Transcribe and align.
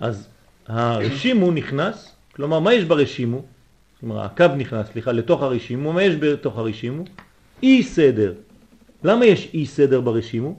אז 0.00 0.28
הרשימו 0.66 1.50
נכנס, 1.50 2.14
כלומר 2.32 2.60
מה 2.60 2.74
יש 2.74 2.84
ברשימו? 2.84 3.42
כלומר 4.00 4.20
הקו 4.24 4.46
נכנס, 4.56 4.86
סליחה, 4.92 5.12
לתוך 5.12 5.42
הרשימו, 5.42 5.92
מה 5.92 6.02
יש 6.02 6.16
בתוך 6.16 6.58
הרשימו? 6.58 7.04
אי 7.62 7.82
סדר. 7.82 8.34
למה 9.04 9.26
יש 9.26 9.50
אי 9.54 9.66
סדר 9.66 10.00
ברשימו? 10.00 10.56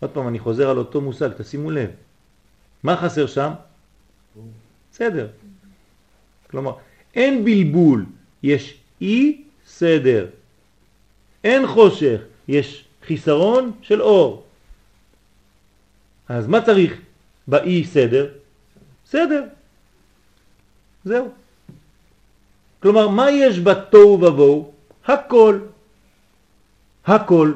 עוד 0.00 0.10
פעם 0.10 0.28
אני 0.28 0.38
חוזר 0.38 0.70
על 0.70 0.78
אותו 0.78 1.00
מושג, 1.00 1.28
תשימו 1.38 1.70
לב. 1.70 1.90
מה 2.82 2.96
חסר 2.96 3.26
שם? 3.26 3.52
סדר. 4.92 5.26
כלומר, 6.50 6.72
אין 7.14 7.44
בלבול, 7.44 8.06
יש 8.42 8.78
אי 9.00 9.42
סדר. 9.66 10.26
אין 11.44 11.66
חושך, 11.66 12.20
יש 12.48 12.84
חיסרון 13.06 13.72
של 13.82 14.02
אור. 14.02 14.44
אז 16.28 16.46
מה 16.46 16.62
צריך 16.62 17.00
באי 17.46 17.84
סדר? 17.84 18.28
סדר. 19.06 19.44
זהו. 21.04 21.28
כלומר, 22.80 23.08
מה 23.08 23.30
יש 23.30 23.60
בתוהו 23.60 24.20
ובוהו? 24.22 24.72
הכל. 25.06 25.58
הכל. 27.06 27.52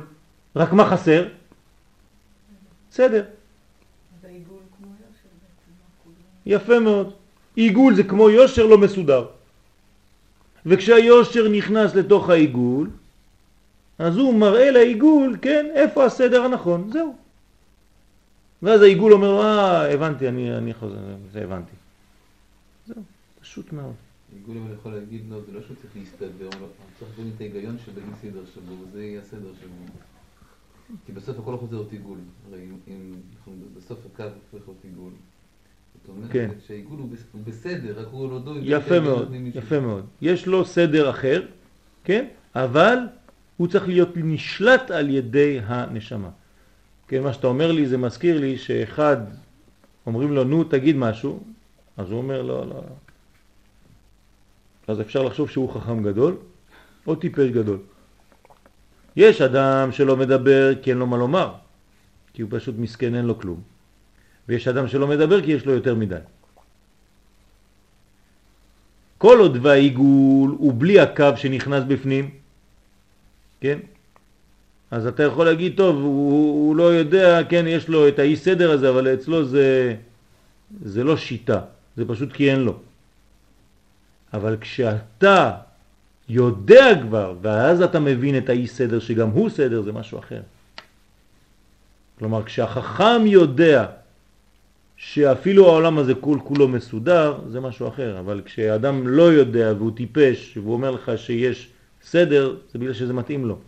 רק 0.56 0.72
מה 0.72 0.90
חסר? 0.90 1.28
סדר. 2.92 3.24
יפה 6.46 6.78
מאוד. 6.78 7.12
עיגול 7.54 7.94
זה 7.94 8.04
כמו 8.04 8.30
יושר 8.30 8.66
לא 8.66 8.78
מסודר. 8.78 9.26
וכשהיושר 10.66 11.48
נכנס 11.48 11.94
לתוך 11.94 12.30
העיגול, 12.30 12.90
אז 13.98 14.16
הוא 14.16 14.34
מראה 14.34 14.70
לעיגול, 14.70 15.36
כן, 15.42 15.66
איפה 15.74 16.04
הסדר 16.04 16.42
הנכון, 16.42 16.90
זהו. 16.92 17.16
ואז 18.62 18.82
העיגול 18.82 19.12
אומר 19.12 19.32
לו, 19.32 19.42
אה, 19.42 19.94
הבנתי, 19.94 20.28
אני, 20.28 20.56
אני 20.56 20.74
חוזר, 20.74 20.96
זה 21.32 21.44
הבנתי. 21.44 21.72
זהו, 22.86 23.02
פשוט 23.40 23.72
מאוד. 23.72 23.94
עיגול 24.34 24.56
אבל 24.58 24.74
יכול 24.74 24.92
להגיד, 24.92 25.22
לא, 25.30 25.40
זה 25.46 25.52
לא 25.52 25.60
שהוא 25.62 25.76
צריך 25.82 25.96
להסתדר, 25.96 26.48
הוא 26.58 26.68
צריך 26.98 27.10
להבין 27.10 27.32
את 27.36 27.40
ההיגיון 27.40 27.78
של 27.78 27.92
שבאי 27.92 28.02
סדר 28.22 28.42
שבו, 28.54 28.72
וזה 28.82 29.04
יהיה 29.04 29.20
הסדר 29.20 29.52
שבו. 29.60 29.98
כי 31.06 31.12
בסוף 31.12 31.38
הכל 31.38 31.56
חוזר 31.56 31.76
להיות 31.76 31.92
עיגול. 31.92 32.18
הרי 32.48 32.68
אם 32.88 33.14
בסוף 33.76 33.98
הקו 34.12 34.22
הופך 34.22 34.68
להיות 34.68 34.78
עיגול. 34.84 35.12
זאת 36.00 36.08
אומרת 36.08 36.30
כן. 36.32 36.50
שהעיגול 36.66 36.98
הוא 36.98 37.08
בסדר, 37.44 38.00
רק 38.00 38.06
הוא 38.10 38.30
לא... 38.30 38.54
יפה 38.62 39.00
מאוד, 39.00 39.34
יפה 39.54 39.80
מאוד. 39.80 40.06
יש 40.22 40.46
לו 40.46 40.64
סדר 40.64 41.10
אחר, 41.10 41.42
כן? 42.04 42.26
אבל 42.54 42.98
הוא 43.56 43.68
צריך 43.68 43.88
להיות 43.88 44.08
נשלט 44.14 44.90
על 44.90 45.10
ידי 45.10 45.60
הנשמה. 45.64 46.30
כן, 47.08 47.22
מה 47.22 47.32
שאתה 47.32 47.46
אומר 47.46 47.72
לי 47.72 47.86
זה 47.86 47.98
מזכיר 47.98 48.40
לי 48.40 48.58
שאחד 48.58 49.16
אומרים 50.06 50.32
לו 50.32 50.44
נו 50.44 50.64
תגיד 50.64 50.96
משהו, 50.96 51.42
אז 51.96 52.10
הוא 52.10 52.18
אומר 52.18 52.42
לא, 52.42 52.66
לא. 52.68 52.82
אז 54.86 55.00
אפשר 55.00 55.22
לחשוב 55.22 55.50
שהוא 55.50 55.70
חכם 55.70 56.02
גדול 56.02 56.36
או 57.06 57.14
טיפש 57.14 57.50
גדול. 57.50 57.78
יש 59.16 59.40
אדם 59.40 59.92
שלא 59.92 60.16
מדבר 60.16 60.74
כי 60.82 60.90
אין 60.90 60.98
לו 60.98 61.06
מה 61.06 61.16
לומר, 61.16 61.54
כי 62.32 62.42
הוא 62.42 62.50
פשוט 62.52 62.74
מסכן 62.78 63.14
אין 63.14 63.24
לו 63.24 63.38
כלום. 63.38 63.60
ויש 64.48 64.68
אדם 64.68 64.88
שלא 64.88 65.06
מדבר 65.06 65.42
כי 65.42 65.52
יש 65.52 65.66
לו 65.66 65.72
יותר 65.72 65.94
מדי. 65.94 66.22
כל 69.18 69.38
עוד 69.40 69.58
והעיגול 69.62 70.50
הוא 70.58 70.74
בלי 70.78 71.00
הקו 71.00 71.36
שנכנס 71.36 71.84
בפנים, 71.88 72.30
כן? 73.60 73.78
אז 74.90 75.06
אתה 75.06 75.22
יכול 75.22 75.46
להגיד, 75.46 75.76
טוב, 75.76 75.96
הוא, 75.96 76.66
הוא 76.66 76.76
לא 76.76 76.82
יודע, 76.82 77.40
כן, 77.48 77.64
יש 77.68 77.88
לו 77.88 78.08
את 78.08 78.18
האי 78.18 78.36
סדר 78.36 78.70
הזה, 78.70 78.90
אבל 78.90 79.14
אצלו 79.14 79.44
זה, 79.44 79.94
זה 80.84 81.04
לא 81.04 81.16
שיטה, 81.16 81.60
זה 81.96 82.04
פשוט 82.08 82.32
כי 82.32 82.50
אין 82.50 82.60
לו. 82.60 82.78
אבל 84.34 84.56
כשאתה 84.60 85.52
יודע 86.28 87.02
כבר, 87.02 87.34
ואז 87.42 87.82
אתה 87.82 88.00
מבין 88.00 88.38
את 88.38 88.48
האי 88.48 88.66
סדר 88.66 88.98
שגם 88.98 89.28
הוא 89.28 89.48
סדר, 89.48 89.82
זה 89.82 89.92
משהו 89.92 90.18
אחר. 90.18 90.40
כלומר, 92.18 92.42
כשהחכם 92.42 93.26
יודע 93.26 93.86
שאפילו 94.96 95.66
העולם 95.66 95.98
הזה 95.98 96.14
כול 96.14 96.40
כולו 96.44 96.68
מסודר, 96.68 97.38
זה 97.48 97.60
משהו 97.60 97.88
אחר. 97.88 98.18
אבל 98.20 98.40
כשאדם 98.44 99.08
לא 99.08 99.22
יודע 99.22 99.72
והוא 99.78 99.90
טיפש 99.96 100.58
והוא 100.62 100.72
אומר 100.72 100.90
לך 100.90 101.12
שיש 101.16 101.70
סדר, 102.02 102.56
זה 102.72 102.78
בגלל 102.78 102.92
שזה 102.92 103.12
מתאים 103.12 103.46
לו, 103.46 103.58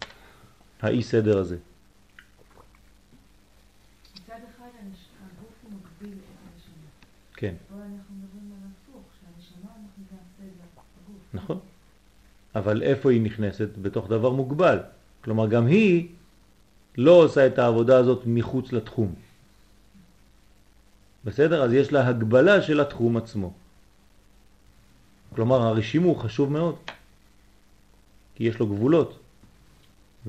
האי 0.82 1.02
סדר 1.02 1.38
הזה. 1.38 1.56
כן. 7.36 7.54
נכון. 11.34 11.58
אבל 12.54 12.82
איפה 12.82 13.10
היא 13.10 13.22
נכנסת? 13.22 13.68
בתוך 13.82 14.08
דבר 14.08 14.30
מוגבל. 14.30 14.78
כלומר, 15.24 15.46
גם 15.46 15.66
היא 15.66 16.08
לא 16.96 17.12
עושה 17.12 17.46
את 17.46 17.58
העבודה 17.58 17.98
הזאת 17.98 18.22
מחוץ 18.26 18.72
לתחום. 18.72 19.14
בסדר? 21.24 21.62
אז 21.62 21.72
יש 21.72 21.92
לה 21.92 22.08
הגבלה 22.08 22.62
של 22.62 22.80
התחום 22.80 23.16
עצמו. 23.16 23.52
כלומר, 25.34 25.62
הרשימו 25.62 26.14
חשוב 26.14 26.52
מאוד, 26.52 26.76
כי 28.34 28.44
יש 28.44 28.58
לו 28.58 28.66
גבולות. 28.66 29.18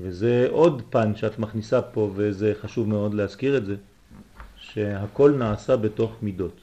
וזה 0.02 0.46
עוד 0.50 0.82
פן 0.90 1.16
שאת 1.16 1.38
מכניסה 1.38 1.82
פה, 1.82 2.10
וזה 2.14 2.52
חשוב 2.60 2.88
מאוד 2.88 3.14
להזכיר 3.14 3.56
את 3.56 3.66
זה, 3.66 3.76
שהכל 4.56 5.30
נעשה 5.30 5.76
בתוך 5.76 6.12
מידות. 6.22 6.60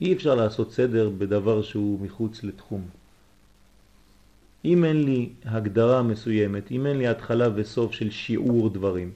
אי 0.00 0.12
אפשר 0.12 0.34
לעשות 0.34 0.72
סדר 0.72 1.10
בדבר 1.18 1.62
שהוא 1.62 2.00
מחוץ 2.00 2.44
לתחום. 2.44 2.82
אם 4.64 4.84
אין 4.84 5.04
לי 5.04 5.28
הגדרה 5.44 6.02
מסוימת, 6.02 6.70
אם 6.70 6.86
אין 6.86 6.98
לי 6.98 7.08
התחלה 7.08 7.48
וסוף 7.54 7.92
של 7.92 8.10
שיעור 8.10 8.70
דברים, 8.70 9.10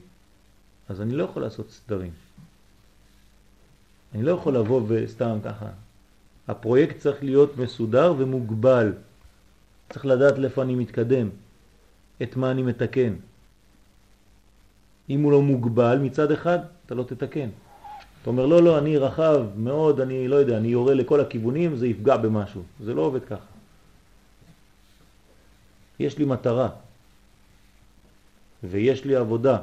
אז 0.89 1.01
אני 1.01 1.15
לא 1.15 1.23
יכול 1.23 1.41
לעשות 1.41 1.71
סדרים. 1.71 2.11
אני 4.15 4.23
לא 4.23 4.31
יכול 4.31 4.57
לבוא 4.57 4.81
וסתם 4.87 5.37
ככה. 5.43 5.69
הפרויקט 6.47 6.97
צריך 6.99 7.23
להיות 7.23 7.57
מסודר 7.57 8.13
ומוגבל. 8.17 8.93
צריך 9.89 10.05
לדעת 10.05 10.37
לאיפה 10.37 10.61
אני 10.61 10.75
מתקדם, 10.75 11.29
את 12.23 12.35
מה 12.35 12.51
אני 12.51 12.61
מתקן. 12.61 13.13
אם 15.09 15.21
הוא 15.21 15.31
לא 15.31 15.41
מוגבל 15.41 15.99
מצד 16.01 16.31
אחד, 16.31 16.59
אתה 16.85 16.95
לא 16.95 17.03
תתקן. 17.03 17.49
אתה 18.21 18.29
אומר, 18.29 18.45
לא, 18.45 18.61
לא, 18.63 18.77
אני 18.77 18.97
רחב 18.97 19.45
מאוד, 19.57 19.99
אני 19.99 20.27
לא 20.27 20.35
יודע, 20.35 20.57
אני 20.57 20.67
יורה 20.67 20.93
לכל 20.93 21.19
הכיוונים, 21.19 21.75
זה 21.75 21.87
יפגע 21.87 22.17
במשהו. 22.17 22.63
זה 22.83 22.93
לא 22.93 23.01
עובד 23.01 23.25
ככה. 23.25 23.45
יש 25.99 26.17
לי 26.17 26.25
מטרה, 26.25 26.69
ויש 28.63 29.05
לי 29.05 29.15
עבודה, 29.15 29.57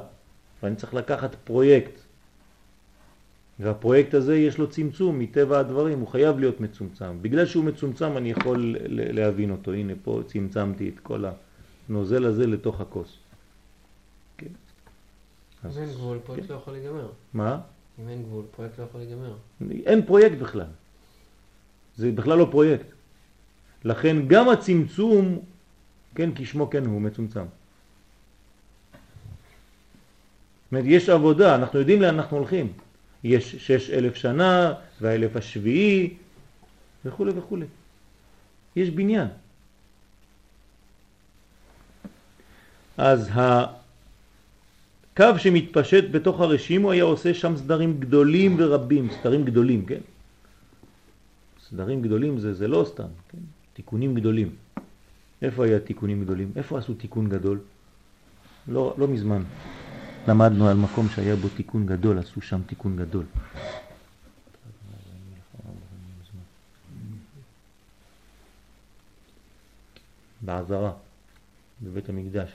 ואני 0.63 0.75
צריך 0.75 0.93
לקחת 0.93 1.35
פרויקט, 1.43 1.91
והפרויקט 3.59 4.13
הזה 4.13 4.37
יש 4.37 4.57
לו 4.57 4.69
צמצום 4.69 5.19
מטבע 5.19 5.59
הדברים, 5.59 5.99
הוא 5.99 6.07
חייב 6.07 6.39
להיות 6.39 6.61
מצומצם. 6.61 7.21
בגלל 7.21 7.45
שהוא 7.45 7.63
מצומצם 7.63 8.17
אני 8.17 8.31
יכול 8.31 8.75
להבין 8.87 9.51
אותו. 9.51 9.73
הנה 9.73 9.93
פה 10.03 10.21
צמצמתי 10.27 10.89
את 10.89 10.99
כל 10.99 11.25
הנוזל 11.89 12.25
הזה 12.25 12.47
לתוך 12.47 12.81
הכוס. 12.81 13.17
כן. 14.37 14.47
אז 15.63 15.77
אין 15.77 15.89
גבול, 15.89 16.19
פרויקט 16.23 16.47
כן. 16.47 16.53
לא 16.53 16.57
יכול 16.57 16.73
להיגמר. 16.73 17.09
מה? 17.33 17.59
אם 17.99 18.09
אין 18.09 18.23
גבול, 18.23 18.45
פרויקט 18.55 18.79
לא 18.79 18.83
יכול 18.83 19.01
להיגמר. 19.01 19.35
אין 19.85 20.05
פרויקט 20.05 20.37
בכלל. 20.37 20.67
זה 21.97 22.11
בכלל 22.11 22.37
לא 22.37 22.47
פרויקט. 22.51 22.85
לכן 23.83 24.27
גם 24.27 24.49
הצמצום, 24.49 25.39
כן, 26.15 26.29
כשמו 26.35 26.69
כן 26.69 26.85
הוא 26.85 27.01
מצומצם. 27.01 27.45
זאת 30.63 30.71
אומרת, 30.71 30.85
יש 30.87 31.09
עבודה, 31.09 31.55
אנחנו 31.55 31.79
יודעים 31.79 32.01
לאן 32.01 32.15
אנחנו 32.19 32.37
הולכים. 32.37 32.73
יש 33.23 33.55
שש 33.55 33.89
אלף 33.89 34.15
שנה 34.15 34.73
והאלף 35.01 35.35
השביעי 35.35 36.13
וכו' 37.05 37.25
וכו'. 37.35 37.57
יש 38.75 38.89
בניין. 38.89 39.27
אז 42.97 43.29
הקו 43.33 45.25
שמתפשט 45.37 46.03
בתוך 46.11 46.39
הרשים 46.39 46.81
הוא 46.81 46.91
היה 46.91 47.03
עושה 47.03 47.33
שם 47.33 47.57
סדרים 47.57 47.99
גדולים 47.99 48.55
ורבים, 48.59 49.09
סדרים 49.11 49.45
גדולים, 49.45 49.85
כן? 49.85 49.99
סדרים 51.69 52.01
גדולים 52.01 52.39
זה, 52.39 52.53
זה 52.53 52.67
לא 52.67 52.85
סתם, 52.87 53.07
כן? 53.29 53.37
תיקונים 53.73 54.15
גדולים. 54.15 54.55
איפה 55.41 55.65
היה 55.65 55.79
תיקונים 55.79 56.23
גדולים? 56.23 56.51
איפה 56.55 56.77
עשו 56.77 56.93
תיקון 56.93 57.29
גדול? 57.29 57.59
לא, 58.67 58.95
לא 58.97 59.07
מזמן. 59.07 59.43
למדנו 60.27 60.67
על 60.67 60.77
מקום 60.77 61.09
שהיה 61.09 61.35
בו 61.35 61.47
תיקון 61.49 61.85
גדול, 61.85 62.19
עשו 62.19 62.41
שם 62.41 62.61
תיקון 62.67 62.97
גדול. 62.97 63.25
בעזרה, 70.41 70.91
בבית 71.81 72.09
המקדש. 72.09 72.49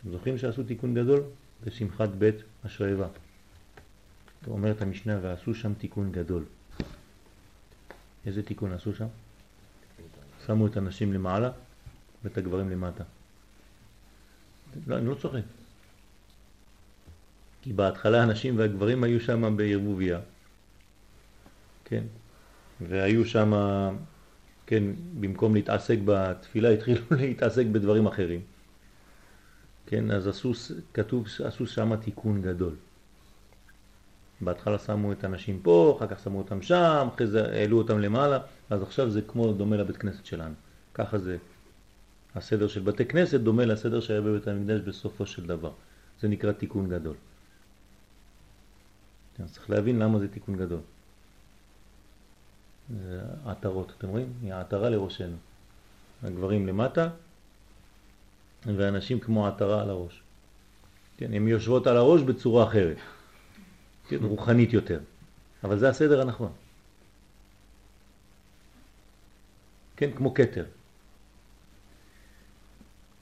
אתם 0.00 0.10
זוכרים 0.10 0.38
שעשו 0.38 0.62
תיקון 0.62 0.94
גדול? 0.94 1.22
זה 1.64 1.70
שמחת 1.70 2.08
בית 2.08 2.36
השואבה. 2.64 3.08
אומרת 4.46 4.82
המשנה, 4.82 5.18
ועשו 5.22 5.54
שם 5.54 5.74
תיקון 5.74 6.12
גדול. 6.12 6.44
איזה 8.26 8.42
תיקון 8.42 8.72
עשו 8.72 8.94
שם? 8.94 9.06
שמו 10.46 10.66
את 10.66 10.76
הנשים 10.76 11.12
למעלה 11.12 11.50
ואת 12.24 12.38
הגברים 12.38 12.70
למטה. 12.70 13.04
לא, 14.86 14.98
אני 14.98 15.06
לא 15.06 15.14
צוחק. 15.14 15.40
כי 17.62 17.72
בהתחלה 17.72 18.22
הנשים 18.22 18.58
והגברים 18.58 19.04
היו 19.04 19.20
שם 19.20 19.56
בערבוביה, 19.56 20.20
כן? 21.84 22.04
והיו 22.80 23.24
שם, 23.26 23.52
כן, 24.66 24.84
במקום 25.20 25.54
להתעסק 25.54 25.98
בתפילה, 26.04 26.70
התחילו 26.70 27.00
להתעסק 27.20 27.66
בדברים 27.66 28.06
אחרים. 28.06 28.40
כן, 29.90 30.10
אז 30.10 30.28
עשו, 30.28 30.52
כתוב, 30.94 31.26
עשו 31.44 31.66
שם 31.66 31.96
תיקון 31.96 32.42
גדול. 32.42 32.74
בהתחלה 34.40 34.78
שמו 34.78 35.12
את 35.12 35.24
הנשים 35.24 35.60
פה, 35.62 35.96
אחר 35.98 36.06
כך 36.06 36.20
שמו 36.20 36.38
אותם 36.38 36.62
שם, 36.62 37.08
אחרי 37.14 37.26
זה 37.26 37.52
העלו 37.52 37.78
אותם 37.78 37.98
למעלה, 37.98 38.38
אז 38.70 38.82
עכשיו 38.82 39.10
זה 39.10 39.22
כמו 39.22 39.52
דומה 39.52 39.76
לבית 39.76 39.96
כנסת 39.96 40.26
שלנו. 40.26 40.54
ככה 40.94 41.18
זה, 41.18 41.36
הסדר 42.34 42.68
של 42.68 42.80
בתי 42.80 43.04
כנסת 43.04 43.40
דומה 43.40 43.64
לסדר 43.64 44.00
שהיה 44.00 44.20
בבית 44.20 44.48
המקדש 44.48 44.80
בסופו 44.80 45.26
של 45.26 45.46
דבר. 45.46 45.72
זה 46.20 46.28
נקרא 46.28 46.52
תיקון 46.52 46.88
גדול. 46.88 47.14
אז 49.44 49.52
צריך 49.52 49.70
להבין 49.70 49.98
למה 49.98 50.18
זה 50.18 50.28
תיקון 50.28 50.56
גדול. 50.56 50.80
זה 52.90 53.20
עטרות, 53.44 53.92
אתם 53.98 54.08
רואים? 54.08 54.32
היא 54.42 54.54
עטרה 54.54 54.90
לראשנו. 54.90 55.36
הגברים 56.22 56.66
למטה, 56.66 57.08
ואנשים 58.66 59.20
כמו 59.20 59.46
עטרה 59.46 59.82
על 59.82 59.90
הראש. 59.90 60.22
כן, 61.16 61.32
הן 61.32 61.48
יושבות 61.48 61.86
על 61.86 61.96
הראש 61.96 62.22
בצורה 62.22 62.64
אחרת. 62.64 62.96
כן, 64.08 64.16
רוחנית 64.22 64.72
יותר. 64.72 65.00
אבל 65.64 65.78
זה 65.78 65.88
הסדר 65.88 66.20
הנכון. 66.20 66.52
כן, 69.96 70.10
כמו 70.16 70.34
קטר. 70.34 70.64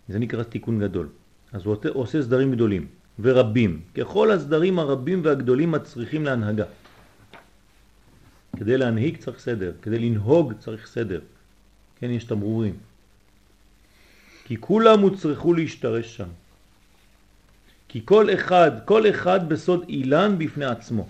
זה 0.08 0.19
נקרא 0.19 0.43
תיקון 0.43 0.81
גדול. 0.81 1.08
אז 1.52 1.67
הוא 1.67 1.76
עושה 1.94 2.23
סדרים 2.23 2.52
גדולים 2.52 2.87
ורבים, 3.19 3.81
ככל 3.94 4.31
הסדרים 4.31 4.79
הרבים 4.79 5.20
והגדולים 5.25 5.75
הצריכים 5.75 6.25
להנהגה. 6.25 6.64
כדי 8.56 8.76
להנהיג 8.79 9.17
צריך 9.17 9.38
סדר, 9.38 9.73
כדי 9.82 9.99
לנהוג 9.99 10.52
צריך 10.58 10.87
סדר. 10.87 11.20
כן, 11.96 12.11
יש 12.11 12.25
תמרורים. 12.25 12.76
כי 14.48 14.56
כולם 14.60 15.00
הוצרכו 15.00 15.54
להשתרש 15.54 16.16
שם. 16.16 16.28
כי 17.88 18.00
כל 18.04 18.34
אחד, 18.34 18.70
כל 18.84 19.10
אחד 19.10 19.48
בסוד 19.48 19.84
אילן 19.88 20.38
בפני 20.38 20.64
עצמו. 20.64 21.04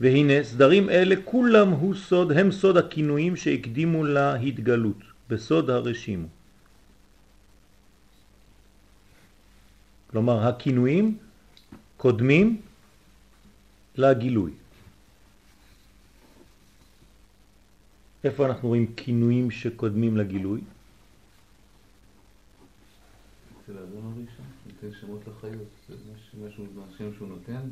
והנה 0.00 0.44
סדרים 0.44 0.90
אלה 0.90 1.14
כולם 1.24 1.68
הוא 1.68 1.94
סוד, 1.94 2.32
הם 2.32 2.52
סוד 2.52 2.76
הכינויים 2.76 3.36
שהקדימו 3.36 4.04
להתגלות, 4.04 5.00
בסוד 5.28 5.70
הרשימו. 5.70 6.28
כלומר 10.12 10.48
הכינויים 10.48 11.16
קודמים 11.96 12.60
לגילוי. 13.96 14.52
איפה 18.24 18.46
אנחנו 18.46 18.68
רואים 18.68 18.86
כינויים 18.96 19.50
שקודמים 19.50 20.16
לגילוי? 20.16 20.60
אצל 23.72 23.80
האדון 23.80 24.04
הראשון, 24.04 24.46
נותן 24.66 24.98
שמות 25.00 25.20
לחיות, 25.26 25.68
זה 25.88 26.46
משהו, 26.46 26.64
השם 26.94 27.14
שהוא 27.14 27.28
נותן, 27.28 27.68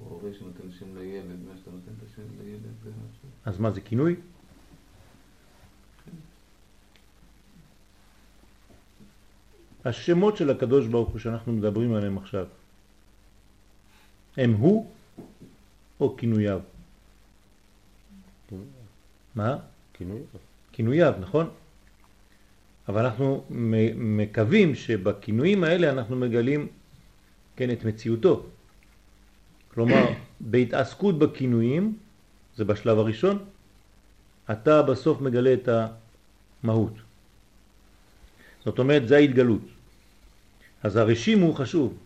או 0.00 0.08
הורה 0.08 0.30
שנותן 0.38 0.72
שם 0.78 0.96
לילד, 0.96 1.36
מה 1.48 1.52
שאתה 1.58 1.70
נותן 1.70 1.92
את 1.98 2.08
השם 2.12 2.22
לילד, 2.42 2.60
זה 2.84 2.90
משהו. 2.90 3.28
אז 3.44 3.58
מה 3.58 3.70
זה 3.70 3.80
כינוי? 3.80 4.16
השמות 9.84 10.36
של 10.36 10.50
הקדוש 10.50 10.86
ברוך 10.86 11.08
הוא 11.08 11.18
שאנחנו 11.18 11.52
מדברים 11.52 11.94
עליהם 11.94 12.18
עכשיו, 12.18 12.46
הם 14.36 14.52
הוא 14.52 14.90
או 16.00 16.16
כינוייו? 16.16 16.60
מה? 19.34 19.56
כינוייו. 19.92 20.24
כינוייו, 20.72 21.14
נכון? 21.20 21.50
אבל 22.88 23.04
אנחנו 23.04 23.44
מקווים 23.96 24.74
שבכינויים 24.74 25.64
האלה 25.64 25.90
אנחנו 25.90 26.16
מגלים 26.16 26.68
כן 27.56 27.70
את 27.70 27.84
מציאותו. 27.84 28.46
כלומר, 29.74 30.04
בהתעסקות 30.50 31.18
בכינויים, 31.18 31.96
זה 32.56 32.64
בשלב 32.64 32.98
הראשון, 32.98 33.44
אתה 34.50 34.82
בסוף 34.82 35.20
מגלה 35.20 35.52
את 35.52 35.68
המהות. 36.64 36.94
זאת 38.64 38.78
אומרת, 38.78 39.08
זה 39.08 39.16
ההתגלות. 39.16 39.62
אז 40.82 40.96
הרשימו 40.96 41.46
הוא 41.46 41.54
חשוב, 41.54 41.96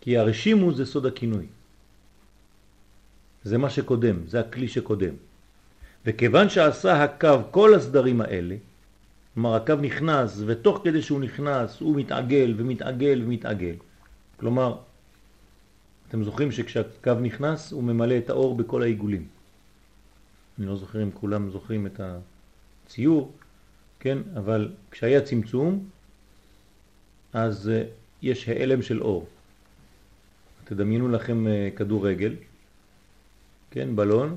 כי 0.00 0.18
הרשימו 0.18 0.74
זה 0.74 0.86
סוד 0.86 1.06
הכינוי. 1.06 1.46
זה 3.44 3.58
מה 3.58 3.70
שקודם, 3.70 4.16
זה 4.26 4.40
הכלי 4.40 4.68
שקודם. 4.68 5.14
וכיוון 6.06 6.48
שעשה 6.48 7.04
הקו 7.04 7.38
כל 7.50 7.74
הסדרים 7.74 8.20
האלה, 8.20 8.56
כלומר 9.34 9.54
הקו 9.54 9.74
נכנס 9.74 10.42
ותוך 10.46 10.80
כדי 10.84 11.02
שהוא 11.02 11.20
נכנס 11.20 11.80
הוא 11.80 11.96
מתעגל 11.96 12.54
ומתעגל 12.56 13.22
ומתעגל. 13.24 13.74
כלומר, 14.36 14.76
אתם 16.08 16.24
זוכרים 16.24 16.52
שכשהקו 16.52 17.14
נכנס 17.14 17.72
הוא 17.72 17.82
ממלא 17.82 18.18
את 18.18 18.30
האור 18.30 18.54
בכל 18.54 18.82
העיגולים. 18.82 19.26
אני 20.58 20.66
לא 20.66 20.76
זוכר 20.76 21.02
אם 21.02 21.10
כולם 21.10 21.50
זוכרים 21.50 21.86
את 21.86 22.00
הציור, 22.00 23.32
כן? 24.00 24.18
אבל 24.36 24.72
כשהיה 24.90 25.20
צמצום, 25.20 25.88
אז 27.32 27.70
uh, 27.70 27.86
יש 28.22 28.48
העלם 28.48 28.82
של 28.82 29.02
אור. 29.02 29.26
תדמיינו 30.64 31.08
לכם 31.08 31.46
uh, 31.46 31.76
כדורגל, 31.78 32.34
כן? 33.70 33.96
בלון, 33.96 34.36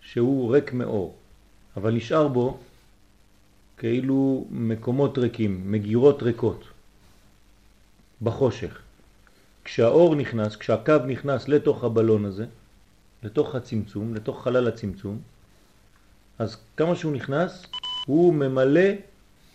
שהוא 0.00 0.54
ריק 0.54 0.72
מאור, 0.72 1.16
אבל 1.76 1.92
נשאר 1.94 2.28
בו 2.28 2.58
כאילו 3.78 4.46
מקומות 4.50 5.18
ריקים, 5.18 5.72
מגירות 5.72 6.22
ריקות, 6.22 6.64
בחושך. 8.22 8.78
כשהאור 9.64 10.14
נכנס, 10.14 10.56
כשהקו 10.56 10.98
נכנס 11.06 11.48
לתוך 11.48 11.84
הבלון 11.84 12.24
הזה, 12.24 12.46
לתוך 13.22 13.54
הצמצום, 13.54 14.14
לתוך 14.14 14.42
חלל 14.44 14.68
הצמצום, 14.68 15.18
אז 16.38 16.56
כמה 16.76 16.96
שהוא 16.96 17.12
נכנס, 17.12 17.66
הוא 18.06 18.34
ממלא, 18.34 18.90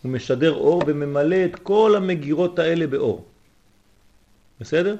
הוא 0.01 0.11
משדר 0.11 0.53
אור 0.53 0.83
וממלא 0.87 1.45
את 1.45 1.55
כל 1.55 1.93
המגירות 1.97 2.59
האלה 2.59 2.87
באור. 2.87 3.25
בסדר? 4.59 4.95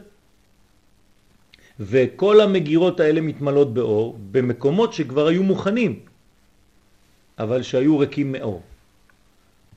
וכל 1.80 2.42
המגירות 2.42 3.00
האלה 3.00 3.22
מתמלות 3.22 3.74
באור 3.74 4.18
במקומות 4.32 4.94
שכבר 4.94 5.28
היו 5.28 5.44
מוכנים, 5.44 6.00
אבל 7.40 7.62
שהיו 7.62 7.98
ריקים 8.00 8.32
מאור. 8.32 8.62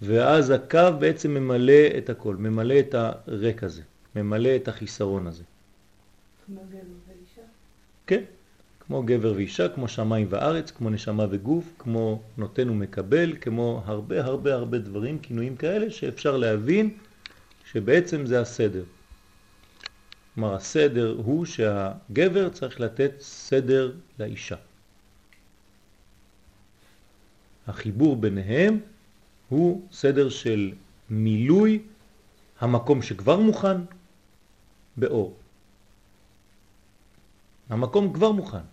ואז 0.03 0.51
הקו 0.51 0.81
בעצם 0.99 1.31
ממלא 1.31 1.87
את 1.99 2.11
הכל, 2.11 2.37
ממלא 2.37 2.81
את 2.81 2.95
הרק 2.95 3.63
הזה, 3.63 3.83
ממלא 4.17 4.57
את 4.57 4.69
החיסרון 4.69 5.27
הזה. 5.27 5.43
כמו 6.47 6.61
גבר 6.71 6.79
ואישה? 7.09 7.49
כן, 8.07 8.23
כמו 8.81 9.03
גבר 9.03 9.33
ואישה, 9.37 9.69
כמו 9.69 9.89
שמיים 9.89 10.27
וארץ, 10.31 10.71
כמו 10.71 10.91
נשמה 10.91 11.27
וגוף, 11.31 11.65
כמו 11.79 12.23
נותן 12.37 12.71
ומקבל, 12.71 13.33
כמו 13.41 13.83
הרבה 13.85 14.25
הרבה 14.25 14.55
הרבה 14.55 14.79
דברים, 14.79 15.19
כינויים 15.19 15.57
כאלה, 15.57 15.91
שאפשר 15.91 16.37
להבין 16.37 16.91
שבעצם 17.73 18.27
זה 18.27 18.41
הסדר. 18.41 18.85
כלומר, 20.35 20.55
הסדר 20.55 21.15
הוא 21.25 21.45
שהגבר 21.45 22.49
צריך 22.49 22.81
לתת 22.81 23.13
סדר 23.21 23.93
לאישה. 24.19 24.57
החיבור 27.67 28.17
ביניהם 28.17 28.81
הוא 29.49 29.83
סדר 29.93 30.29
של 30.29 30.73
מילוי 31.11 31.83
המקום 32.61 33.03
שכבר 33.03 33.39
מוכן 33.41 33.77
באור. 34.97 35.37
המקום 37.69 38.13
כבר 38.13 38.33
מוכן, 38.33 38.67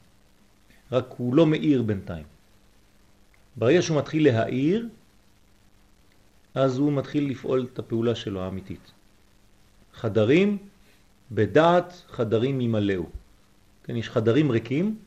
רק 0.92 1.06
הוא 1.18 1.36
לא 1.36 1.46
מאיר 1.46 1.82
בינתיים. 1.82 2.26
ברגע 3.56 3.82
שהוא 3.82 3.98
מתחיל 3.98 4.24
להאיר, 4.26 4.90
אז 6.56 6.78
הוא 6.78 6.94
מתחיל 6.94 7.30
לפעול 7.30 7.68
את 7.74 7.80
הפעולה 7.80 8.16
שלו 8.16 8.42
האמיתית. 8.42 8.92
חדרים 9.94 10.58
בדעת 11.32 12.04
חדרים 12.10 12.62
ימלאו. 12.62 13.06
כן, 13.84 13.96
יש 13.96 14.10
חדרים 14.10 14.52
ריקים 14.52 14.98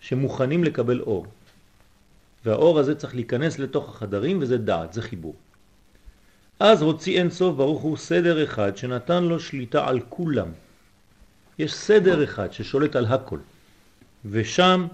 שמוכנים 0.00 0.64
לקבל 0.64 1.00
אור. 1.00 1.26
והאור 2.44 2.78
הזה 2.78 2.94
צריך 2.94 3.14
להיכנס 3.14 3.58
לתוך 3.58 3.88
החדרים 3.88 4.38
וזה 4.42 4.58
דעת, 4.58 4.92
זה 4.92 5.02
חיבור. 5.02 5.34
אז 6.60 6.82
הוציא 6.82 7.18
אין 7.18 7.30
סוף 7.30 7.56
ברוך 7.56 7.82
הוא 7.82 7.96
סדר 7.96 8.44
אחד 8.44 8.76
שנתן 8.76 9.24
לו 9.24 9.40
שליטה 9.40 9.88
על 9.88 10.00
כולם. 10.08 10.48
יש 11.58 11.74
סדר 11.74 12.24
אחד 12.24 12.52
ששולט 12.52 12.96
על 12.96 13.06
הכל. 13.06 13.38
ושם, 14.24 14.86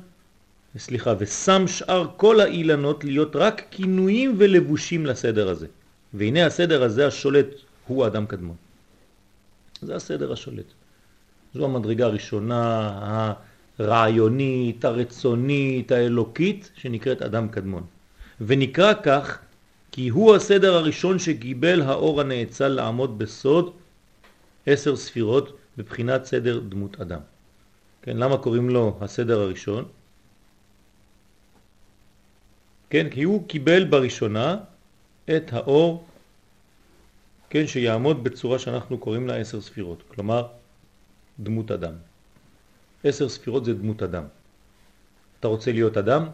סליחה, 0.79 1.15
ושם 1.19 1.65
שאר 1.67 2.07
כל 2.17 2.41
האילנות 2.41 3.05
להיות 3.05 3.37
רק 3.37 3.63
כינויים 3.71 4.35
ולבושים 4.39 5.07
לסדר 5.07 5.49
הזה. 5.49 5.67
והנה 6.15 6.47
הסדר 6.47 6.83
הזה 6.83 7.07
השולט 7.07 7.47
הוא 7.87 8.05
האדם 8.05 8.27
קדמון. 8.27 8.57
זה 9.83 9.97
הסדר 9.97 10.33
השולט. 10.33 10.67
זו 11.55 11.65
המדרגה 11.65 12.07
הראשונה, 12.07 13.33
הרעיונית, 13.79 14.85
הרצונית, 14.85 15.93
האלוקית, 15.93 16.71
שנקראת 16.75 17.23
אדם 17.23 17.49
קדמון. 17.49 17.85
ונקרא 18.41 18.93
כך 19.03 19.39
כי 19.93 20.09
הוא 20.09 20.37
הסדר 20.37 20.75
הראשון 20.75 21.19
שקיבל 21.19 21.83
האור 21.83 22.21
הנאצל 22.21 22.69
לעמוד 22.69 23.19
בסוד 23.19 23.73
עשר 24.67 24.97
ספירות 24.97 25.57
בבחינת 25.77 26.25
סדר 26.25 26.61
דמות 26.69 27.01
אדם. 27.01 27.21
כן, 28.03 28.17
למה 28.17 28.39
קוראים 28.39 28.71
לו 28.71 28.99
הסדר 29.01 29.41
הראשון? 29.41 29.85
כן, 32.91 33.07
כי 33.11 33.23
הוא 33.23 33.49
קיבל 33.49 33.85
בראשונה 33.85 34.57
את 35.37 35.53
האור, 35.53 36.07
כן, 37.51 37.67
שיעמוד 37.67 38.25
בצורה 38.25 38.59
שאנחנו 38.59 38.99
קוראים 38.99 39.27
לה 39.29 39.37
עשר 39.37 39.61
ספירות, 39.61 40.03
כלומר 40.09 40.47
דמות 41.41 41.71
אדם. 41.71 41.95
עשר 43.05 43.29
ספירות 43.29 43.65
זה 43.65 43.75
דמות 43.75 44.03
אדם. 44.03 44.25
אתה 45.41 45.49
רוצה 45.49 45.73
להיות 45.73 45.97
אדם? 45.97 46.29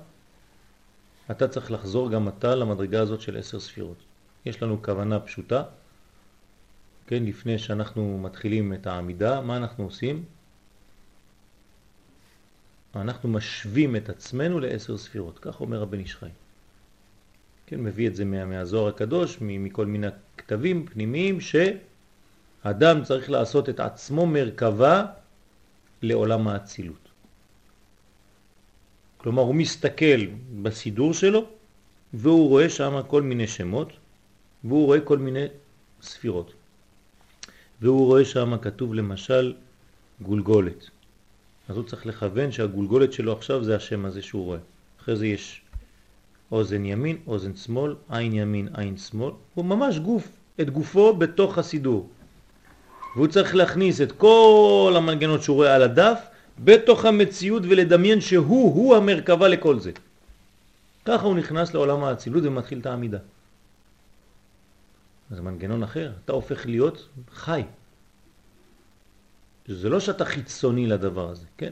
אתה 1.31 1.49
צריך 1.49 1.71
לחזור 1.71 2.11
גם 2.11 2.29
אתה 2.29 2.55
למדרגה 2.55 3.01
הזאת 3.01 3.21
של 3.21 3.37
עשר 3.37 3.61
ספירות. 3.61 3.97
יש 4.47 4.63
לנו 4.63 4.83
כוונה 4.83 5.21
פשוטה, 5.21 5.63
כן, 7.07 7.25
לפני 7.25 7.59
שאנחנו 7.59 8.19
מתחילים 8.19 8.75
את 8.75 8.87
העמידה, 8.87 9.41
מה 9.41 9.57
אנחנו 9.57 9.85
עושים? 9.85 10.25
אנחנו 12.97 13.29
משווים 13.29 13.97
את 13.97 14.09
עצמנו 14.09 14.61
לעשר 14.61 14.99
ספירות, 14.99 15.39
כך 15.39 15.61
אומר 15.61 15.83
הבן 15.83 16.01
ישחי. 16.01 16.27
כן, 17.67 17.81
מביא 17.81 18.09
את 18.09 18.17
זה 18.17 18.25
מה, 18.25 18.45
מהזוהר 18.45 18.89
הקדוש, 18.89 19.39
מכל 19.41 19.87
מיני 19.87 20.07
כתבים 20.37 20.87
פנימיים, 20.87 21.39
שאדם 21.41 23.05
צריך 23.05 23.31
לעשות 23.31 23.69
את 23.69 23.81
עצמו 23.81 24.27
מרכבה 24.27 25.07
לעולם 26.03 26.49
האצילות. 26.49 27.09
כלומר, 29.17 29.43
הוא 29.43 29.55
מסתכל 29.55 30.27
בסידור 30.63 31.15
שלו, 31.15 31.45
והוא 32.15 32.49
רואה 32.49 32.69
שם 32.69 33.01
כל 33.07 33.23
מיני 33.23 33.47
שמות, 33.47 33.93
והוא 34.65 34.87
רואה 34.87 35.01
כל 35.01 35.19
מיני 35.19 35.47
ספירות. 36.03 36.53
והוא 37.81 38.07
רואה 38.07 38.25
שם 38.25 38.57
כתוב 38.63 38.95
למשל 38.95 39.55
גולגולת. 40.21 40.91
אז 41.69 41.77
הוא 41.77 41.85
צריך 41.85 42.07
לכוון 42.07 42.53
שהגולגולת 42.53 43.13
שלו 43.13 43.33
עכשיו 43.33 43.65
זה 43.65 43.77
השם 43.77 44.05
הזה 44.05 44.23
שהוא 44.23 44.45
רואה. 44.45 44.59
אחרי 45.01 45.17
זה 45.17 45.27
יש 45.27 45.63
אוזן 46.53 46.85
ימין, 46.85 47.17
אוזן 47.27 47.57
שמאל, 47.57 47.95
עין 48.11 48.33
ימין, 48.33 48.69
עין 48.75 48.97
שמאל. 48.97 49.33
הוא 49.55 49.65
ממש 49.65 49.99
גוף, 49.99 50.29
את 50.61 50.71
גופו 50.71 51.17
בתוך 51.17 51.59
הסידור. 51.59 52.09
והוא 53.17 53.27
צריך 53.27 53.55
להכניס 53.55 54.01
את 54.01 54.13
כל 54.13 54.95
המנגנות 54.97 55.43
שהוא 55.43 55.57
רואה 55.57 55.75
על 55.75 55.83
הדף 55.83 56.19
בתוך 56.59 57.05
המציאות 57.05 57.63
ולדמיין 57.63 58.21
שהוא, 58.21 58.75
הוא 58.75 58.97
המרכבה 58.97 59.49
לכל 59.49 59.79
זה. 59.79 59.93
ככה 61.05 61.27
הוא 61.27 61.37
נכנס 61.37 61.75
לעולם 61.75 62.05
האצילות 62.05 62.45
ומתחיל 62.45 62.81
את 62.81 62.87
העמידה. 62.87 63.19
זה 65.31 65.43
מנגנון 65.43 65.83
אחר, 65.83 66.13
אתה 66.25 66.33
הופך 66.33 66.67
להיות 66.67 67.09
חי. 67.33 67.63
זה 69.67 69.89
לא 69.89 70.01
שאתה 70.01 70.25
חיצוני 70.25 70.87
לדבר 70.87 71.29
הזה, 71.29 71.47
כן? 71.59 71.71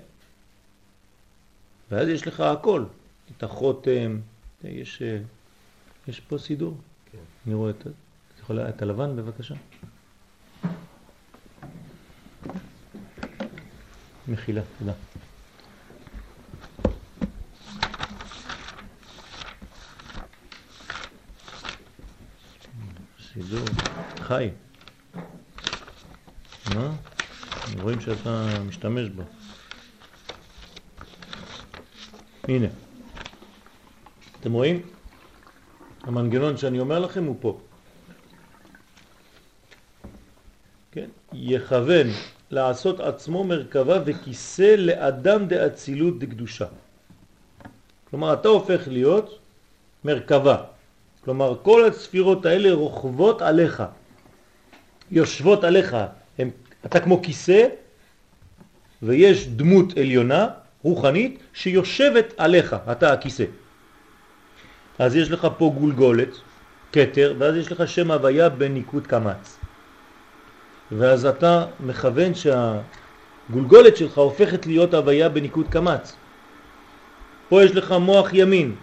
ואז 1.90 2.08
יש 2.08 2.26
לך 2.26 2.40
הכל, 2.40 2.84
את 3.36 3.42
החותם, 3.42 4.20
יש, 4.64 5.02
יש 6.08 6.20
פה 6.20 6.38
סידור. 6.38 6.76
כן. 7.12 7.18
אני 7.46 7.54
רואה 7.54 7.70
את, 7.70 7.86
את 8.50 8.82
הלבן 8.82 9.16
בבקשה. 9.16 9.54
מחילה, 14.28 14.60
תודה. 14.78 14.92
סידור, 23.32 23.64
חי. 24.20 24.50
מה? 26.74 26.96
רואים 27.80 28.00
שאתה 28.00 28.46
משתמש 28.68 29.08
בו. 29.08 29.22
הנה. 32.48 32.66
אתם 34.40 34.52
רואים? 34.52 34.82
המנגנון 36.02 36.56
שאני 36.56 36.80
אומר 36.80 36.98
לכם 36.98 37.24
הוא 37.24 37.36
פה. 37.40 37.60
כן? 40.92 41.06
יכוון 41.32 42.06
לעשות 42.50 43.00
עצמו 43.00 43.44
מרכבה 43.44 43.98
וכיסא 44.04 44.74
לאדם 44.78 45.46
דאצילות 45.46 46.18
דקדושה. 46.18 46.66
כלומר, 48.10 48.32
אתה 48.32 48.48
הופך 48.48 48.88
להיות 48.88 49.38
מרכבה. 50.04 50.56
כלומר, 51.24 51.56
כל 51.62 51.84
הספירות 51.84 52.46
האלה 52.46 52.72
רוכבות 52.72 53.42
עליך, 53.42 53.82
יושבות 55.10 55.64
עליך. 55.64 55.96
הם, 56.38 56.50
אתה 56.86 57.00
כמו 57.00 57.22
כיסא, 57.22 57.68
ויש 59.02 59.48
דמות 59.48 59.98
עליונה, 59.98 60.48
רוחנית, 60.82 61.38
שיושבת 61.52 62.34
עליך, 62.36 62.76
אתה 62.92 63.12
הכיסא. 63.12 63.44
אז 64.98 65.16
יש 65.16 65.30
לך 65.30 65.48
פה 65.58 65.74
גולגולת, 65.78 66.28
קטר, 66.90 67.34
ואז 67.38 67.56
יש 67.56 67.72
לך 67.72 67.88
שם 67.88 68.10
הוויה 68.10 68.48
בניקוד 68.48 69.06
קמץ. 69.06 69.59
ואז 70.92 71.26
אתה 71.26 71.64
מכוון 71.80 72.32
שהגולגולת 72.34 73.96
שלך 73.96 74.18
הופכת 74.18 74.66
להיות 74.66 74.94
הוויה 74.94 75.28
בניקוד 75.28 75.68
קמץ. 75.68 76.16
פה 77.48 77.64
יש 77.64 77.76
לך 77.76 77.92
מוח 77.92 78.28
ימין 78.32 78.74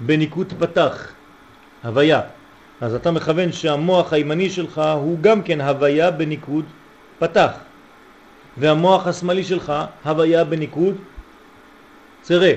בניקוד 0.00 0.52
פתח, 0.58 1.12
הוויה. 1.84 2.20
אז 2.80 2.94
אתה 2.94 3.10
מכוון 3.10 3.52
שהמוח 3.52 4.12
הימני 4.12 4.50
שלך 4.50 4.82
הוא 4.94 5.18
גם 5.20 5.42
כן 5.42 5.60
הוויה 5.60 6.10
בניקוד 6.10 6.64
פתח. 7.18 7.52
והמוח 8.58 9.06
השמאלי 9.06 9.44
שלך 9.44 9.72
הוויה 10.04 10.44
בניקוד 10.44 10.94
צרה. 12.22 12.52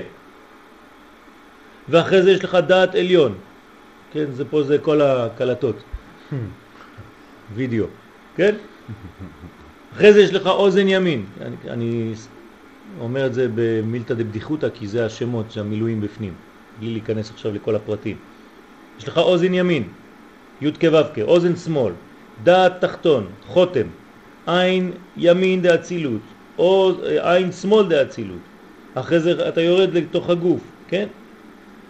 ואחרי 1.88 2.22
זה 2.22 2.30
יש 2.30 2.44
לך 2.44 2.54
דעת 2.54 2.94
עליון. 2.94 3.34
כן, 4.12 4.32
זה 4.32 4.44
פה 4.44 4.62
זה 4.62 4.78
כל 4.78 5.00
הקלטות. 5.02 5.76
וידאו. 7.54 7.86
כן? 8.36 8.54
אחרי 9.92 10.12
זה 10.12 10.20
יש 10.20 10.32
לך 10.32 10.46
אוזן 10.46 10.88
ימין. 10.88 11.24
אני, 11.40 11.56
אני 11.68 12.12
אומר 13.00 13.26
את 13.26 13.34
זה 13.34 13.48
במילתא 13.54 14.14
דבדיחותא 14.14 14.68
כי 14.74 14.86
זה 14.86 15.06
השמות 15.06 15.50
שהמילואים 15.50 16.00
בפנים, 16.00 16.34
בלי 16.80 16.90
להיכנס 16.90 17.30
עכשיו 17.30 17.52
לכל 17.52 17.76
הפרטים. 17.76 18.16
יש 18.98 19.08
לך 19.08 19.18
אוזן 19.18 19.54
ימין, 19.54 19.82
י' 20.60 20.72
כו' 20.72 21.22
אוזן 21.22 21.56
שמאל, 21.56 21.92
דעת 22.44 22.80
תחתון, 22.80 23.26
חותם, 23.46 23.86
עין 24.46 24.92
ימין 25.16 25.62
דאצילות, 25.62 26.20
עין 27.20 27.52
שמאל 27.52 27.88
דאצילות. 27.88 28.38
אחרי 28.94 29.20
זה 29.20 29.48
אתה 29.48 29.60
יורד 29.60 29.94
לתוך 29.94 30.30
הגוף, 30.30 30.60
כן? 30.88 31.06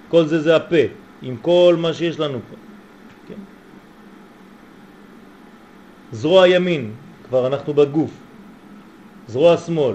כל 0.09 0.27
זה 0.27 0.41
זה 0.41 0.57
הפה, 0.57 0.85
עם 1.23 1.37
כל 1.37 1.77
מה 1.79 1.93
שיש 1.93 2.21
לנו 2.21 2.39
פה. 2.51 2.66
זרוע 6.13 6.49
ימין, 6.49 6.93
כבר 7.29 7.47
אנחנו 7.47 7.75
בגוף, 7.75 8.11
זרוע 9.29 9.57
שמאל, 9.57 9.95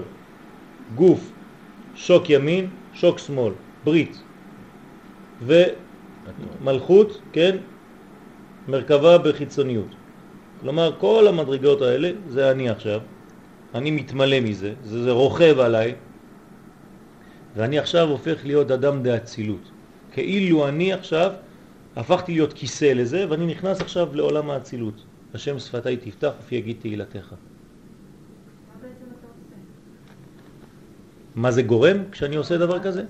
גוף, 0.94 1.30
שוק 1.94 2.30
ימין, 2.30 2.68
שוק 2.94 3.18
שמאל, 3.18 3.52
ברית, 3.84 4.22
ומלכות, 5.42 7.20
כן, 7.32 7.56
מרכבה 8.68 9.18
בחיצוניות. 9.18 9.94
כלומר, 10.60 10.92
כל 10.98 11.26
המדרגות 11.28 11.82
האלה, 11.82 12.10
זה 12.28 12.50
אני 12.50 12.68
עכשיו, 12.68 13.00
אני 13.74 13.90
מתמלא 13.90 14.40
מזה, 14.40 14.72
זה, 14.84 15.02
זה 15.02 15.10
רוכב 15.10 15.58
עליי, 15.58 15.94
ואני 17.56 17.78
עכשיו 17.78 18.08
הופך 18.08 18.40
להיות 18.44 18.70
אדם 18.70 19.02
דאצילות. 19.02 19.70
כאילו 20.12 20.68
אני 20.68 20.92
עכשיו 20.92 21.32
הפכתי 21.96 22.32
להיות 22.32 22.52
כיסא 22.52 22.84
לזה, 22.84 23.26
ואני 23.28 23.46
נכנס 23.46 23.80
עכשיו 23.80 24.08
לעולם 24.16 24.50
האצילות. 24.50 25.04
השם 25.34 25.58
שפתי 25.58 25.96
תפתח 25.96 26.30
ופי 26.40 26.54
יגיד 26.54 26.76
תהילתך. 26.80 27.34
מה 31.34 31.50
זה 31.50 31.62
גורם 31.62 31.96
כשאני 32.10 32.36
עושה 32.36 32.58
דבר 32.58 32.82
כזה? 32.82 33.04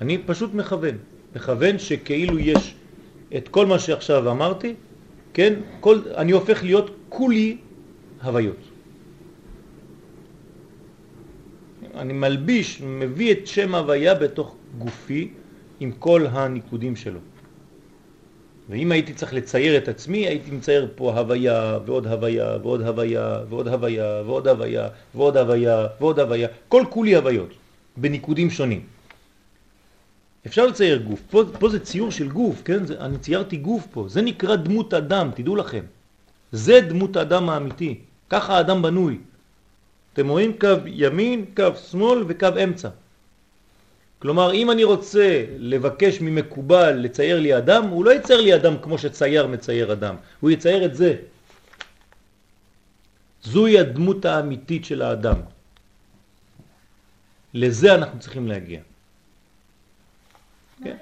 אני 0.00 0.18
פשוט 0.26 0.54
מכוון. 0.54 0.96
מכוון 1.36 1.78
שכאילו 1.78 2.38
יש 2.38 2.74
את 3.36 3.48
כל 3.48 3.66
מה 3.66 3.78
שעכשיו 3.78 4.30
אמרתי, 4.30 4.74
כן? 5.34 5.54
כל, 5.80 5.98
אני 6.16 6.32
הופך 6.32 6.64
להיות 6.64 6.90
כולי 7.08 7.56
הוויות. 8.22 8.56
אני 11.94 12.12
מלביש, 12.12 12.82
מביא 12.82 13.32
את 13.32 13.46
שם 13.46 13.74
הוויה 13.74 14.14
בתוך 14.14 14.56
גופי 14.78 15.30
עם 15.80 15.92
כל 15.92 16.26
הניקודים 16.26 16.96
שלו. 16.96 17.20
ואם 18.68 18.92
הייתי 18.92 19.14
צריך 19.14 19.34
לצייר 19.34 19.76
את 19.76 19.88
עצמי, 19.88 20.26
הייתי 20.26 20.50
מצייר 20.50 20.88
פה 20.94 21.18
הוויה 21.18 21.78
ועוד 21.86 22.06
הוויה 22.06 22.56
ועוד 22.62 22.82
הוויה 22.82 23.40
ועוד 23.48 23.68
הוויה 23.68 24.22
ועוד 24.26 24.48
הוויה 24.48 24.88
ועוד 25.14 25.36
הוויה 25.36 25.86
ועוד 26.00 26.18
הוויה, 26.18 26.48
כל 26.68 26.84
כולי 26.90 27.16
הוויות, 27.16 27.50
בניקודים 27.96 28.50
שונים. 28.50 28.86
אפשר 30.46 30.66
לצייר 30.66 30.98
גוף, 31.02 31.20
פה, 31.30 31.42
פה 31.58 31.68
זה 31.68 31.80
ציור 31.80 32.10
של 32.10 32.28
גוף, 32.28 32.62
כן? 32.64 32.86
זה, 32.86 33.00
אני 33.00 33.18
ציירתי 33.18 33.56
גוף 33.56 33.86
פה, 33.90 34.04
זה 34.08 34.22
נקרא 34.22 34.56
דמות 34.56 34.94
אדם, 34.94 35.30
תדעו 35.34 35.56
לכם. 35.56 35.84
זה 36.52 36.80
דמות 36.80 37.16
האדם 37.16 37.48
האמיתי, 37.48 38.00
ככה 38.30 38.56
האדם 38.56 38.82
בנוי. 38.82 39.18
אתם 40.12 40.28
רואים 40.28 40.52
קו 40.60 40.68
ימין, 40.86 41.44
קו 41.56 41.76
שמאל 41.90 42.24
וקו 42.28 42.48
אמצע. 42.64 42.88
כלומר, 44.18 44.52
אם 44.54 44.70
אני 44.70 44.84
רוצה 44.84 45.44
לבקש 45.58 46.20
ממקובל 46.20 46.92
לצייר 46.92 47.40
לי 47.40 47.58
אדם, 47.58 47.88
הוא 47.88 48.04
לא 48.04 48.10
יצייר 48.10 48.40
לי 48.40 48.54
אדם 48.54 48.74
כמו 48.82 48.98
שצייר 48.98 49.46
מצייר 49.46 49.92
אדם, 49.92 50.16
הוא 50.40 50.50
יצייר 50.50 50.84
את 50.84 50.94
זה. 50.94 51.16
זוהי 53.42 53.78
הדמות 53.78 54.24
האמיתית 54.24 54.84
של 54.84 55.02
האדם. 55.02 55.36
לזה 57.54 57.94
אנחנו 57.94 58.20
צריכים 58.20 58.48
להגיע. 58.48 58.80
כן. 60.84 60.96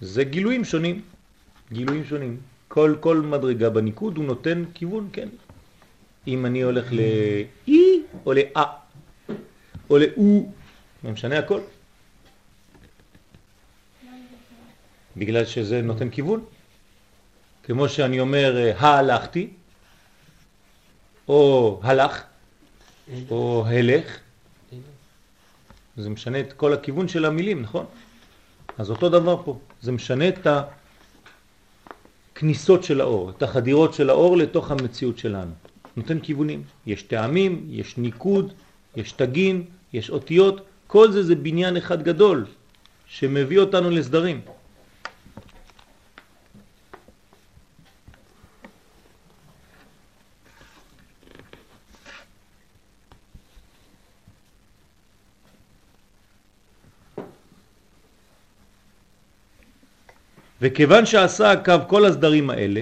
זה 0.00 0.24
גילויים 0.24 0.64
שונים, 0.64 1.02
גילויים 1.72 2.04
שונים. 2.04 2.40
כל, 2.68 2.96
כל 3.00 3.16
מדרגה 3.20 3.70
בניקוד 3.70 4.16
הוא 4.16 4.24
נותן 4.24 4.64
כיוון, 4.74 5.08
כן. 5.12 5.28
אם 6.26 6.46
אני 6.46 6.62
הולך 6.62 6.92
ל-E 6.92 7.72
או 8.26 8.32
ל-A 8.32 8.60
או 9.90 9.98
ל-U, 9.98 10.22
זה 11.02 11.10
משנה 11.10 11.38
הכל. 11.38 11.60
בגלל 15.16 15.44
שזה 15.44 15.82
נותן 15.82 16.10
כיוון. 16.10 16.44
כמו 17.62 17.88
שאני 17.88 18.20
אומר 18.20 18.72
הלכתי, 18.78 19.48
או 21.28 21.80
הלך, 21.82 22.22
או 23.30 23.64
הלך, 23.66 24.18
זה 25.96 26.10
משנה 26.10 26.40
את 26.40 26.52
כל 26.52 26.72
הכיוון 26.72 27.08
של 27.08 27.24
המילים, 27.24 27.62
נכון? 27.62 27.86
אז 28.78 28.90
אותו 28.90 29.08
דבר 29.08 29.42
פה, 29.44 29.58
זה 29.82 29.92
משנה 29.92 30.28
את 30.28 30.46
הכניסות 32.32 32.84
של 32.84 33.00
האור, 33.00 33.30
את 33.30 33.42
החדירות 33.42 33.94
של 33.94 34.10
האור 34.10 34.36
לתוך 34.36 34.70
המציאות 34.70 35.18
שלנו. 35.18 35.52
נותן 35.96 36.20
כיוונים, 36.20 36.62
יש 36.86 37.02
טעמים, 37.02 37.66
יש 37.70 37.98
ניקוד, 37.98 38.52
יש 38.96 39.12
תגין, 39.12 39.64
יש 39.92 40.10
אותיות, 40.10 40.66
כל 40.86 41.10
זה 41.10 41.22
זה 41.22 41.34
בניין 41.34 41.76
אחד 41.76 42.02
גדול 42.02 42.44
שמביא 43.06 43.58
אותנו 43.58 43.90
לסדרים. 43.90 44.40
וכיוון 60.60 61.06
שעשה 61.06 61.50
הקו 61.52 61.72
כל 61.88 62.04
הסדרים 62.04 62.50
האלה, 62.50 62.80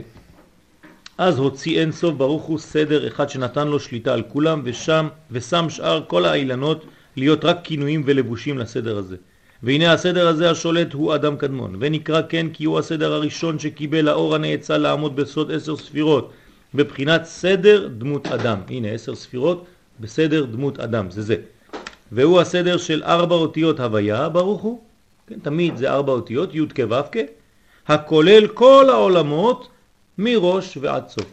אז 1.19 1.39
הוציא 1.39 1.81
אין 1.81 1.93
סוף 1.93 2.15
ברוך 2.15 2.43
הוא 2.43 2.59
סדר 2.59 3.09
אחד 3.09 3.29
שנתן 3.29 3.69
לו 3.69 3.81
שליטה 3.81 4.13
על 4.13 4.23
כולם 4.29 4.61
ושם, 4.65 5.09
ושם 5.31 5.71
שאר 5.71 6.05
כל 6.07 6.25
האילנות 6.25 6.85
להיות 7.17 7.45
רק 7.45 7.59
כינויים 7.65 8.03
ולבושים 8.07 8.59
לסדר 8.59 8.99
הזה. 8.99 9.17
והנה 9.63 9.93
הסדר 9.93 10.29
הזה 10.29 10.51
השולט 10.51 10.93
הוא 10.93 11.15
אדם 11.15 11.37
קדמון, 11.37 11.77
ונקרא 11.81 12.23
כן 12.29 12.47
כי 12.53 12.65
הוא 12.65 12.79
הסדר 12.79 13.13
הראשון 13.13 13.59
שקיבל 13.59 14.09
האור 14.09 14.35
הנאצל 14.35 14.79
לעמוד 14.79 15.17
בסוד 15.17 15.53
עשר 15.53 15.77
ספירות, 15.77 16.33
בבחינת 16.75 17.25
סדר 17.25 17.89
דמות 17.99 18.27
אדם. 18.27 18.59
הנה 18.69 18.89
עשר 18.89 19.15
ספירות 19.15 19.67
בסדר 20.01 20.45
דמות 20.45 20.81
אדם, 20.81 21.11
זה 21.11 21.23
זה. 21.23 21.37
והוא 22.13 22.41
הסדר 22.41 22.77
של 22.77 23.03
ארבע 23.03 23.35
אותיות 23.35 23.81
הוויה, 23.81 24.29
ברוך 24.29 24.63
הוא, 24.63 24.81
כן, 25.27 25.39
תמיד 25.43 25.77
זה 25.77 25.91
ארבע 25.91 26.13
אותיות, 26.13 26.55
י' 26.55 26.61
כו' 26.77 26.97
כ', 27.13 27.17
הכולל 27.89 28.47
כל 28.47 28.87
העולמות 28.91 29.69
מראש 30.19 30.77
ועד 30.81 31.09
סוף. 31.09 31.33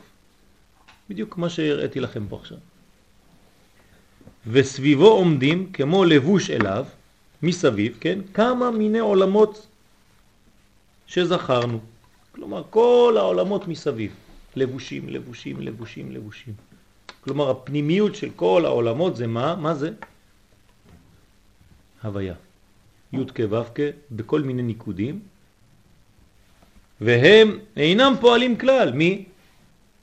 בדיוק 1.10 1.38
מה 1.38 1.50
שהראיתי 1.50 2.00
לכם 2.00 2.24
פה 2.30 2.36
עכשיו. 2.36 2.58
וסביבו 4.48 5.08
עומדים 5.08 5.72
כמו 5.72 6.06
לבוש 6.06 6.50
אליו, 6.50 6.86
מסביב, 7.44 7.98
כן, 8.00 8.20
כמה 8.34 8.72
מיני 8.72 9.00
עולמות 9.00 9.68
שזכרנו. 11.08 11.80
כלומר, 12.32 12.64
כל 12.70 13.16
העולמות 13.18 13.68
מסביב, 13.68 14.12
לבושים, 14.56 15.10
לבושים, 15.10 15.62
לבושים, 15.62 16.12
לבושים. 16.12 16.54
כלומר, 17.22 17.50
הפנימיות 17.50 18.16
של 18.16 18.30
כל 18.36 18.66
העולמות 18.66 19.16
זה 19.16 19.28
מה? 19.28 19.56
מה 19.56 19.76
זה? 19.76 19.92
הוויה. 22.04 22.34
י' 23.14 23.18
כו' 23.36 23.58
בכל 24.12 24.42
מיני 24.42 24.62
ניקודים, 24.62 25.20
והם 27.02 27.60
אינם 27.78 28.14
פועלים 28.22 28.58
כלל. 28.58 28.94
מי? 28.94 29.26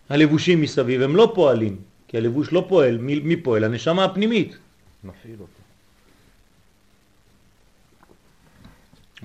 הלבושים 0.09 0.61
מסביב, 0.61 1.03
הם 1.03 1.17
לא 1.17 1.33
פועלים, 1.35 1.77
כי 2.09 2.17
הלבוש 2.17 2.53
לא 2.53 2.67
פועל, 2.69 2.99
מי, 2.99 3.21
מי 3.21 3.37
פועל? 3.37 3.65
הנשמה 3.65 4.05
הפנימית. 4.05 4.57
מפעיל 5.05 5.41
אותו. 5.41 5.63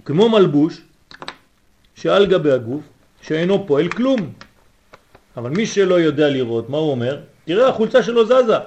כמו 0.06 0.30
מלבוש 0.30 0.82
שעל 1.96 2.26
גבי 2.26 2.52
הגוף, 2.52 2.84
שאינו 3.22 3.68
פועל 3.68 3.90
כלום. 3.90 4.34
אבל 5.38 5.50
מי 5.50 5.66
שלא 5.66 6.00
יודע 6.00 6.30
לראות, 6.30 6.70
מה 6.70 6.78
הוא 6.78 6.92
אומר? 6.92 7.22
תראה, 7.46 7.70
החולצה 7.70 8.04
שלו 8.04 8.26
זזה. 8.26 8.58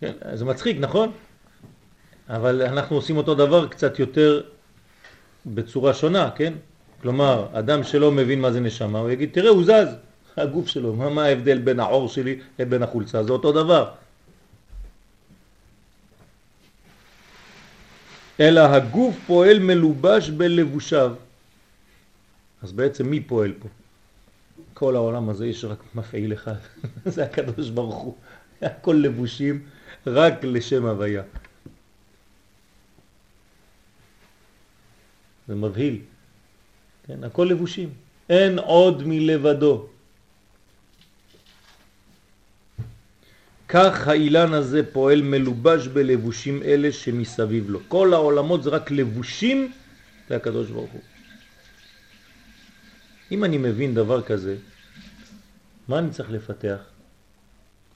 כן, 0.00 0.12
זה 0.34 0.44
מצחיק, 0.44 0.76
נכון? 0.80 1.12
אבל 2.28 2.62
אנחנו 2.62 2.96
עושים 2.96 3.16
אותו 3.16 3.34
דבר 3.34 3.68
קצת 3.68 3.98
יותר 3.98 4.42
בצורה 5.46 5.94
שונה, 5.94 6.30
כן? 6.36 6.52
כלומר, 7.06 7.46
אדם 7.52 7.84
שלא 7.84 8.12
מבין 8.12 8.40
מה 8.40 8.52
זה 8.52 8.60
נשמה, 8.60 8.98
הוא 8.98 9.10
יגיד, 9.10 9.30
תראה, 9.32 9.50
הוא 9.50 9.64
זז, 9.64 9.94
הגוף 10.36 10.66
שלו, 10.66 10.94
מה, 10.94 11.10
מה 11.10 11.24
ההבדל 11.24 11.58
בין 11.58 11.80
העור 11.80 12.08
שלי 12.08 12.40
לבין 12.58 12.82
החולצה? 12.82 13.22
זה 13.22 13.32
אותו 13.32 13.52
דבר. 13.52 13.94
אלא 18.40 18.60
הגוף 18.60 19.14
פועל 19.26 19.58
מלובש 19.58 20.30
בלבושיו. 20.30 21.14
אז 22.62 22.72
בעצם 22.72 23.06
מי 23.06 23.20
פועל 23.20 23.52
פה? 23.58 23.68
כל 24.74 24.96
העולם 24.96 25.28
הזה 25.28 25.46
יש 25.46 25.64
רק 25.64 25.78
מפעיל 25.94 26.32
אחד, 26.32 26.58
זה 27.14 27.24
הקדוש 27.24 27.70
ברוך 27.70 27.96
הוא. 27.96 28.14
הכל 28.62 28.98
לבושים 29.02 29.62
רק 30.06 30.34
לשם 30.42 30.86
הוויה. 30.86 31.22
זה 35.48 35.54
מבהיל. 35.54 36.15
כן, 37.06 37.24
הכל 37.24 37.48
לבושים. 37.50 37.90
אין 38.28 38.58
עוד 38.58 39.02
מלבדו. 39.06 39.86
כך 43.68 44.08
האילן 44.08 44.52
הזה 44.52 44.92
פועל 44.92 45.22
מלובש 45.22 45.86
בלבושים 45.86 46.62
אלה 46.62 46.92
שמסביב 46.92 47.70
לו. 47.70 47.80
כל 47.88 48.14
העולמות 48.14 48.62
זה 48.62 48.70
רק 48.70 48.90
לבושים 48.90 49.72
לקדוש 50.30 50.70
ברוך 50.70 50.92
הוא. 50.92 51.00
אם 53.32 53.44
אני 53.44 53.58
מבין 53.58 53.94
דבר 53.94 54.22
כזה, 54.22 54.56
מה 55.88 55.98
אני 55.98 56.10
צריך 56.10 56.30
לפתח? 56.30 56.78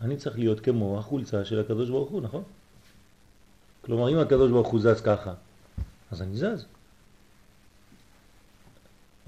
אני 0.00 0.16
צריך 0.16 0.38
להיות 0.38 0.60
כמו 0.60 0.98
החולצה 0.98 1.44
של 1.44 1.60
הקדוש 1.60 1.90
ברוך 1.90 2.10
הוא, 2.10 2.22
נכון? 2.22 2.42
כלומר, 3.80 4.10
אם 4.10 4.18
הקדוש 4.18 4.50
ברוך 4.50 4.68
הוא 4.68 4.80
זז 4.80 5.00
ככה, 5.00 5.34
אז 6.10 6.22
אני 6.22 6.36
זז. 6.36 6.66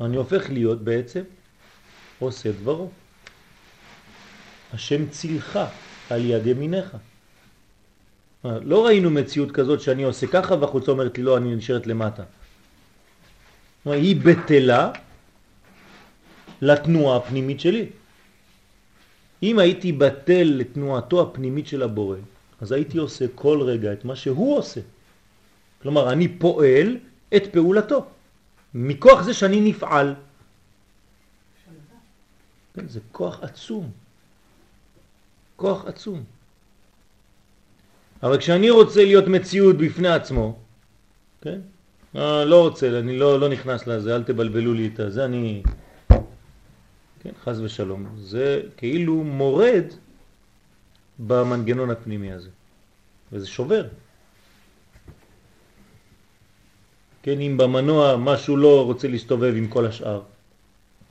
אני 0.05 0.17
הופך 0.17 0.51
להיות 0.51 0.83
בעצם 0.83 1.23
עושה 2.19 2.53
דברו. 2.53 2.91
השם 4.73 5.09
צילך 5.09 5.59
על 6.11 6.25
יד 6.25 6.47
ימיניך. 6.47 6.97
לא 8.45 8.87
ראינו 8.87 9.11
מציאות 9.11 9.53
כזאת 9.53 9.81
שאני 9.81 10.03
עושה 10.03 10.27
ככה 10.27 10.55
והחוצה 10.55 10.91
אומרת 10.91 11.19
לי 11.19 11.25
לא, 11.25 11.37
אני 11.37 11.57
נשארת 11.57 11.87
למטה. 11.87 12.23
היא 13.85 14.17
בטלה 14.17 14.93
לתנועה 16.63 17.17
הפנימית 17.17 17.61
שלי. 17.61 17.87
אם 19.43 19.59
הייתי 19.59 19.93
בטל 19.93 20.43
לתנועתו 20.45 21.23
הפנימית 21.23 21.67
של 21.67 21.83
הבורא, 21.83 22.17
אז 22.61 22.73
הייתי 22.73 22.99
עושה 22.99 23.25
כל 23.35 23.61
רגע 23.63 23.93
את 23.93 24.05
מה 24.05 24.17
שהוא 24.17 24.59
עושה. 24.59 24.81
כלומר, 25.83 26.13
אני 26.13 26.29
פועל 26.29 26.97
את 27.37 27.43
פעולתו. 27.53 28.07
מכוח 28.75 29.23
זה 29.23 29.35
שאני 29.35 29.61
נפעל. 29.61 30.15
כן, 32.75 32.89
זה 32.89 33.01
כוח 33.13 33.43
עצום. 33.43 33.91
כוח 35.57 35.85
עצום. 35.87 36.25
אבל 38.23 38.39
כשאני 38.39 38.71
רוצה 38.71 39.05
להיות 39.05 39.29
מציאות 39.29 39.77
בפני 39.77 40.09
עצמו, 40.09 40.59
כן? 41.41 41.61
אה, 42.17 42.45
לא 42.45 42.61
רוצה, 42.61 42.99
אני 42.99 43.19
לא, 43.19 43.41
לא 43.41 43.49
נכנס 43.49 43.87
לזה, 43.87 44.17
אל 44.17 44.23
תבלבלו 44.23 44.75
לי 44.75 44.87
את 44.87 45.01
זה, 45.13 45.25
אני... 45.25 45.63
כן, 47.23 47.31
חז 47.45 47.61
ושלום. 47.61 48.07
זה 48.19 48.63
כאילו 48.77 49.25
מורד 49.25 49.85
במנגנון 51.19 51.91
הפנימי 51.91 52.33
הזה, 52.33 52.49
וזה 53.33 53.47
שובר. 53.47 53.87
כן, 57.23 57.41
אם 57.41 57.57
במנוע 57.57 58.17
משהו 58.17 58.57
לא 58.57 58.85
רוצה 58.85 59.09
להסתובב 59.09 59.55
עם 59.57 59.69
כל 59.69 59.87
השאר, 59.87 60.23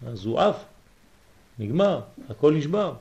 אז 0.08 0.26
הוא 0.26 0.40
אף, 0.40 0.64
נגמר, 1.60 2.02
הכל 2.30 2.54
נשבר. 2.54 2.94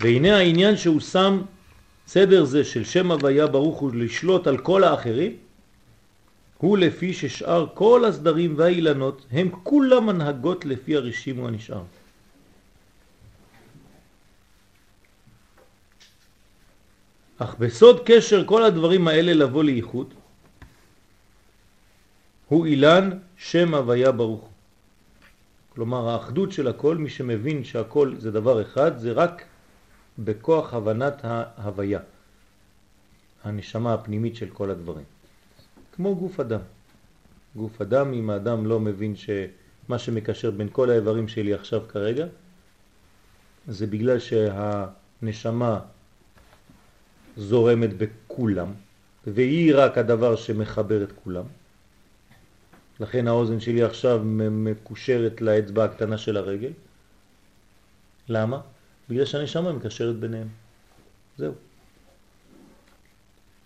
והנה 0.00 0.36
העניין 0.36 0.76
שהוא 0.76 1.00
שם 1.00 1.42
סדר 2.06 2.44
זה 2.44 2.64
של 2.64 2.84
שם 2.84 3.10
הוויה 3.10 3.46
ברוך 3.46 3.78
הוא 3.78 3.94
לשלוט 3.94 4.46
על 4.46 4.58
כל 4.58 4.84
האחרים, 4.84 5.36
הוא 6.58 6.78
לפי 6.78 7.12
ששאר 7.14 7.66
כל 7.74 8.04
הסדרים 8.04 8.54
והאילנות 8.56 9.26
הם 9.30 9.48
כולם 9.62 10.06
מנהגות 10.06 10.64
לפי 10.64 10.96
הרשימו 10.96 11.48
הנשאר. 11.48 11.82
אך 17.38 17.54
בסוד 17.58 18.02
קשר 18.06 18.44
כל 18.46 18.64
הדברים 18.64 19.08
האלה 19.08 19.32
לבוא 19.34 19.64
לייחוד, 19.64 20.14
הוא 22.52 22.66
אילן 22.66 23.10
שם 23.36 23.74
הוויה 23.74 24.12
ברוך. 24.12 24.48
כלומר 25.68 26.08
האחדות 26.08 26.52
של 26.52 26.68
הכל, 26.68 26.96
מי 26.96 27.10
שמבין 27.10 27.64
שהכל 27.64 28.14
זה 28.18 28.30
דבר 28.30 28.62
אחד, 28.62 28.98
זה 28.98 29.12
רק 29.12 29.44
בכוח 30.18 30.74
הבנת 30.74 31.24
ההוויה, 31.24 32.00
הנשמה 33.44 33.94
הפנימית 33.94 34.36
של 34.36 34.48
כל 34.52 34.70
הדברים. 34.70 35.04
כמו 35.92 36.16
גוף 36.16 36.40
אדם. 36.40 36.60
גוף 37.56 37.80
אדם, 37.80 38.12
אם 38.12 38.30
האדם 38.30 38.66
לא 38.66 38.80
מבין 38.80 39.16
שמה 39.16 39.98
שמקשר 39.98 40.50
בין 40.50 40.68
כל 40.72 40.90
האיברים 40.90 41.28
שלי 41.28 41.54
עכשיו 41.54 41.80
כרגע, 41.88 42.26
זה 43.68 43.86
בגלל 43.86 44.18
שהנשמה 44.18 45.80
זורמת 47.36 47.90
בכולם, 47.96 48.72
והיא 49.26 49.74
רק 49.76 49.98
הדבר 49.98 50.36
שמחבר 50.36 51.02
את 51.02 51.12
כולם. 51.24 51.44
לכן 53.02 53.28
האוזן 53.28 53.60
שלי 53.60 53.82
עכשיו 53.82 54.20
מקושרת 54.50 55.40
לאצבע 55.40 55.84
הקטנה 55.84 56.18
של 56.18 56.36
הרגל. 56.36 56.70
למה? 58.28 58.60
בגלל 59.10 59.24
שהנשמה 59.24 59.72
מקשרת 59.72 60.16
ביניהם. 60.16 60.48
זהו. 61.38 61.52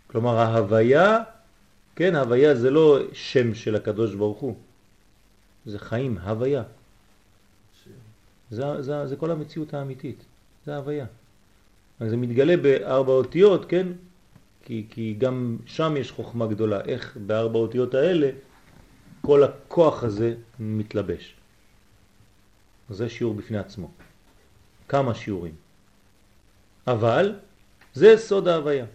כלומר 0.07 0.37
ההוויה, 0.37 1.19
כן, 1.97 2.15
ההוויה 2.15 2.55
זה 2.55 2.71
לא 2.71 2.99
שם 3.13 3.55
של 3.55 3.77
הקדוש 3.77 4.15
ברוך 4.15 4.39
הוא, 4.39 4.57
זה 5.67 5.79
חיים, 5.79 6.19
הוויה. 6.19 6.63
זה, 8.51 8.83
זה, 8.83 9.07
זה 9.07 9.17
כל 9.17 9.31
המציאות 9.31 9.75
האמיתית, 9.75 10.25
זה 10.67 10.75
ההוויה. 10.75 11.07
זה 12.01 12.17
מתגלה 12.17 12.57
בארבע 12.57 13.13
אותיות, 13.13 13.65
כן? 13.65 13.87
כי, 14.65 14.87
כי 14.91 15.15
גם 15.19 15.57
שם 15.67 15.95
יש 15.97 16.13
חוכמה 16.13 16.47
גדולה, 16.47 16.81
איך 16.81 17.17
בארבע 17.27 17.59
אותיות 17.59 17.95
האלה 17.95 18.31
כל 19.27 19.43
הכוח 19.43 20.05
הזה 20.05 20.35
מתלבש. 20.61 21.35
זה 22.91 23.09
שיעור 23.09 23.35
בפני 23.35 23.59
עצמו. 23.59 23.91
כמה 24.89 25.15
שיעורים. 25.15 25.55
אבל 26.87 27.35
זה 27.95 28.15
סוד 28.17 28.49
ההוויה. 28.49 28.87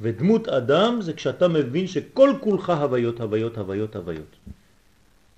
ודמות 0.00 0.48
אדם 0.48 1.00
זה 1.00 1.12
כשאתה 1.12 1.48
מבין 1.48 1.86
שכל 1.86 2.30
כולך 2.40 2.70
הוויות, 2.70 3.20
הוויות, 3.20 3.58
הוויות, 3.58 3.96
הוויות. 3.96 4.32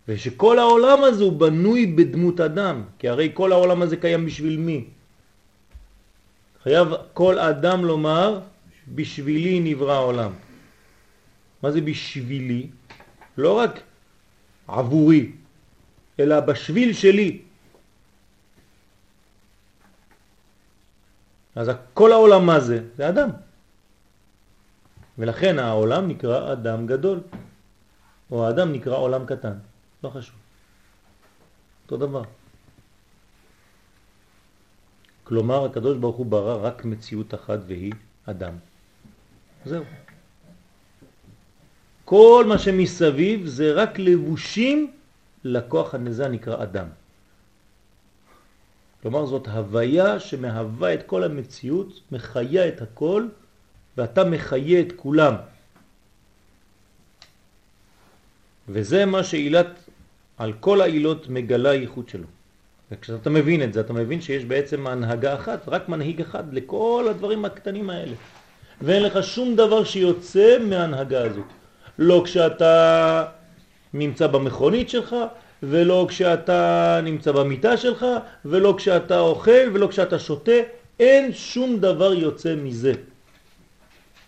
ושכל 0.09 0.59
העולם 0.59 0.99
הזה 1.05 1.23
הוא 1.25 1.33
בנוי 1.33 1.87
בדמות 1.87 2.41
אדם, 2.41 2.83
כי 2.99 3.09
הרי 3.09 3.31
כל 3.35 3.53
העולם 3.53 3.83
הזה 3.83 3.97
קיים 3.97 4.27
בשביל 4.27 4.57
מי? 4.57 4.85
חייב 6.63 6.89
כל 7.15 7.39
אדם 7.39 7.85
לומר, 7.85 8.41
בשבילי 8.95 9.61
נברא 9.61 9.93
העולם. 9.93 10.33
מה 11.63 11.71
זה 11.71 11.81
בשבילי? 11.81 12.71
לא 13.39 13.59
רק 13.59 13.90
עבורי, 14.79 15.33
אלא 16.21 16.41
בשביל 16.41 16.93
שלי. 16.93 17.43
אז 21.55 21.71
כל 21.95 22.13
העולם 22.13 22.47
מה 22.47 22.61
זה? 22.61 22.85
זה 22.97 23.09
אדם. 23.09 23.31
ולכן 25.19 25.59
העולם 25.59 26.09
נקרא 26.09 26.53
אדם 26.53 26.87
גדול, 26.87 27.21
או 28.31 28.47
האדם 28.47 28.73
נקרא 28.73 28.97
עולם 28.97 29.27
קטן, 29.27 29.59
לא 30.05 30.09
חשוב. 30.09 30.37
אותו 31.85 31.97
דבר. 31.97 32.23
כלומר, 35.25 35.65
הקדוש 35.65 35.99
ברוך 35.99 36.17
הוא 36.17 36.27
ברא 36.27 36.67
רק 36.67 36.85
מציאות 36.85 37.35
אחת 37.35 37.59
והיא 37.67 37.93
אדם. 38.27 38.55
זהו. 39.65 39.85
כל 42.11 42.45
מה 42.49 42.59
שמסביב 42.59 43.47
זה 43.47 43.73
רק 43.73 43.99
לבושים 43.99 44.91
לכוח 45.45 45.95
הנזה 45.95 46.29
נקרא 46.29 46.63
אדם. 46.63 46.87
כלומר 49.03 49.27
זאת 49.27 49.49
הוויה 49.49 50.21
שמהווה 50.21 50.95
את 50.95 51.03
כל 51.07 51.25
המציאות, 51.25 52.01
מחיה 52.13 52.69
את 52.69 52.83
הכל, 52.83 53.27
ואתה 53.97 54.25
מחיה 54.25 54.81
את 54.81 54.93
כולם. 54.97 55.35
וזה 58.69 59.07
מה 59.07 59.25
שעילת 59.25 59.71
על 60.39 60.53
כל 60.61 60.81
העילות 60.81 61.29
מגלה 61.29 61.75
ייחוד 61.75 62.09
שלו. 62.09 62.27
וכשאתה 62.91 63.31
מבין 63.31 63.63
את 63.63 63.73
זה, 63.73 63.81
אתה 63.81 63.93
מבין 63.93 64.21
שיש 64.21 64.45
בעצם 64.45 64.87
הנהגה 64.87 65.35
אחת, 65.35 65.69
רק 65.69 65.89
מנהיג 65.89 66.21
אחד 66.21 66.55
לכל 66.55 67.07
הדברים 67.11 67.45
הקטנים 67.45 67.91
האלה. 67.91 68.17
ואין 68.83 69.03
לך 69.03 69.23
שום 69.23 69.57
דבר 69.57 69.85
שיוצא 69.85 70.59
מההנהגה 70.59 71.23
הזאת. 71.25 71.60
לא 72.01 72.23
כשאתה 72.25 73.25
נמצא 73.95 74.27
במכונית 74.27 74.91
שלך, 74.91 75.17
ולא 75.63 76.07
כשאתה 76.09 77.01
נמצא 77.03 77.33
במיטה 77.33 77.77
שלך, 77.77 78.07
ולא 78.45 78.75
כשאתה 78.77 79.19
אוכל, 79.21 79.69
ולא 79.73 79.87
כשאתה 79.87 80.19
שותה, 80.19 80.61
אין 81.01 81.33
שום 81.33 81.77
דבר 81.77 82.15
יוצא 82.15 82.55
מזה. 82.57 82.93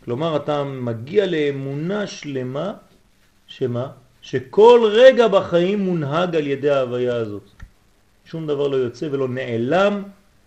כלומר, 0.04 0.36
אתה 0.36 0.64
מגיע 0.64 1.26
לאמונה 1.26 2.06
שלמה, 2.06 2.72
שמה? 3.46 3.86
שכל 4.22 4.90
רגע 4.92 5.28
בחיים 5.28 5.78
מונהג 5.78 6.36
על 6.36 6.46
ידי 6.46 6.70
ההוויה 6.70 7.16
הזאת. 7.16 7.48
שום 8.24 8.46
דבר 8.46 8.68
לא 8.68 8.76
יוצא 8.76 9.08
ולא 9.10 9.28
נעלם, 9.28 10.02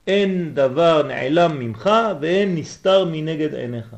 אין 0.07 0.55
דבר 0.55 1.03
נעלם 1.03 1.59
ממך 1.59 1.89
ואין 2.21 2.55
נסתר 2.55 3.05
מנגד 3.05 3.55
עיניך. 3.55 3.95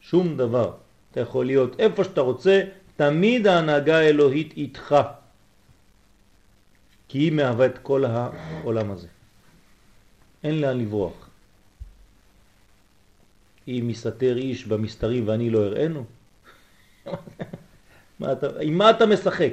שום 0.00 0.36
דבר. 0.36 0.83
אתה 1.14 1.22
יכול 1.22 1.46
להיות 1.46 1.80
איפה 1.80 2.04
שאתה 2.04 2.20
רוצה, 2.20 2.62
תמיד 2.96 3.46
ההנהגה 3.46 3.98
האלוהית 3.98 4.52
איתך. 4.56 4.94
כי 7.08 7.18
היא 7.18 7.32
מהווה 7.32 7.66
את 7.66 7.78
כל 7.78 8.04
העולם 8.04 8.90
הזה. 8.90 9.08
אין 10.44 10.60
לאן 10.60 10.78
לברוח. 10.78 11.28
אם 13.68 13.84
מסתתר 13.86 14.36
איש 14.36 14.66
במסתרים 14.66 15.28
ואני 15.28 15.50
לא 15.50 15.66
אראנו, 15.66 16.04
מה 18.20 18.32
אתה, 18.32 18.46
עם 18.60 18.78
מה 18.78 18.90
אתה 18.90 19.06
משחק? 19.06 19.52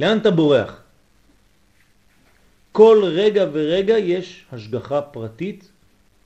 לאן 0.00 0.18
אתה 0.18 0.30
בורח? 0.30 0.82
כל 2.72 3.02
רגע 3.04 3.44
ורגע 3.52 3.98
יש 3.98 4.46
השגחה 4.52 5.02
פרטית, 5.02 5.70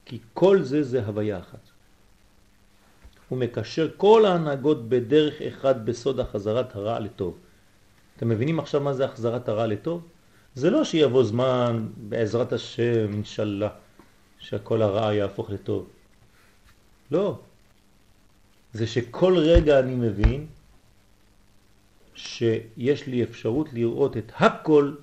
כי 0.04 0.18
כל 0.34 0.62
זה 0.62 0.82
זה 0.82 1.06
הוויה 1.06 1.38
אחת. 1.38 1.69
הוא 3.30 3.38
מקשר 3.38 3.88
כל 3.96 4.26
ההנהגות 4.26 4.88
בדרך 4.88 5.42
אחד 5.42 5.86
בסוד 5.86 6.20
החזרת 6.20 6.76
הרע 6.76 6.98
לטוב. 6.98 7.38
אתם 8.16 8.28
מבינים 8.28 8.58
עכשיו 8.58 8.80
מה 8.80 8.94
זה 8.94 9.04
החזרת 9.04 9.48
הרע 9.48 9.66
לטוב? 9.66 10.02
זה 10.54 10.70
לא 10.70 10.84
שיבוא 10.84 11.24
זמן 11.24 11.88
בעזרת 11.96 12.52
השם, 12.52 13.12
אינשאללה, 13.12 13.68
שהכל 14.38 14.82
הרע 14.82 15.14
יהפוך 15.14 15.50
לטוב. 15.50 15.88
לא. 17.10 17.38
זה 18.72 18.86
שכל 18.86 19.38
רגע 19.38 19.78
אני 19.78 19.94
מבין 19.94 20.46
שיש 22.14 23.06
לי 23.06 23.22
אפשרות 23.22 23.72
לראות 23.72 24.16
את 24.16 24.32
הכל 24.36 24.94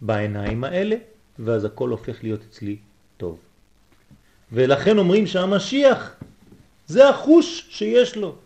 בעיניים 0.00 0.64
האלה, 0.64 0.96
ואז 1.38 1.64
הכל 1.64 1.90
הופך 1.90 2.22
להיות 2.22 2.40
אצלי 2.50 2.76
טוב. 3.16 3.38
ולכן 4.52 4.98
אומרים 4.98 5.26
שהמשיח 5.26 6.15
זה 6.86 7.08
החוש 7.08 7.66
שיש 7.70 8.16
לו. 8.16 8.36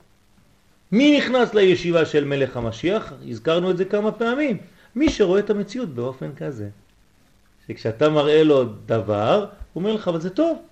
מי 0.92 1.18
נכנס 1.18 1.54
לישיבה 1.54 2.06
של 2.06 2.24
מלך 2.24 2.56
המשיח? 2.56 3.12
הזכרנו 3.28 3.70
את 3.70 3.76
זה 3.76 3.84
כמה 3.84 4.12
פעמים. 4.12 4.58
מי 4.94 5.10
שרואה 5.10 5.40
את 5.40 5.50
המציאות 5.50 5.88
באופן 5.88 6.34
כזה. 6.34 6.70
שכשאתה 7.68 8.08
מראה 8.08 8.44
לו 8.44 8.64
דבר, 8.86 9.38
הוא 9.72 9.80
אומר 9.80 9.94
לך, 9.94 10.08
אבל 10.08 10.20
זה 10.20 10.30
טוב. 10.30 10.62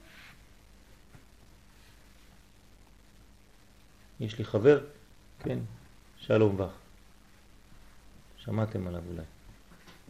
יש 4.20 4.38
לי 4.38 4.44
חבר, 4.44 4.80
כן, 5.42 5.58
שלום 6.16 6.60
וך. 6.60 6.72
שמעתם 8.36 8.86
עליו 8.86 9.02
אולי. 9.10 9.22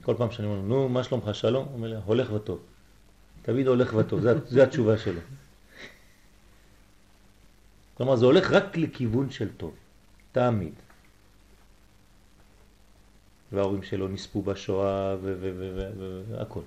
כל 0.02 0.14
פעם 0.18 0.30
שאני 0.30 0.48
אומר, 0.48 0.60
נו, 0.60 0.88
מה 0.88 1.04
שלומך 1.04 1.34
שלום? 1.34 1.66
הוא 1.66 1.74
אומר 1.74 1.88
לי, 1.88 1.96
הולך 2.04 2.32
וטוב. 2.32 2.60
תמיד 3.42 3.66
הולך 3.66 3.94
וטוב, 3.94 4.20
זו 4.48 4.62
התשובה 4.62 4.98
שלו. 4.98 5.20
כלומר, 7.98 8.16
זה 8.16 8.26
הולך 8.26 8.50
רק 8.50 8.76
לכיוון 8.76 9.30
של 9.30 9.48
טוב, 9.56 9.74
תמיד. 10.32 10.72
וההורים 13.52 13.82
שלו 13.82 14.08
נספו 14.08 14.42
בשואה 14.42 15.16
והכל. 16.28 16.60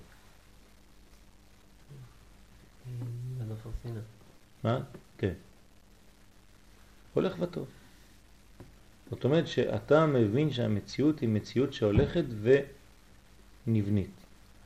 מה? 4.63 4.79
כן. 5.17 5.33
הולך 7.13 7.35
וטוב. 7.39 7.67
זאת 9.09 9.23
אומרת 9.23 9.47
שאתה 9.47 10.05
מבין 10.05 10.51
שהמציאות 10.51 11.19
היא 11.19 11.29
מציאות 11.29 11.73
שהולכת 11.73 12.25
ונבנית. 13.67 14.15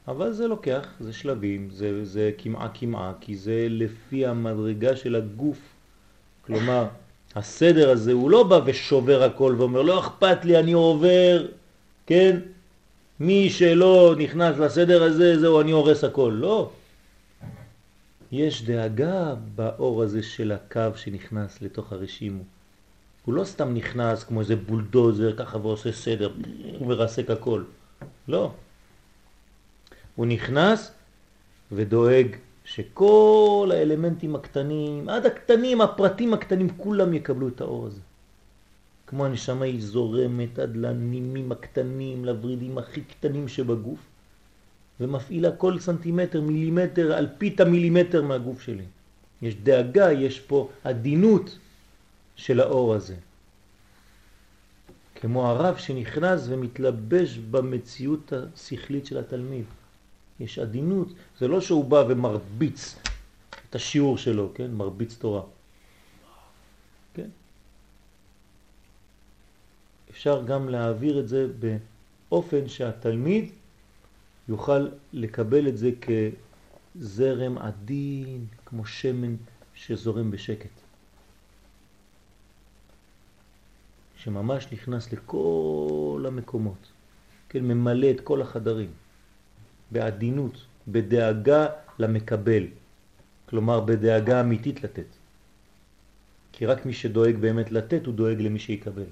אבל 0.08 0.34
זה 0.34 0.48
לוקח, 0.48 0.88
זה 1.00 1.14
שלבים, 1.14 1.70
זה, 1.70 2.06
זה 2.06 2.32
כמעה 2.38 2.70
כמעה, 2.74 3.14
כי 3.22 3.38
זה 3.38 3.68
לפי 3.70 4.26
המדרגה 4.26 4.96
של 4.96 5.16
הגוף. 5.16 5.75
כלומר, 6.46 6.88
הסדר 7.36 7.90
הזה 7.90 8.12
הוא 8.12 8.30
לא 8.30 8.44
בא 8.44 8.60
ושובר 8.66 9.24
הכל 9.24 9.56
ואומר, 9.58 9.82
לא 9.82 10.00
אכפת 10.00 10.46
לי, 10.46 10.60
אני 10.60 10.74
עובר, 10.74 11.46
כן? 12.06 12.40
מי 13.20 13.50
שלא 13.50 14.16
נכנס 14.18 14.58
לסדר 14.58 15.04
הזה, 15.04 15.40
זהו, 15.40 15.62
אני 15.62 15.72
הורס 15.72 16.04
הכל. 16.04 16.38
לא. 16.40 16.70
יש 18.32 18.64
דאגה 18.64 19.34
באור 19.56 20.04
הזה 20.04 20.24
של 20.24 20.52
הקו 20.52 20.96
שנכנס 20.96 21.62
לתוך 21.62 21.92
הרשימו. 21.92 22.44
הוא 23.26 23.34
לא 23.34 23.44
סתם 23.44 23.74
נכנס 23.74 24.24
כמו 24.24 24.40
איזה 24.40 24.56
בולדוזר 24.56 25.36
ככה 25.38 25.58
ועושה 25.58 25.92
סדר, 25.92 26.32
הוא 26.80 26.88
מרסק 26.88 27.30
הכל. 27.30 27.64
לא. 28.28 28.52
הוא 30.16 30.26
נכנס 30.26 30.92
ודואג 31.72 32.28
שכל 32.66 33.70
האלמנטים 33.74 34.36
הקטנים, 34.36 35.10
עד 35.10 35.26
הקטנים, 35.26 35.82
הפרטים 35.82 36.34
הקטנים, 36.34 36.70
כולם 36.78 37.14
יקבלו 37.14 37.48
את 37.48 37.62
האור 37.62 37.88
הזה. 37.88 38.02
כמו 39.08 39.26
הנשמה 39.26 39.66
היא 39.66 39.82
זורמת 39.82 40.60
עד 40.60 40.76
לנימים 40.76 41.52
הקטנים, 41.52 42.26
לוורידים 42.26 42.78
הכי 42.78 43.02
קטנים 43.02 43.48
שבגוף, 43.48 44.00
ומפעילה 45.00 45.52
כל 45.52 45.80
סנטימטר, 45.80 46.42
מילימטר, 46.42 47.18
אלפית 47.18 47.60
המילימטר 47.60 48.22
מהגוף 48.22 48.62
שלי. 48.62 48.86
יש 49.42 49.56
דאגה, 49.56 50.12
יש 50.12 50.40
פה 50.40 50.70
עדינות 50.84 51.58
של 52.36 52.60
האור 52.60 52.94
הזה. 52.94 53.16
כמו 55.16 55.48
הרב 55.48 55.78
שנכנס 55.78 56.46
ומתלבש 56.50 57.38
במציאות 57.38 58.34
השכלית 58.34 59.06
של 59.06 59.18
התלמיד. 59.18 59.66
יש 60.40 60.60
עדינות, 60.60 61.08
זה 61.40 61.48
לא 61.48 61.62
שהוא 61.62 61.86
בא 61.86 62.04
ומרביץ 62.10 62.96
את 63.70 63.76
השיעור 63.76 64.18
שלו, 64.18 64.52
כן? 64.56 64.72
מרביץ 64.72 65.16
תורה. 65.18 65.42
כן? 67.14 67.30
אפשר 70.12 70.44
גם 70.44 70.70
להעביר 70.70 71.20
את 71.20 71.28
זה 71.28 71.48
באופן 72.30 72.68
שהתלמיד 72.68 73.52
יוכל 74.48 74.88
לקבל 75.14 75.68
את 75.68 75.78
זה 75.78 75.92
כזרם 76.96 77.58
עדין, 77.58 78.46
כמו 78.66 78.86
שמן 78.86 79.36
שזורם 79.76 80.32
בשקט. 80.32 80.70
שממש 84.18 84.68
נכנס 84.72 85.14
לכל 85.14 86.26
המקומות, 86.28 86.92
כן, 87.50 87.64
ממלא 87.64 88.12
את 88.12 88.22
כל 88.22 88.42
החדרים, 88.42 88.92
בעדינות, 89.92 90.66
בדאגה 90.88 91.68
למקבל, 92.00 92.64
כלומר 93.46 93.80
בדאגה 93.80 94.42
אמיתית 94.42 94.84
לתת. 94.84 95.08
כי 96.52 96.66
רק 96.66 96.86
מי 96.86 96.94
שדואג 96.94 97.36
באמת 97.36 97.72
לתת, 97.72 98.06
הוא 98.06 98.14
דואג 98.14 98.42
למי 98.42 98.60
שיקבל. 98.60 99.10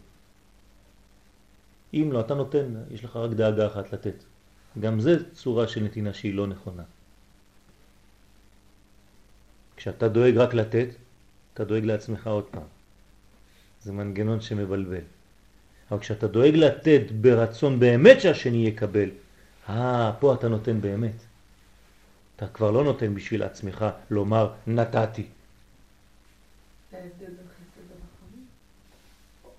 אם 1.93 2.09
לא, 2.11 2.19
אתה 2.19 2.33
נותן, 2.33 2.65
יש 2.91 3.03
לך 3.05 3.15
רק 3.15 3.31
דאגה 3.31 3.67
אחת 3.67 3.93
לתת. 3.93 4.23
גם 4.79 4.99
זה 4.99 5.33
צורה 5.33 5.67
של 5.67 5.83
נתינה 5.83 6.13
שהיא 6.13 6.33
לא 6.33 6.47
נכונה. 6.47 6.83
כשאתה 9.77 10.07
דואג 10.07 10.37
רק 10.37 10.53
לתת, 10.53 10.87
אתה 11.53 11.63
דואג 11.63 11.85
לעצמך 11.85 12.27
עוד 12.27 12.45
פעם. 12.51 12.67
זה 13.81 13.91
מנגנון 13.91 14.41
שמבלבל. 14.41 15.03
אבל 15.91 15.99
כשאתה 15.99 16.27
דואג 16.27 16.55
לתת 16.55 17.11
ברצון 17.21 17.79
באמת 17.79 18.21
שהשני 18.21 18.67
יקבל, 18.67 19.09
אה, 19.69 20.11
פה 20.19 20.33
אתה 20.33 20.47
נותן 20.47 20.81
באמת. 20.81 21.15
אתה 22.35 22.47
כבר 22.47 22.71
לא 22.71 22.83
נותן 22.83 23.15
בשביל 23.15 23.43
עצמך 23.43 23.85
לומר 24.09 24.53
נתתי. 24.67 25.27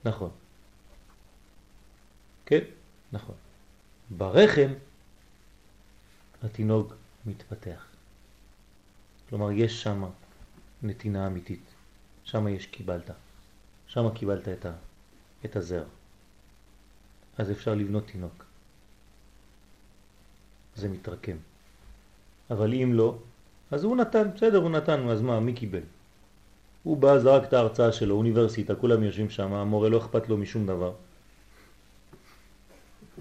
נכון. 0.05 0.31
כן, 2.47 2.61
נכון. 3.13 3.35
ברחם 4.11 4.73
התינוק 6.43 6.95
מתפתח. 7.27 7.87
כלומר, 9.29 9.53
יש 9.53 9.83
שם 9.83 10.05
נתינה 10.83 11.27
אמיתית. 11.27 11.65
שם 12.25 12.49
יש 12.49 12.67
קיבלת. 12.67 13.11
שם 13.87 14.15
קיבלת 14.15 14.49
את, 14.49 14.67
ה, 14.67 14.73
את 15.45 15.57
הזר. 15.57 15.85
אז 17.39 17.51
אפשר 17.51 17.75
לבנות 17.75 18.07
תינוק. 18.07 18.44
זה 20.77 20.89
מתרקם. 20.89 21.37
אבל 22.51 22.75
אם 22.75 22.93
לא, 22.93 23.15
אז 23.71 23.85
הוא 23.85 23.97
נתן, 23.97 24.29
בסדר, 24.35 24.59
הוא 24.59 24.71
נתן, 24.71 25.09
אז 25.09 25.23
מה, 25.23 25.41
מי 25.41 25.53
קיבל? 25.53 25.81
הוא 26.83 26.97
בא, 26.97 27.19
זרק 27.19 27.45
את 27.45 27.53
ההרצאה 27.53 27.93
שלו, 27.93 28.15
אוניברסיטה, 28.15 28.75
כולם 28.75 29.03
יושבים 29.03 29.31
שם, 29.31 29.53
המורה 29.53 29.89
לא 29.89 29.99
אכפת 29.99 30.29
לו 30.29 30.37
משום 30.37 30.67
דבר. 30.67 30.93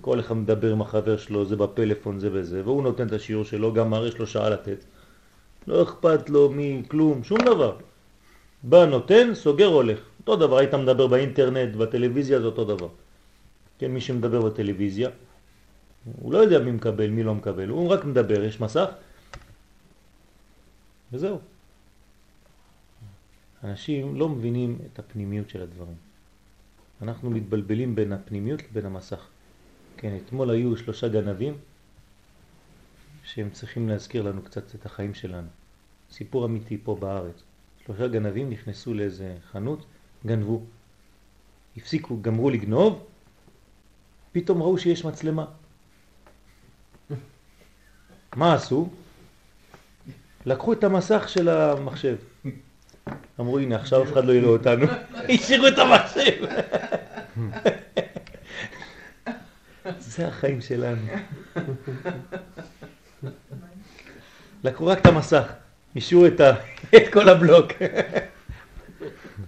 כל 0.01 0.19
אחד 0.19 0.35
מדבר 0.35 0.71
עם 0.71 0.81
החבר 0.81 1.17
שלו, 1.17 1.45
זה 1.45 1.55
בפלאפון, 1.55 2.19
זה 2.19 2.29
וזה, 2.33 2.61
והוא 2.65 2.83
נותן 2.83 3.07
את 3.07 3.13
השיעור 3.13 3.43
שלו, 3.43 3.73
גם 3.73 3.89
מראה 3.89 4.09
לו 4.19 4.27
שעה 4.27 4.49
לתת. 4.49 4.77
לא 5.67 5.83
אכפת 5.83 6.29
לו 6.29 6.51
מכלום, 6.53 7.23
שום 7.23 7.37
דבר. 7.37 7.75
בא, 8.63 8.85
נותן, 8.85 9.33
סוגר, 9.33 9.65
הולך. 9.67 9.99
אותו 10.19 10.35
דבר, 10.35 10.57
היית 10.57 10.73
מדבר 10.73 11.07
באינטרנט, 11.07 11.75
בטלוויזיה, 11.75 12.39
זה 12.39 12.45
אותו 12.45 12.65
דבר. 12.65 12.87
כן, 13.79 13.91
מי 13.91 14.01
שמדבר 14.01 14.41
בטלוויזיה, 14.41 15.09
הוא 16.05 16.33
לא 16.33 16.37
יודע 16.37 16.59
מי 16.59 16.71
מקבל, 16.71 17.09
מי 17.09 17.23
לא 17.23 17.35
מקבל, 17.35 17.69
הוא 17.69 17.89
רק 17.89 18.05
מדבר, 18.05 18.43
יש 18.43 18.61
מסך, 18.61 18.89
וזהו. 21.11 21.39
אנשים 23.63 24.15
לא 24.15 24.29
מבינים 24.29 24.77
את 24.85 24.99
הפנימיות 24.99 25.49
של 25.49 25.61
הדברים. 25.61 25.95
אנחנו 27.01 27.29
מתבלבלים 27.29 27.95
בין 27.95 28.13
הפנימיות 28.13 28.61
לבין 28.63 28.85
המסך. 28.85 29.27
כן, 29.97 30.17
אתמול 30.17 30.49
היו 30.49 30.77
שלושה 30.77 31.07
גנבים 31.07 31.57
שהם 33.23 33.49
צריכים 33.49 33.89
להזכיר 33.89 34.21
לנו 34.23 34.41
קצת 34.41 34.75
את 34.75 34.85
החיים 34.85 35.13
שלנו. 35.13 35.47
סיפור 36.11 36.45
אמיתי 36.45 36.77
פה 36.83 36.97
בארץ. 36.99 37.43
שלושה 37.85 38.07
גנבים 38.07 38.49
נכנסו 38.49 38.93
לאיזה 38.93 39.37
חנות, 39.51 39.85
גנבו. 40.25 40.61
הפסיקו, 41.77 42.21
גמרו 42.21 42.49
לגנוב, 42.49 43.05
פתאום 44.31 44.61
ראו 44.61 44.77
שיש 44.77 45.05
מצלמה. 45.05 45.45
מה 48.35 48.53
עשו? 48.53 48.89
לקחו 50.45 50.73
את 50.73 50.83
המסך 50.83 51.29
של 51.29 51.49
המחשב. 51.49 52.15
אמרו, 53.39 53.59
הנה, 53.59 53.75
עכשיו 53.75 54.03
אף 54.03 54.13
אחד 54.13 54.25
לא 54.25 54.33
יראה 54.33 54.49
אותנו. 54.49 54.85
השאירו 55.29 55.67
את 55.67 55.77
המחשב. 55.77 56.45
זה 59.99 60.27
החיים 60.27 60.61
שלנו. 60.61 61.01
לקחו 64.63 64.85
רק 64.85 64.99
את 64.99 65.05
המסך, 65.05 65.53
השאירו 65.95 66.25
את, 66.25 66.41
את 66.95 67.13
כל 67.13 67.29
הבלוק. 67.29 67.71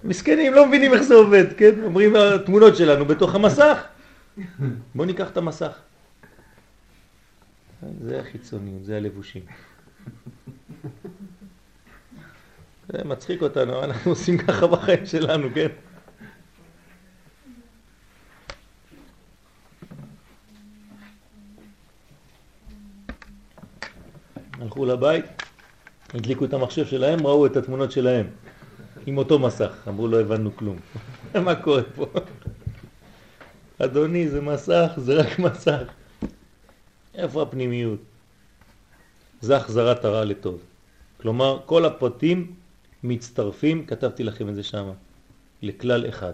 מסכנים, 0.03 0.53
לא 0.53 0.67
מבינים 0.67 0.93
איך 0.93 1.01
זה 1.01 1.13
עובד, 1.13 1.45
כן? 1.57 1.83
אומרים 1.83 2.15
התמונות 2.15 2.75
שלנו 2.75 3.05
בתוך 3.05 3.35
המסך. 3.35 3.83
בואו 4.95 5.07
ניקח 5.07 5.29
את 5.29 5.37
המסך. 5.37 5.79
זה 8.01 8.19
החיצוניות, 8.19 8.85
זה 8.85 8.97
הלבושים. 8.97 9.41
זה 12.89 13.03
מצחיק 13.05 13.41
אותנו, 13.41 13.83
אנחנו 13.83 14.11
עושים 14.11 14.37
ככה 14.37 14.67
בחיים 14.67 15.05
שלנו, 15.05 15.47
כן? 15.55 15.67
הלכו 24.61 24.85
לבית, 24.85 25.25
הדליקו 26.13 26.45
את 26.45 26.53
המחשב 26.53 26.85
שלהם, 26.85 27.27
ראו 27.27 27.45
את 27.45 27.57
התמונות 27.57 27.91
שלהם 27.91 28.27
עם 29.05 29.17
אותו 29.17 29.39
מסך. 29.39 29.87
אמרו, 29.87 30.07
לא 30.07 30.21
הבנו 30.21 30.55
כלום. 30.55 30.77
מה 31.45 31.55
קורה 31.55 31.83
פה? 31.95 32.05
אדוני, 33.79 34.29
זה 34.29 34.41
מסך, 34.41 34.91
זה 34.97 35.13
רק 35.21 35.39
מסך. 35.39 36.04
איפה 37.17 37.41
הפנימיות? 37.41 37.99
זה 39.41 39.57
החזרת 39.57 40.05
הרע 40.05 40.25
לטוב. 40.25 40.59
כלומר, 41.21 41.59
כל 41.65 41.85
הפרטים 41.85 42.53
מצטרפים, 43.03 43.85
כתבתי 43.85 44.23
לכם 44.23 44.49
את 44.49 44.55
זה 44.55 44.63
שם, 44.63 44.91
לכלל 45.61 46.09
אחד. 46.09 46.33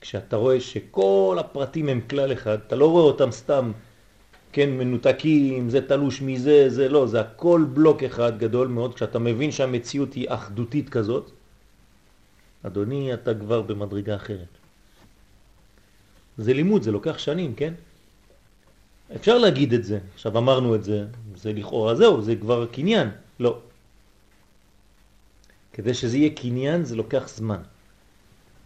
כשאתה 0.00 0.36
רואה 0.36 0.60
שכל 0.60 1.36
הפרטים 1.40 1.88
הם 1.88 2.00
כלל 2.10 2.32
אחד, 2.32 2.58
אתה 2.66 2.76
לא 2.76 2.90
רואה 2.90 3.04
אותם 3.04 3.30
סתם, 3.30 3.72
כן, 4.52 4.70
מנותקים, 4.70 5.70
זה 5.70 5.88
תלוש 5.88 6.22
מזה, 6.22 6.70
זה 6.70 6.88
לא, 6.88 7.06
זה 7.06 7.20
הכל 7.20 7.64
בלוק 7.72 8.02
אחד 8.02 8.38
גדול 8.38 8.68
מאוד, 8.68 8.94
כשאתה 8.94 9.18
מבין 9.18 9.50
שהמציאות 9.50 10.14
היא 10.14 10.26
אחדותית 10.28 10.88
כזאת, 10.88 11.30
אדוני, 12.62 13.14
אתה 13.14 13.34
כבר 13.34 13.62
במדרגה 13.62 14.16
אחרת. 14.16 14.63
זה 16.38 16.52
לימוד, 16.52 16.82
זה 16.82 16.92
לוקח 16.92 17.18
שנים, 17.18 17.54
כן? 17.54 17.74
אפשר 19.16 19.38
להגיד 19.38 19.72
את 19.72 19.84
זה, 19.84 19.98
עכשיו 20.14 20.38
אמרנו 20.38 20.74
את 20.74 20.84
זה, 20.84 21.06
זה 21.36 21.52
לכאורה 21.52 21.94
זהו, 21.94 22.22
זה 22.22 22.36
כבר 22.36 22.66
קניין, 22.66 23.08
לא. 23.40 23.58
כדי 25.72 25.94
שזה 25.94 26.16
יהיה 26.18 26.30
קניין 26.30 26.84
זה 26.84 26.96
לוקח 26.96 27.28
זמן. 27.28 27.62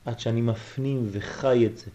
עד 0.04 0.20
שאני 0.20 0.40
מפנים 0.40 1.08
וחי 1.12 1.66
את 1.66 1.78
זה. 1.78 1.90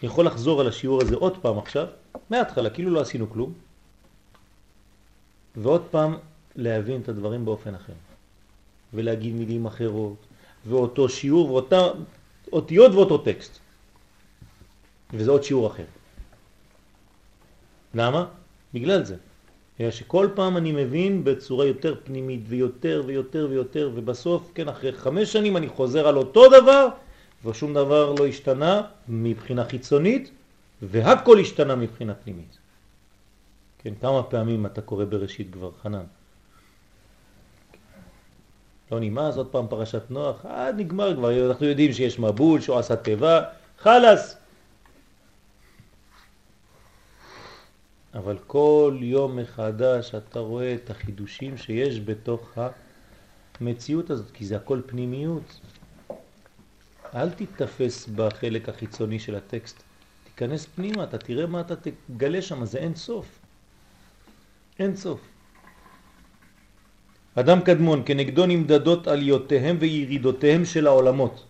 אני 0.00 0.08
יכול 0.08 0.26
לחזור 0.26 0.60
על 0.60 0.68
השיעור 0.68 1.02
הזה 1.02 1.16
עוד 1.16 1.38
פעם 1.42 1.58
עכשיו, 1.58 1.86
מההתחלה, 2.30 2.70
כאילו 2.70 2.90
לא 2.90 3.00
עשינו 3.00 3.30
כלום, 3.30 3.52
ועוד 5.56 5.82
פעם 5.90 6.16
להבין 6.56 7.00
את 7.00 7.08
הדברים 7.08 7.44
באופן 7.44 7.74
אחר, 7.74 7.92
ולהגיד 8.94 9.34
מילים 9.34 9.66
אחרות, 9.66 10.16
ואותו 10.66 11.08
שיעור, 11.08 11.52
ואותה 11.52 11.88
אותיות 12.52 12.92
ואותו 12.92 13.18
טקסט. 13.18 13.58
וזה 15.14 15.30
עוד 15.30 15.42
שיעור 15.42 15.66
אחר. 15.66 15.84
למה? 17.94 18.26
בגלל 18.74 19.04
זה. 19.04 19.16
שכל 19.90 20.28
פעם 20.34 20.56
אני 20.56 20.72
מבין 20.72 21.24
בצורה 21.24 21.66
יותר 21.66 21.94
פנימית 22.04 22.40
ויותר 22.48 23.02
ויותר 23.06 23.46
ויותר 23.50 23.90
ובסוף, 23.94 24.50
כן, 24.54 24.68
אחרי 24.68 24.92
חמש 24.92 25.32
שנים 25.32 25.56
אני 25.56 25.68
חוזר 25.68 26.08
על 26.08 26.16
אותו 26.16 26.48
דבר 26.48 26.88
ושום 27.44 27.74
דבר 27.74 28.12
לא 28.18 28.26
השתנה 28.26 28.82
מבחינה 29.08 29.64
חיצונית 29.64 30.30
והכל 30.82 31.38
השתנה 31.38 31.74
מבחינה 31.74 32.14
פנימית. 32.14 32.58
כן, 33.78 33.94
כמה 34.00 34.22
פעמים 34.22 34.66
אתה 34.66 34.80
קורא 34.80 35.04
בראשית 35.04 35.48
כבר, 35.52 35.70
חנן? 35.82 36.04
לא 38.92 39.00
נמאס, 39.00 39.36
עוד 39.36 39.46
פעם 39.46 39.66
פרשת 39.68 40.02
נוח, 40.10 40.46
עד 40.46 40.80
נגמר 40.80 41.16
כבר, 41.16 41.50
אנחנו 41.50 41.66
יודעים 41.66 41.92
שיש 41.92 42.18
מבול, 42.18 42.60
שהוא 42.60 42.78
עשה 42.78 42.96
טבע, 42.96 43.40
חלס. 43.78 44.39
אבל 48.14 48.38
כל 48.46 48.98
יום 49.00 49.36
מחדש 49.36 50.14
אתה 50.14 50.38
רואה 50.38 50.74
את 50.74 50.90
החידושים 50.90 51.56
שיש 51.56 52.00
בתוך 52.00 52.58
המציאות 53.60 54.10
הזאת, 54.10 54.30
כי 54.30 54.44
זה 54.44 54.56
הכל 54.56 54.80
פנימיות. 54.86 55.60
אל 57.14 57.30
תתפס 57.30 58.08
בחלק 58.14 58.68
החיצוני 58.68 59.18
של 59.18 59.34
הטקסט, 59.34 59.82
תיכנס 60.24 60.66
פנימה, 60.66 61.04
אתה 61.04 61.18
תראה 61.18 61.46
מה 61.46 61.60
אתה 61.60 61.74
תגלה 61.76 62.42
שם, 62.42 62.64
זה 62.64 62.78
אין 62.78 62.94
סוף. 62.94 63.38
אין 64.78 64.96
סוף. 64.96 65.20
אדם 67.34 67.60
קדמון, 67.60 68.02
כנגדו 68.06 68.46
נמדדות 68.46 69.06
עליותיהם 69.06 69.76
וירידותיהם 69.80 70.64
של 70.64 70.86
העולמות. 70.86 71.49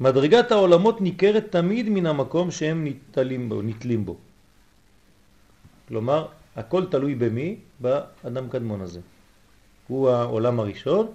מדרגת 0.00 0.52
העולמות 0.52 1.00
ניכרת 1.00 1.44
תמיד 1.50 1.88
מן 1.88 2.06
המקום 2.06 2.50
שהם 2.50 2.86
נטלים 2.86 3.48
בו, 3.48 3.62
נטלים 3.62 4.04
בו. 4.04 4.16
כלומר, 5.88 6.26
הכל 6.56 6.86
תלוי 6.90 7.14
במי? 7.14 7.56
באדם 7.80 8.48
קדמון 8.48 8.80
הזה. 8.80 9.00
הוא 9.88 10.10
העולם 10.10 10.60
הראשון, 10.60 11.06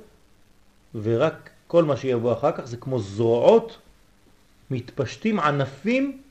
ורק 0.96 1.50
כל 1.68 1.84
מה 1.84 1.98
שיבוא 1.98 2.34
אחר 2.34 2.52
כך 2.52 2.66
זה 2.66 2.78
כמו 2.78 3.00
זרועות 3.00 3.78
מתפשטים 4.72 5.40
ענפים 5.40 6.22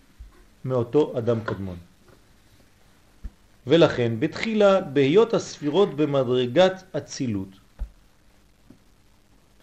מאותו 0.65 1.19
אדם 1.19 1.41
קדמון. 1.45 1.77
ולכן 3.67 4.13
בתחילה 4.19 4.81
בהיות 4.81 5.35
הספירות 5.35 5.97
במדרגת 5.97 6.83
אצילות 6.97 7.60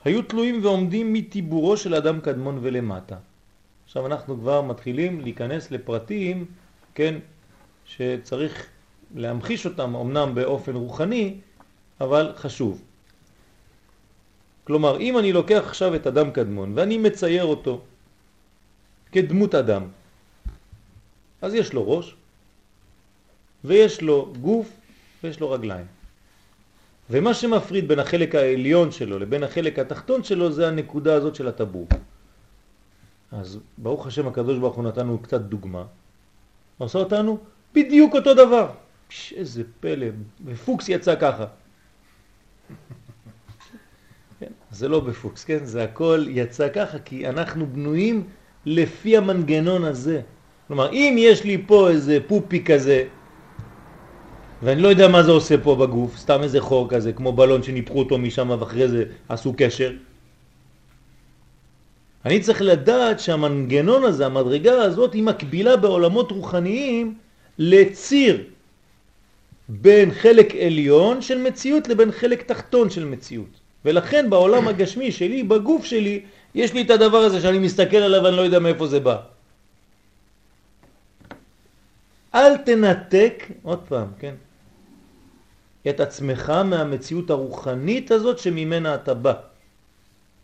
היו 0.05 0.21
תלויים 0.21 0.63
ועומדים 0.63 1.13
מטיבורו 1.13 1.77
של 1.77 1.93
אדם 1.95 2.21
קדמון 2.21 2.59
ולמטה. 2.61 3.17
עכשיו 3.85 4.05
אנחנו 4.05 4.37
כבר 4.39 4.61
מתחילים 4.61 5.21
להיכנס 5.21 5.71
לפרטים, 5.71 6.45
כן, 6.95 7.19
שצריך 7.85 8.67
להמחיש 9.15 9.65
אותם 9.65 9.95
אמנם 9.95 10.35
באופן 10.35 10.75
רוחני, 10.75 11.35
אבל 12.01 12.33
חשוב. 12.35 12.81
כלומר, 14.63 14.99
אם 14.99 15.17
אני 15.17 15.33
לוקח 15.33 15.63
עכשיו 15.65 15.95
את 15.95 16.07
אדם 16.07 16.31
קדמון 16.31 16.71
ואני 16.75 16.97
מצייר 16.97 17.45
אותו 17.45 17.81
כדמות 19.11 19.55
אדם, 19.55 19.83
אז 21.41 21.53
יש 21.53 21.73
לו 21.73 21.91
ראש, 21.91 22.15
ויש 23.63 24.01
לו 24.01 24.33
גוף, 24.41 24.69
ויש 25.23 25.39
לו 25.39 25.51
רגליים. 25.51 25.96
ומה 27.09 27.33
שמפריד 27.33 27.87
בין 27.87 27.99
החלק 27.99 28.35
העליון 28.35 28.91
שלו 28.91 29.19
לבין 29.19 29.43
החלק 29.43 29.79
התחתון 29.79 30.23
שלו 30.23 30.51
זה 30.51 30.67
הנקודה 30.67 31.15
הזאת 31.15 31.35
של 31.35 31.47
הטבור. 31.47 31.87
אז 33.31 33.59
ברוך 33.77 34.07
השם 34.07 34.27
הקדוש 34.27 34.57
ברוך 34.57 34.75
הוא 34.75 34.83
נתנו 34.83 35.19
קצת 35.19 35.41
דוגמה, 35.41 35.83
עושה 36.77 36.99
אותנו 36.99 37.37
בדיוק 37.73 38.15
אותו 38.15 38.33
דבר. 38.33 38.71
פש, 39.07 39.33
איזה 39.33 39.63
פלא, 39.79 40.07
ופוקס 40.45 40.89
יצא 40.89 41.15
ככה. 41.15 41.45
כן, 44.39 44.51
זה 44.71 44.87
לא 44.87 44.99
בפוקס, 44.99 45.43
כן? 45.43 45.65
זה 45.65 45.83
הכל 45.83 46.25
יצא 46.29 46.69
ככה 46.69 46.99
כי 46.99 47.29
אנחנו 47.29 47.65
בנויים 47.65 48.23
לפי 48.65 49.17
המנגנון 49.17 49.83
הזה. 49.83 50.21
כלומר, 50.67 50.91
אם 50.91 51.15
יש 51.17 51.43
לי 51.43 51.63
פה 51.67 51.89
איזה 51.89 52.17
פופי 52.27 52.63
כזה, 52.63 53.07
ואני 54.63 54.81
לא 54.81 54.87
יודע 54.87 55.07
מה 55.07 55.23
זה 55.23 55.31
עושה 55.31 55.57
פה 55.57 55.75
בגוף, 55.75 56.17
סתם 56.17 56.43
איזה 56.43 56.61
חור 56.61 56.89
כזה, 56.89 57.13
כמו 57.13 57.31
בלון 57.31 57.63
שניפחו 57.63 57.99
אותו 57.99 58.17
משם 58.17 58.49
ואחרי 58.49 58.87
זה 58.87 59.03
עשו 59.29 59.53
קשר. 59.57 59.91
אני 62.25 62.39
צריך 62.39 62.61
לדעת 62.61 63.19
שהמנגנון 63.19 64.03
הזה, 64.03 64.25
המדרגה 64.25 64.81
הזאת, 64.81 65.13
היא 65.13 65.23
מקבילה 65.23 65.77
בעולמות 65.77 66.31
רוחניים 66.31 67.15
לציר 67.57 68.43
בין 69.69 70.11
חלק 70.11 70.55
עליון 70.55 71.21
של 71.21 71.37
מציאות 71.37 71.87
לבין 71.87 72.11
חלק 72.11 72.43
תחתון 72.43 72.89
של 72.89 73.05
מציאות. 73.05 73.53
ולכן 73.85 74.29
בעולם 74.29 74.67
הגשמי 74.67 75.11
שלי, 75.11 75.43
בגוף 75.43 75.85
שלי, 75.85 76.21
יש 76.55 76.73
לי 76.73 76.81
את 76.81 76.89
הדבר 76.89 77.17
הזה 77.17 77.41
שאני 77.41 77.59
מסתכל 77.59 77.97
עליו 77.97 78.23
ואני 78.23 78.35
לא 78.35 78.41
יודע 78.41 78.59
מאיפה 78.59 78.87
זה 78.87 78.99
בא. 78.99 79.17
אל 82.35 82.57
תנתק, 82.57 83.43
עוד 83.63 83.79
פעם, 83.87 84.07
כן? 84.19 84.35
את 85.89 85.99
עצמך 85.99 86.49
מהמציאות 86.49 87.29
הרוחנית 87.29 88.11
הזאת 88.11 88.39
שממנה 88.39 88.95
אתה 88.95 89.13
בא. 89.13 89.33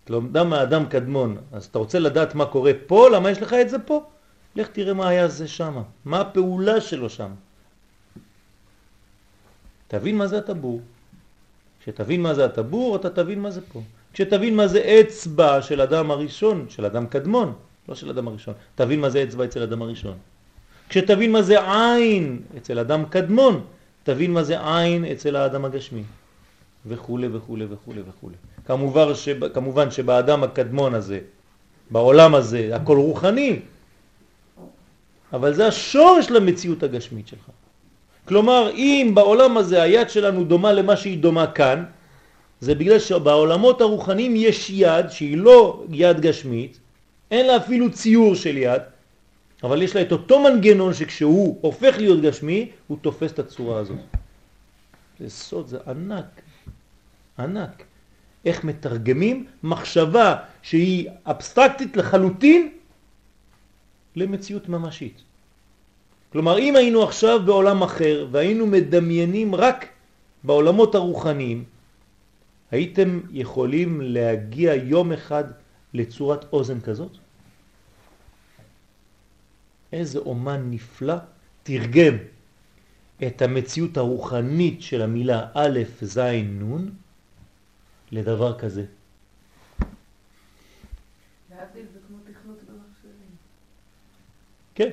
כלומר, 0.07 0.43
מהאדם 0.43 0.85
קדמון, 0.85 1.37
אז 1.51 1.65
אתה 1.65 1.79
רוצה 1.79 1.99
לדעת 1.99 2.35
מה 2.35 2.45
קורה 2.45 2.71
פה, 2.87 3.09
למה 3.09 3.29
יש 3.29 3.41
לך 3.41 3.53
את 3.53 3.69
זה 3.69 3.79
פה? 3.79 4.03
לך 4.55 4.67
תראה 4.67 4.93
מה 4.93 5.07
היה 5.07 5.27
זה 5.27 5.47
שם, 5.47 5.81
מה 6.05 6.21
הפעולה 6.21 6.81
שלו 6.81 7.09
שם. 7.09 7.31
תבין 9.87 10.17
מה 10.17 10.27
זה 10.27 10.37
הטבור. 10.37 10.81
כשתבין 11.81 12.21
מה 12.21 12.33
זה 12.33 12.45
הטבור, 12.45 12.95
אתה 12.95 13.09
תבין 13.09 13.39
מה 13.39 13.51
זה 13.51 13.61
פה. 13.73 13.81
כשתבין 14.13 14.55
מה 14.55 14.67
זה 14.67 14.79
אצבע 14.99 15.61
של 15.61 15.81
אדם 15.81 16.11
הראשון, 16.11 16.65
של 16.69 16.85
אדם 16.85 17.07
קדמון, 17.07 17.53
לא 17.89 17.95
של 17.95 18.09
אדם 18.09 18.27
הראשון, 18.27 18.53
תבין 18.75 18.99
מה 18.99 19.09
זה 19.09 19.23
אצבע 19.23 19.45
אצל 19.45 19.63
אדם 19.63 19.81
הראשון. 19.81 20.17
כשתבין 20.89 21.31
מה 21.31 21.41
זה 21.41 21.73
עין 21.73 22.41
אצל 22.57 22.79
אדם 22.79 23.05
קדמון, 23.05 23.65
תבין 24.03 24.33
מה 24.33 24.43
זה 24.43 24.75
עין 24.75 25.05
אצל 25.05 25.35
האדם 25.35 25.65
הגשמי, 25.65 26.03
וכו' 26.85 27.19
וכו' 27.33 27.57
וכו' 27.69 27.93
וכו'. 28.07 28.29
כמובן, 28.65 29.15
שב, 29.15 29.47
כמובן 29.47 29.91
שבאדם 29.91 30.43
הקדמון 30.43 30.93
הזה, 30.93 31.19
בעולם 31.91 32.35
הזה, 32.35 32.75
הכל 32.75 32.97
רוחני, 32.97 33.59
אבל 35.33 35.53
זה 35.53 35.67
השורש 35.67 36.29
למציאות 36.29 36.83
הגשמית 36.83 37.27
שלך. 37.27 37.49
כלומר, 38.25 38.71
אם 38.75 39.11
בעולם 39.13 39.57
הזה 39.57 39.81
היד 39.81 40.09
שלנו 40.09 40.43
דומה 40.43 40.71
למה 40.73 40.95
שהיא 40.95 41.17
דומה 41.17 41.47
כאן, 41.47 41.83
זה 42.61 42.75
בגלל 42.75 42.99
שבעולמות 42.99 43.81
הרוחניים 43.81 44.35
יש 44.35 44.69
יד 44.69 45.09
שהיא 45.09 45.37
לא 45.37 45.83
יד 45.91 46.19
גשמית, 46.19 46.77
אין 47.31 47.47
לה 47.47 47.57
אפילו 47.57 47.91
ציור 47.91 48.35
של 48.35 48.57
יד, 48.57 48.81
אבל 49.63 49.81
יש 49.81 49.95
לה 49.95 50.01
את 50.01 50.11
אותו 50.11 50.39
מנגנון 50.39 50.93
שכשהוא 50.93 51.57
הופך 51.61 51.95
להיות 51.97 52.21
גשמי, 52.21 52.71
הוא 52.87 52.97
תופס 53.01 53.31
את 53.31 53.39
הצורה 53.39 53.79
הזאת. 53.79 53.97
זה 55.19 55.29
סוד, 55.29 55.67
זה 55.67 55.77
ענק, 55.87 56.41
ענק. 57.39 57.83
איך 58.45 58.63
מתרגמים 58.63 59.45
מחשבה 59.63 60.35
שהיא 60.61 61.09
אבסטרקטית 61.25 61.97
לחלוטין 61.97 62.69
למציאות 64.15 64.69
ממשית. 64.69 65.21
כלומר, 66.31 66.59
אם 66.59 66.75
היינו 66.75 67.03
עכשיו 67.03 67.39
בעולם 67.45 67.83
אחר 67.83 68.27
והיינו 68.31 68.67
מדמיינים 68.67 69.55
רק 69.55 69.87
בעולמות 70.43 70.95
הרוחניים, 70.95 71.63
הייתם 72.71 73.19
יכולים 73.31 74.01
להגיע 74.01 74.75
יום 74.75 75.11
אחד 75.11 75.43
לצורת 75.93 76.45
אוזן 76.53 76.81
כזאת? 76.81 77.22
איזה 79.93 80.19
אומן 80.19 80.71
נפלא 80.71 81.15
תרגם 81.63 82.17
את 83.27 83.41
המציאות 83.41 83.97
הרוחנית 83.97 84.81
של 84.81 85.01
המילה 85.01 85.49
א', 85.53 85.79
ז', 86.01 86.17
נ' 86.17 86.89
לדבר 88.11 88.59
כזה. 88.59 88.85
להבדיל 91.49 91.85
זה 91.93 91.99
כמו 92.07 92.17
תכנות 92.23 92.57
במחשבים. 92.57 93.29
כן. 94.75 94.89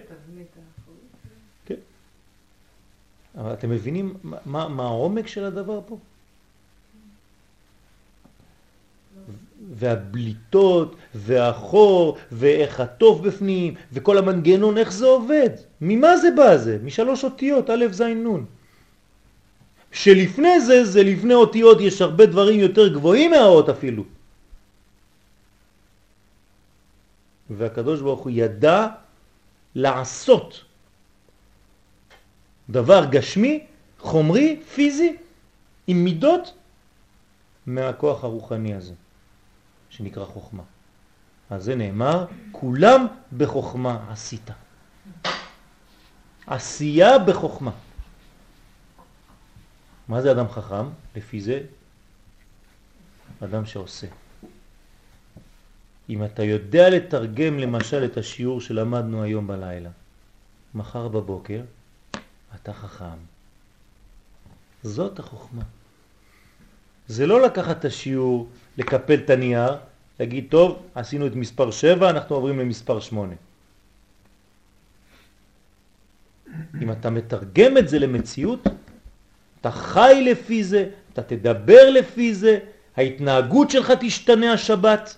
כן. 1.64 1.74
אבל 3.36 3.52
אתם 3.52 3.70
מבינים 3.70 4.16
מה, 4.22 4.68
מה 4.68 4.82
העומק 4.82 5.26
של 5.26 5.44
הדבר 5.44 5.80
פה? 5.86 5.98
והבליטות, 9.70 10.96
והחור, 11.14 12.18
ואיך 12.32 12.80
הטוב 12.80 13.28
בפנים, 13.28 13.74
וכל 13.92 14.18
המנגנון, 14.18 14.78
איך 14.78 14.92
זה 14.92 15.06
עובד? 15.06 15.50
ממה 15.80 16.16
זה 16.16 16.28
בא 16.36 16.56
זה? 16.56 16.78
משלוש 16.82 17.24
אותיות, 17.24 17.70
א', 17.70 17.86
ז', 17.90 18.02
נ'. 18.02 18.44
שלפני 19.92 20.60
זה, 20.60 20.84
זה 20.84 21.02
לפני 21.02 21.34
אותיות, 21.34 21.80
יש 21.80 22.02
הרבה 22.02 22.26
דברים 22.26 22.60
יותר 22.60 22.88
גבוהים 22.94 23.30
מהאות 23.30 23.68
אפילו. 23.68 24.04
והקדוש 27.50 28.00
ברוך 28.00 28.20
הוא 28.20 28.32
ידע 28.34 28.86
לעשות 29.74 30.64
דבר 32.70 33.04
גשמי, 33.10 33.66
חומרי, 33.98 34.60
פיזי, 34.74 35.16
עם 35.86 36.04
מידות, 36.04 36.54
מהכוח 37.66 38.24
הרוחני 38.24 38.74
הזה, 38.74 38.94
שנקרא 39.90 40.24
חוכמה. 40.24 40.62
אז 41.50 41.64
זה 41.64 41.74
נאמר, 41.74 42.26
כולם 42.52 43.06
בחוכמה 43.36 44.06
עשית. 44.10 44.50
עשייה 46.46 47.18
בחוכמה. 47.18 47.70
מה 50.08 50.22
זה 50.22 50.32
אדם 50.32 50.48
חכם? 50.48 50.86
לפי 51.16 51.40
זה, 51.40 51.62
אדם 53.44 53.66
שעושה. 53.66 54.06
אם 56.10 56.24
אתה 56.24 56.42
יודע 56.44 56.90
לתרגם 56.90 57.58
למשל 57.58 58.04
את 58.04 58.16
השיעור 58.16 58.60
שלמדנו 58.60 59.22
היום 59.22 59.46
בלילה, 59.46 59.90
מחר 60.74 61.08
בבוקר, 61.08 61.62
אתה 62.54 62.72
חכם. 62.72 63.18
זאת 64.82 65.18
החוכמה. 65.18 65.62
זה 67.08 67.26
לא 67.26 67.42
לקחת 67.42 67.78
את 67.78 67.84
השיעור, 67.84 68.48
לקפל 68.80 69.14
את 69.14 69.30
הנייר, 69.30 69.76
להגיד, 70.20 70.46
טוב, 70.48 70.82
עשינו 70.94 71.26
את 71.26 71.34
מספר 71.34 71.70
7, 71.70 72.10
אנחנו 72.10 72.36
עוברים 72.36 72.58
למספר 72.58 73.00
8. 73.00 73.34
אם 76.82 76.92
אתה 76.92 77.10
מתרגם 77.10 77.78
את 77.78 77.88
זה 77.88 77.98
למציאות, 77.98 78.60
אתה 79.60 79.70
חי 79.70 80.22
לפי 80.24 80.64
זה, 80.64 80.88
אתה 81.12 81.22
תדבר 81.22 81.90
לפי 81.90 82.34
זה, 82.34 82.58
ההתנהגות 82.96 83.70
שלך 83.70 83.92
תשתנה 84.00 84.52
השבת. 84.52 85.16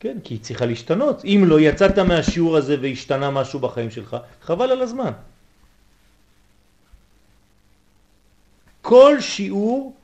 כן, 0.00 0.18
כי 0.24 0.34
היא 0.34 0.40
צריכה 0.40 0.66
להשתנות. 0.66 1.24
אם 1.24 1.44
לא 1.46 1.60
יצאת 1.60 1.98
מהשיעור 1.98 2.56
הזה 2.56 2.76
והשתנה 2.82 3.30
משהו 3.30 3.58
בחיים 3.60 3.90
שלך, 3.90 4.16
חבל 4.42 4.70
על 4.70 4.82
הזמן. 4.82 5.12
כל 8.82 9.20
שיעור 9.20 9.94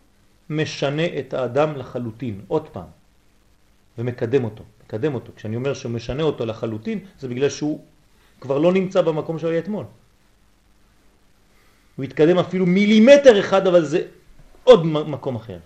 משנה 0.50 1.06
את 1.18 1.34
האדם 1.34 1.76
לחלוטין, 1.76 2.40
עוד 2.48 2.68
פעם, 2.68 2.90
ומקדם 3.98 4.44
אותו, 4.44 4.64
מקדם 4.84 5.14
אותו. 5.14 5.32
כשאני 5.36 5.56
אומר 5.56 5.74
שהוא 5.74 5.92
משנה 5.92 6.22
אותו 6.22 6.46
לחלוטין, 6.46 6.98
זה 7.18 7.28
בגלל 7.28 7.48
שהוא 7.48 7.84
כבר 8.40 8.58
לא 8.58 8.72
נמצא 8.72 9.02
במקום 9.02 9.38
שהוא 9.38 9.50
היה 9.50 9.58
אתמול. 9.58 9.84
הוא 11.96 12.04
התקדם 12.04 12.38
אפילו 12.38 12.66
מילימטר 12.66 13.40
אחד, 13.40 13.66
אבל 13.66 13.84
זה 13.84 14.06
עוד 14.64 14.86
מקום 14.86 15.36
אחר. 15.36 15.58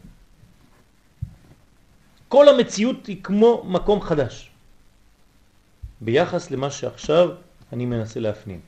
כל 2.29 2.49
המציאות 2.49 3.07
היא 3.07 3.23
כמו 3.23 3.65
מקום 3.67 4.01
חדש, 4.01 4.51
ביחס 6.01 6.51
למה 6.51 6.71
שעכשיו 6.71 7.29
אני 7.73 7.87
מנסה 7.87 8.21
להפנים. 8.21 8.61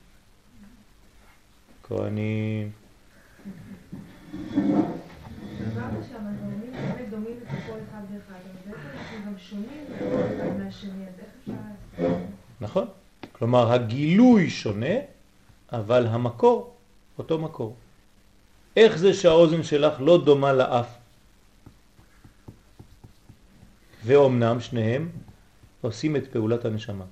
כהנים... 1.82 2.70
נכון. 12.60 12.86
כלומר, 13.32 13.72
הגילוי 13.72 14.50
שונה, 14.50 14.96
אבל 15.72 16.06
המקור 16.06 16.74
אותו 17.18 17.38
מקור. 17.38 17.76
איך 18.76 18.96
זה 18.96 19.14
שהאוזן 19.14 19.62
שלך 19.62 20.00
לא 20.00 20.24
דומה 20.24 20.52
לאף? 20.52 20.88
ואומנם 24.04 24.60
שניהם 24.60 25.08
עושים 25.80 26.16
את 26.16 26.32
פעולת 26.32 26.64
הנשמה. 26.64 27.04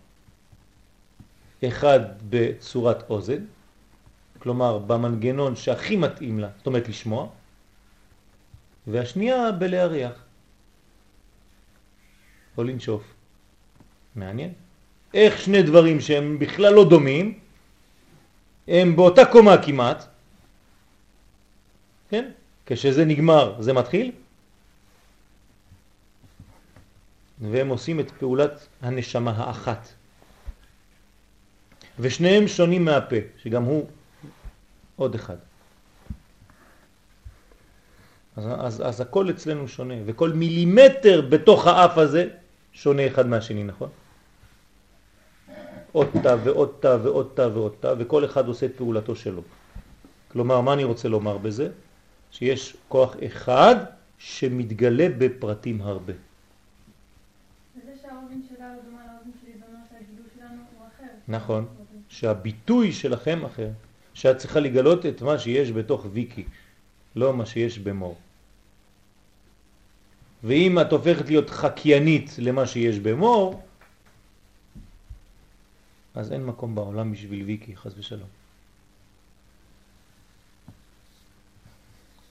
אחד 1.68 2.00
בצורת 2.30 3.10
אוזן, 3.10 3.44
כלומר 4.38 4.78
במנגנון 4.78 5.56
שהכי 5.56 5.96
מתאים 5.96 6.38
לה, 6.38 6.48
זאת 6.56 6.66
אומרת 6.66 6.88
לשמוע, 6.88 7.28
והשנייה 8.86 9.52
בלהריח, 9.52 10.23
או 12.58 12.64
לנשוף. 12.64 13.02
מעניין. 14.14 14.52
איך 15.14 15.40
שני 15.40 15.62
דברים 15.62 16.00
שהם 16.00 16.38
בכלל 16.38 16.74
לא 16.74 16.88
דומים, 16.88 17.38
הם 18.68 18.96
באותה 18.96 19.24
קומה 19.24 19.62
כמעט, 19.62 20.04
כן? 22.10 22.30
כשזה 22.66 23.04
נגמר 23.04 23.62
זה 23.62 23.72
מתחיל, 23.72 24.12
והם 27.40 27.68
עושים 27.68 28.00
את 28.00 28.10
פעולת 28.10 28.66
הנשמה 28.82 29.30
האחת. 29.30 29.88
ושניהם 31.98 32.48
שונים 32.48 32.84
מהפה, 32.84 33.16
שגם 33.42 33.62
הוא 33.64 33.86
עוד 34.96 35.14
אחד. 35.14 35.36
אז, 38.36 38.44
אז, 38.58 38.82
אז 38.86 39.00
הכל 39.00 39.30
אצלנו 39.30 39.68
שונה, 39.68 39.94
וכל 40.06 40.30
מילימטר 40.30 41.20
בתוך 41.20 41.66
האף 41.66 41.98
הזה 41.98 42.28
שונה 42.74 43.06
אחד 43.06 43.26
מהשני, 43.26 43.64
נכון? 43.64 43.88
עוד 45.92 46.08
תא 46.22 46.36
ועוד 46.44 46.72
תא 46.80 46.96
ועוד 47.02 47.30
תא 47.34 47.48
ועוד 47.54 47.74
תא, 47.80 47.94
וכל 47.98 48.24
אחד 48.24 48.48
עושה 48.48 48.66
את 48.66 48.76
פעולתו 48.76 49.16
שלו. 49.16 49.42
כלומר, 50.28 50.60
מה 50.60 50.72
אני 50.72 50.84
רוצה 50.84 51.08
לומר 51.08 51.38
בזה? 51.38 51.68
שיש 52.30 52.76
כוח 52.88 53.16
אחד 53.26 53.76
שמתגלה 54.18 55.06
בפרטים 55.18 55.80
הרבה. 55.80 56.12
נכון, 61.28 61.66
שהביטוי 62.08 62.92
שלכם 62.92 63.44
אחר, 63.44 63.68
שאת 64.14 64.38
צריכה 64.38 64.60
לגלות 64.60 65.06
את 65.06 65.22
מה 65.22 65.38
שיש 65.38 65.72
בתוך 65.72 66.06
ויקי, 66.12 66.44
לא 67.16 67.32
מה 67.34 67.46
שיש 67.46 67.78
במור. 67.78 68.18
ואם 70.44 70.80
את 70.80 70.92
הופכת 70.92 71.26
להיות 71.26 71.50
חקיינית 71.50 72.36
למה 72.38 72.66
שיש 72.66 72.98
במור, 72.98 73.62
אז 76.14 76.32
אין 76.32 76.46
מקום 76.46 76.74
בעולם 76.74 77.12
בשביל 77.12 77.42
ויקי, 77.42 77.76
חס 77.76 77.92
ושלום. 77.96 78.28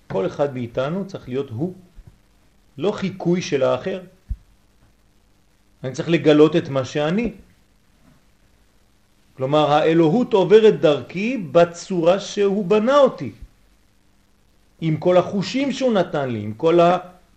כל 0.07 0.27
אחד 0.27 0.53
מאיתנו 0.53 1.07
צריך 1.07 1.29
להיות 1.29 1.49
הוא, 1.49 1.73
לא 2.77 2.91
חיקוי 2.91 3.41
של 3.41 3.63
האחר. 3.63 4.01
אני 5.83 5.93
צריך 5.93 6.09
לגלות 6.09 6.55
את 6.55 6.69
מה 6.69 6.85
שאני. 6.85 7.33
כלומר, 9.37 9.71
האלוהות 9.71 10.33
עוברת 10.33 10.79
דרכי 10.79 11.37
בצורה 11.37 12.19
שהוא 12.19 12.65
בנה 12.65 12.97
אותי. 12.97 13.31
עם 14.81 14.97
כל 14.97 15.17
החושים 15.17 15.71
שהוא 15.71 15.93
נתן 15.93 16.29
לי, 16.29 16.39
עם 16.39 16.53
כל 16.53 16.79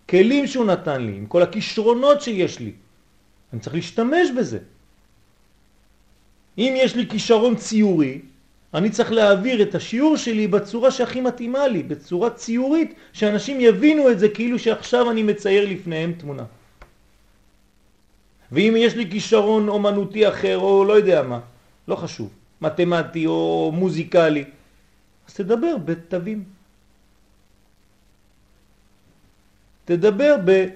הכלים 0.06 0.46
שהוא 0.46 0.66
נתן 0.66 1.02
לי, 1.02 1.16
עם 1.16 1.26
כל 1.26 1.42
הכישרונות 1.42 2.22
שיש 2.22 2.58
לי. 2.58 2.72
אני 3.52 3.60
צריך 3.60 3.74
להשתמש 3.74 4.30
בזה. 4.38 4.58
אם 6.58 6.74
יש 6.76 6.96
לי 6.96 7.06
כישרון 7.08 7.56
ציורי, 7.56 8.20
אני 8.74 8.90
צריך 8.90 9.12
להעביר 9.12 9.62
את 9.62 9.74
השיעור 9.74 10.16
שלי 10.16 10.46
בצורה 10.46 10.90
שהכי 10.90 11.20
מתאימה 11.20 11.68
לי, 11.68 11.82
בצורה 11.82 12.30
ציורית, 12.30 12.94
שאנשים 13.12 13.60
יבינו 13.60 14.10
את 14.10 14.18
זה 14.18 14.28
כאילו 14.28 14.58
שעכשיו 14.58 15.10
אני 15.10 15.22
מצייר 15.22 15.68
לפניהם 15.70 16.12
תמונה. 16.12 16.44
ואם 18.52 18.74
יש 18.78 18.96
לי 18.96 19.10
כישרון 19.10 19.68
אומנותי 19.68 20.28
אחר, 20.28 20.58
או 20.58 20.84
לא 20.84 20.92
יודע 20.92 21.22
מה, 21.22 21.40
לא 21.88 21.96
חשוב, 21.96 22.30
מתמטי 22.60 23.26
או 23.26 23.72
מוזיקלי, 23.74 24.44
אז 25.28 25.34
תדבר 25.34 25.76
בתווים. 25.84 26.55
תדבר 29.86 30.36
ב... 30.44 30.66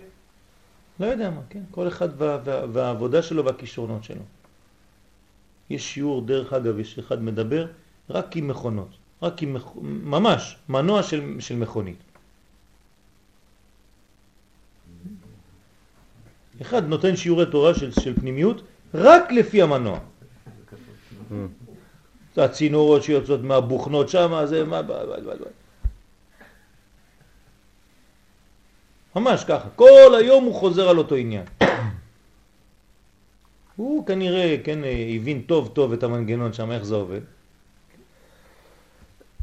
לא 1.00 1.06
יודע 1.06 1.30
מה, 1.30 1.40
כן? 1.50 1.62
כל 1.70 1.88
אחד 1.88 2.08
וה, 2.16 2.38
וה, 2.44 2.64
והעבודה 2.72 3.22
שלו 3.22 3.44
והכישרונות 3.44 4.04
שלו. 4.04 4.22
יש 5.70 5.94
שיעור, 5.94 6.22
דרך 6.22 6.52
אגב, 6.52 6.78
יש 6.78 6.98
אחד 6.98 7.22
מדבר 7.22 7.66
רק 8.10 8.36
עם 8.36 8.48
מכונות, 8.48 8.88
רק 9.22 9.42
עם, 9.42 9.56
ממש, 9.82 10.56
מנוע 10.68 11.02
של, 11.02 11.36
של 11.40 11.56
מכונית. 11.56 11.98
אחד 16.62 16.88
נותן 16.88 17.16
שיעורי 17.16 17.46
תורה 17.50 17.74
של, 17.74 17.90
של 17.92 18.14
פנימיות 18.14 18.62
רק 18.94 19.32
לפי 19.32 19.62
המנוע. 19.62 19.98
הצינורות 22.36 23.02
שיוצאות 23.02 23.40
מהבוכנות 23.40 24.08
שם, 24.08 24.42
זה 24.44 24.64
מה... 24.64 24.80
ממש 29.16 29.44
ככה, 29.44 29.68
כל 29.76 30.14
היום 30.18 30.44
הוא 30.44 30.54
חוזר 30.54 30.88
על 30.88 30.98
אותו 30.98 31.14
עניין. 31.14 31.44
הוא 33.76 34.06
כנראה, 34.06 34.56
כן, 34.64 34.78
הבין 35.16 35.42
טוב 35.42 35.68
טוב 35.68 35.92
את 35.92 36.02
המנגנון 36.02 36.52
שם, 36.52 36.72
איך 36.72 36.82
זה 36.82 36.94
עובד. 36.94 37.20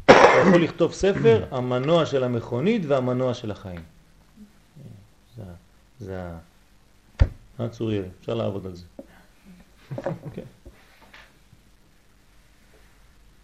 הוא 0.08 0.16
יכול 0.48 0.62
לכתוב 0.62 0.92
ספר, 0.92 1.44
המנוע 1.50 2.06
של 2.06 2.24
המכונית 2.24 2.82
והמנוע 2.86 3.34
של 3.34 3.50
החיים. 3.50 3.80
זה, 5.36 5.42
זה 6.00 6.22
אה, 7.60 7.68
צוריאל, 7.68 8.04
אפשר 8.20 8.34
לעבוד 8.34 8.66
על 8.66 8.74
זה. 8.74 8.84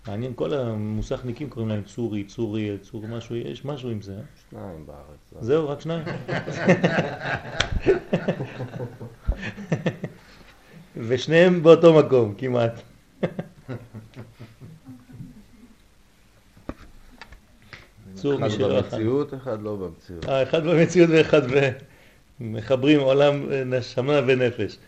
מעניין, 0.09 0.33
כל 0.35 0.55
המוסכניקים 0.55 1.51
קוראים 1.51 1.69
להם 1.69 1.83
צורי, 1.83 2.25
צורי, 2.25 2.79
צור 2.83 3.07
משהו, 3.07 3.37
יש 3.37 3.65
משהו 3.65 3.91
עם 3.91 4.03
זה. 4.03 4.13
אה? 4.13 4.19
שניים 4.51 4.87
בארץ. 4.87 5.35
זהו, 5.41 5.69
רק 5.69 5.81
שניים. 5.81 6.05
ושניהם 11.09 11.63
באותו 11.63 11.95
מקום, 11.95 12.35
כמעט. 12.39 12.81
צור 18.15 18.47
אחד 18.47 18.63
במציאות, 18.63 19.35
אחד 19.35 19.63
לא 19.63 19.77
במציאות. 19.77 20.29
אה, 20.29 20.43
אחד 20.43 20.65
במציאות 20.67 21.11
ואחד 21.13 21.43
מחברים 22.41 23.01
עולם 23.01 23.53
נשמה 23.67 24.21
ונפש. 24.27 24.79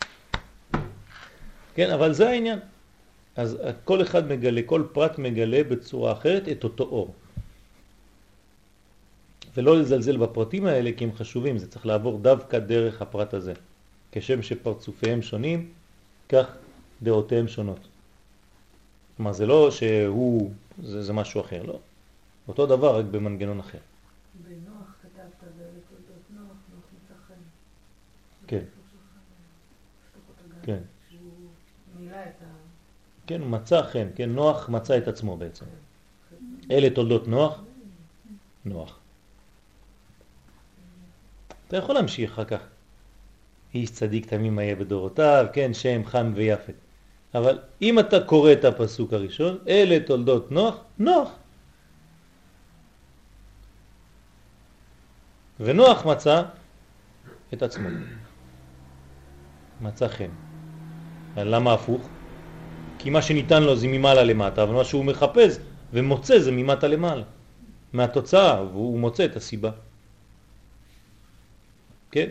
כן, 1.75 1.91
אבל 1.91 2.13
זה 2.13 2.29
העניין. 2.29 2.59
אז 3.37 3.57
כל 3.85 4.03
אחד 4.03 4.29
מגלה, 4.29 4.61
כל 4.67 4.83
פרט 4.93 5.19
מגלה 5.19 5.65
בצורה 5.65 6.13
אחרת 6.13 6.49
את 6.49 6.65
אותו 6.65 6.85
אור. 6.85 7.15
ולא 9.57 9.81
לזלזל 9.81 10.17
בפרטים 10.17 10.67
האלה 10.67 10.91
כי 10.97 11.05
הם 11.05 11.13
חשובים, 11.13 11.59
זה 11.59 11.71
צריך 11.71 11.87
לעבור 11.87 12.19
דווקא 12.19 12.59
דרך 12.59 13.03
הפרט 13.03 13.35
הזה. 13.35 13.55
כשם 14.13 14.43
שפרצופיהם 14.43 15.23
שונים, 15.23 15.71
כך 16.29 16.47
דעותיהם 17.03 17.49
שונות. 17.49 17.81
כלומר, 19.17 19.33
זה 19.33 19.47
לא 19.47 19.71
שהוא, 19.71 20.51
זה, 20.83 21.03
זה 21.03 21.13
משהו 21.13 21.41
אחר, 21.41 21.63
לא. 21.63 21.79
אותו 22.49 22.67
דבר, 22.67 22.99
רק 22.99 23.05
במנגנון 23.05 23.61
אחר. 23.61 23.79
בנוח 24.35 24.95
כתבת 25.03 25.49
בתולדות 25.49 26.25
נוח, 26.31 26.57
נוח 26.73 27.21
חיים. 27.27 27.41
כן. 28.47 28.65
כן. 30.63 30.96
כן, 33.27 33.43
מצא 33.45 33.83
חן, 33.83 34.09
כן, 34.15 34.31
נוח 34.31 34.69
מצא 34.69 34.99
את 34.99 35.09
עצמו 35.09 35.37
בעצם. 35.37 35.65
אלה 36.71 36.91
תולדות 36.91 37.29
נוח, 37.29 37.63
נוח. 38.65 38.99
אתה 41.69 41.77
יכול 41.77 41.95
להמשיך 41.95 42.33
אחר 42.33 42.45
כך. 42.45 42.61
איש 43.75 43.91
צדיק 43.91 44.27
תמים 44.27 44.59
היה 44.59 44.77
בדורותיו, 44.77 45.47
כן, 45.53 45.75
שם 45.75 46.05
חם 46.05 46.33
ויפת. 46.35 46.75
אבל 47.35 47.59
אם 47.83 47.99
אתה 47.99 48.17
קורא 48.27 48.53
את 48.53 48.65
הפסוק 48.65 49.13
הראשון, 49.13 49.59
אלה 49.69 50.01
תולדות 50.07 50.53
נוח, 50.53 50.85
נוח. 50.99 51.31
ונוח 55.61 56.07
מצא 56.07 56.43
את 57.53 57.63
עצמו. 57.63 57.89
מצא 59.81 60.09
חן. 60.09 60.31
למה 61.37 61.75
הפוך? 61.75 62.16
כי 63.07 63.11
מה 63.11 63.23
שניתן 63.23 63.63
לו 63.63 63.77
זה 63.77 63.87
ממעלה 63.89 64.25
למטה, 64.25 64.63
אבל 64.63 64.75
מה 64.75 64.85
שהוא 64.85 65.05
מחפש 65.05 65.59
ומוצא 65.93 66.39
זה 66.39 66.51
ממטה 66.53 66.89
למעלה. 66.89 67.23
מהתוצאה, 67.93 68.63
והוא 68.63 68.99
מוצא 68.99 69.25
את 69.25 69.37
הסיבה. 69.37 69.71
כן? 72.11 72.29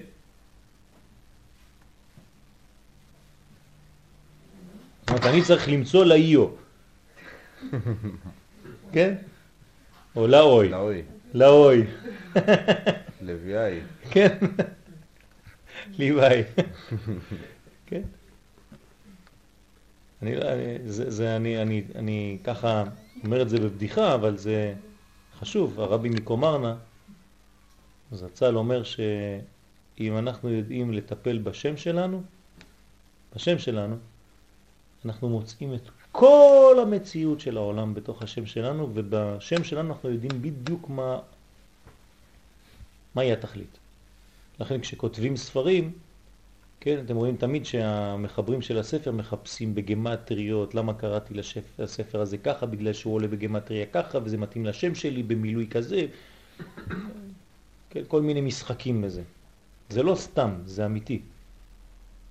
זאת 5.00 5.10
אומרת, 5.10 5.26
אני 5.26 5.44
צריך 5.44 5.70
למצוא 5.70 6.06
לאיו. 6.06 6.48
כן? 8.92 9.16
או 10.16 10.28
לאוי. 10.28 10.70
לאוי. 10.70 11.02
לאוי. 11.34 11.84
לביאי. 13.22 13.80
כן. 14.12 14.38
ליוואי. 15.98 16.44
כן? 17.88 18.02
אני, 20.22 20.38
אני, 20.38 20.78
זה, 20.86 21.10
זה, 21.10 21.36
אני, 21.36 21.62
אני, 21.62 21.84
אני 21.96 22.38
ככה 22.44 22.84
אומר 23.24 23.42
את 23.42 23.50
זה 23.50 23.60
בבדיחה, 23.60 24.16
אבל 24.16 24.38
זה 24.38 24.74
חשוב. 25.40 25.80
הרבי 25.80 26.10
מקומרנה, 26.10 26.76
זצ"ל 28.12 28.58
אומר 28.58 28.84
שאם 28.84 30.18
אנחנו 30.18 30.50
יודעים 30.50 30.94
לטפל 30.94 31.38
בשם 31.38 31.78
שלנו, 31.78 32.24
בשם 33.36 33.60
שלנו, 33.60 33.96
אנחנו 35.06 35.30
מוצאים 35.30 35.74
את 35.74 35.90
כל 36.12 36.78
המציאות 36.82 37.40
של 37.40 37.58
העולם 37.58 37.94
בתוך 37.94 38.22
השם 38.22 38.46
שלנו, 38.46 38.90
ובשם 38.94 39.64
שלנו 39.64 39.94
אנחנו 39.94 40.10
יודעים 40.10 40.42
בדיוק 40.42 40.90
מה, 40.90 41.20
מהי 43.16 43.32
התכלית. 43.34 43.78
לכן 44.60 44.82
כשכותבים 44.82 45.38
ספרים, 45.38 45.92
כן, 46.86 47.00
אתם 47.06 47.16
רואים 47.16 47.38
תמיד 47.38 47.66
שהמחברים 47.66 48.62
של 48.62 48.78
הספר 48.78 49.12
מחפשים 49.12 49.76
בגמטריות, 49.76 50.76
למה 50.76 50.94
קראתי 50.94 51.34
לספר 51.80 52.22
הזה 52.22 52.38
ככה, 52.38 52.66
בגלל 52.66 52.94
שהוא 52.94 53.14
עולה 53.14 53.28
בגמטריה 53.28 53.86
ככה, 53.86 54.18
וזה 54.24 54.38
מתאים 54.38 54.66
לשם 54.66 54.96
שלי 54.96 55.24
במילוי 55.24 55.68
כזה. 55.68 56.06
כן, 57.90 58.02
כל 58.08 58.22
מיני 58.22 58.42
משחקים 58.42 59.02
בזה. 59.02 59.24
זה 59.90 60.04
לא 60.04 60.16
סתם, 60.16 60.52
זה 60.66 60.86
אמיתי. 60.86 61.22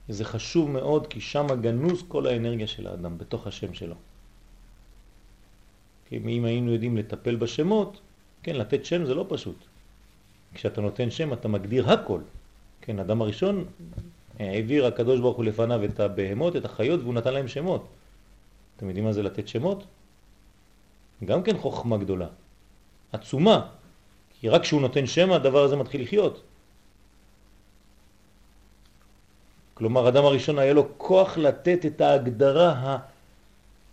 זה 0.08 0.24
חשוב 0.24 0.70
מאוד 0.70 1.06
כי 1.06 1.20
שם 1.20 1.46
גנוז 1.60 2.04
כל 2.08 2.26
האנרגיה 2.26 2.66
של 2.66 2.86
האדם, 2.86 3.18
בתוך 3.18 3.46
השם 3.46 3.74
שלו. 3.74 3.94
כי 6.08 6.16
אם 6.16 6.44
היינו 6.44 6.72
יודעים 6.72 6.96
לטפל 6.96 7.36
בשמות, 7.36 8.00
כן, 8.42 8.56
לתת 8.56 8.84
שם 8.84 9.04
זה 9.04 9.14
לא 9.14 9.26
פשוט. 9.28 9.64
כשאתה 10.54 10.80
נותן 10.80 11.10
שם 11.10 11.32
אתה 11.32 11.48
מגדיר 11.48 11.90
הכל. 11.90 12.20
כן, 12.80 12.98
אדם 12.98 13.22
הראשון 13.22 13.64
העביר 14.38 14.86
הקדוש 14.86 15.20
ברוך 15.20 15.36
הוא 15.36 15.44
לפניו 15.44 15.84
את 15.84 16.00
הבהמות, 16.00 16.56
את 16.56 16.64
החיות, 16.64 17.00
והוא 17.00 17.14
נתן 17.14 17.34
להם 17.34 17.48
שמות. 17.48 17.86
אתם 18.76 18.88
יודעים 18.88 19.04
מה 19.04 19.12
זה 19.12 19.22
לתת 19.22 19.48
שמות? 19.48 19.84
גם 21.24 21.42
כן 21.42 21.58
חוכמה 21.58 21.96
גדולה, 21.96 22.26
עצומה, 23.12 23.66
כי 24.40 24.48
רק 24.48 24.62
כשהוא 24.62 24.80
נותן 24.80 25.06
שם 25.06 25.32
הדבר 25.32 25.62
הזה 25.62 25.76
מתחיל 25.76 26.02
לחיות. 26.02 26.42
כלומר, 29.74 30.08
אדם 30.08 30.24
הראשון 30.24 30.58
היה 30.58 30.72
לו 30.72 30.98
כוח 30.98 31.38
לתת 31.38 31.86
את 31.86 32.00
ההגדרה 32.00 32.98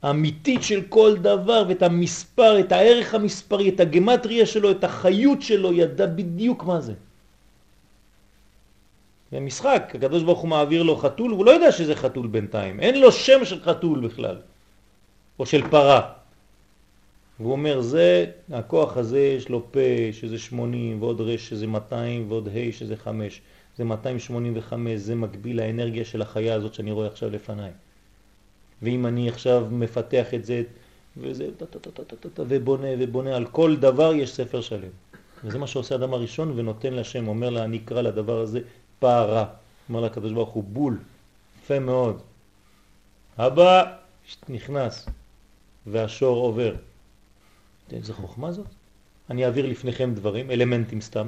האמיתית 0.01 0.63
של 0.63 0.81
כל 0.89 1.17
דבר, 1.21 1.65
ואת 1.67 1.81
המספר, 1.83 2.59
את 2.59 2.71
הערך 2.71 3.13
המספרי, 3.13 3.69
את 3.69 3.79
הגמטריה 3.79 4.45
שלו, 4.45 4.71
את 4.71 4.83
החיות 4.83 5.41
שלו, 5.41 5.73
ידע 5.73 6.05
בדיוק 6.05 6.63
מה 6.63 6.81
זה. 6.81 6.93
זה 9.31 9.39
משחק, 9.39 9.91
הקדוש 9.95 10.23
ברוך 10.23 10.39
הוא 10.39 10.49
מעביר 10.49 10.83
לו 10.83 10.97
חתול, 10.97 11.31
הוא 11.31 11.45
לא 11.45 11.51
יודע 11.51 11.71
שזה 11.71 11.95
חתול 11.95 12.27
בינתיים, 12.27 12.79
אין 12.79 12.99
לו 12.99 13.11
שם 13.11 13.45
של 13.45 13.61
חתול 13.63 14.07
בכלל, 14.07 14.37
או 15.39 15.45
של 15.45 15.67
פרה. 15.69 16.13
והוא 17.39 17.51
אומר, 17.51 17.81
זה, 17.81 18.25
הכוח 18.51 18.97
הזה 18.97 19.19
יש 19.19 19.49
לו 19.49 19.71
פה 19.71 19.79
שזה 20.11 20.39
80, 20.39 21.01
ועוד 21.01 21.21
רש 21.21 21.49
שזה 21.49 21.67
200, 21.67 22.25
ועוד 22.29 22.47
ה' 22.47 22.71
שזה 22.71 22.97
5, 22.97 23.41
זה 23.77 23.83
285, 23.83 24.99
זה 24.99 25.15
מקביל 25.15 25.57
לאנרגיה 25.57 26.05
של 26.05 26.21
החיה 26.21 26.53
הזאת 26.53 26.73
שאני 26.73 26.91
רואה 26.91 27.07
עכשיו 27.07 27.29
לפניי. 27.29 27.71
ואם 28.81 29.05
אני 29.05 29.29
עכשיו 29.29 29.67
מפתח 29.71 30.33
את 30.33 30.45
זה, 30.45 30.63
וזה, 31.17 31.49
ובונה 32.37 32.87
ובונה 32.99 33.35
על 33.35 33.45
כל 33.45 33.75
דבר 33.75 34.13
יש 34.13 34.33
ספר 34.33 34.61
שלם. 34.61 34.89
וזה 35.43 35.59
מה 35.59 35.67
שעושה 35.67 35.95
אדם 35.95 36.13
הראשון 36.13 36.59
ונותן 36.59 36.93
לשם, 36.93 37.27
אומר 37.27 37.49
לה, 37.49 37.63
אני 37.63 37.77
אקרא 37.77 38.01
לדבר 38.01 38.39
הזה 38.39 38.59
פערה. 39.01 39.45
אומר 39.89 40.01
לה 40.01 40.07
הקדוש 40.07 40.31
ברוך 40.33 40.49
הוא, 40.49 40.63
בול, 40.63 40.99
יפה 41.59 41.79
מאוד. 41.79 42.21
הבא 43.37 43.97
נכנס, 44.49 45.05
והשור 45.87 46.37
עובר. 46.37 46.75
איזה 47.91 48.13
חוכמה 48.13 48.51
זאת? 48.51 48.67
אני 49.29 49.45
אעביר 49.45 49.65
לפניכם 49.65 50.13
דברים, 50.13 50.51
אלמנטים 50.51 51.01
סתם, 51.01 51.27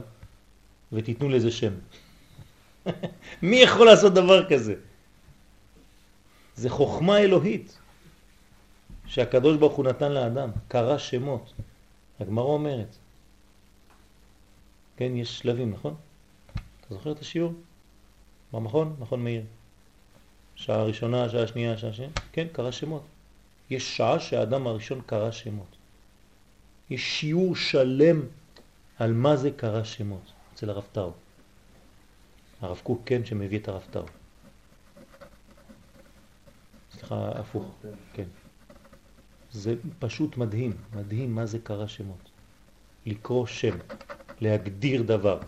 ותיתנו 0.91 1.30
לזה 1.30 1.51
שם. 1.51 1.74
מי 3.41 3.55
יכול 3.55 3.86
לעשות 3.86 4.13
דבר 4.13 4.49
כזה? 4.49 4.76
זה 6.55 6.69
חוכמה 6.69 7.17
אלוהית 7.17 7.78
שהקדוש 9.05 9.57
ברוך 9.57 9.74
הוא 9.74 9.86
נתן 9.86 10.11
לאדם, 10.11 10.49
קרא 10.67 10.97
שמות. 10.97 11.53
הגמרא 12.19 12.45
אומרת, 12.45 12.95
כן, 14.97 15.15
יש 15.15 15.39
שלבים, 15.39 15.71
נכון? 15.71 15.95
זוכר 16.94 17.12
את 17.12 17.20
השיעור? 17.20 17.54
במכון? 18.54 18.96
מכון 19.00 19.24
מאיר. 19.24 19.44
שעה 20.56 20.84
ראשונה, 20.84 21.30
שעה 21.30 21.48
שנייה, 21.48 21.78
שעה 21.78 21.94
שנייה. 21.94 22.12
כן, 22.32 22.48
קרא 22.52 22.72
שמות. 22.72 23.04
יש 23.70 23.98
שעה 23.98 24.20
שהאדם 24.20 24.68
הראשון 24.68 25.02
קרא 25.06 25.32
שמות. 25.32 25.76
יש 26.89 27.20
שיעור 27.20 27.56
שלם 27.56 28.22
על 29.00 29.14
מה 29.14 29.36
זה 29.36 29.52
קרא 29.52 29.84
שמות 29.84 30.32
אצל 30.54 30.70
הרב 30.70 30.88
טאו. 30.91 31.12
הרב 32.62 32.82
קוק 32.84 33.02
כן 33.06 33.26
שמביא 33.26 33.60
את 33.60 33.68
הרב 33.68 33.84
טאו. 33.91 34.06
סליחה, 36.91 37.32
הפוך, 37.32 37.76
כן. 38.14 38.28
זה 39.52 39.76
פשוט 40.00 40.38
מדהים, 40.38 40.74
מדהים 40.96 41.36
מה 41.36 41.46
זה 41.46 41.60
קרא 41.60 41.88
שמות. 41.88 42.30
לקרוא 43.06 43.46
שם, 43.46 43.78
להגדיר 44.41 45.04
דבר. 45.04 45.39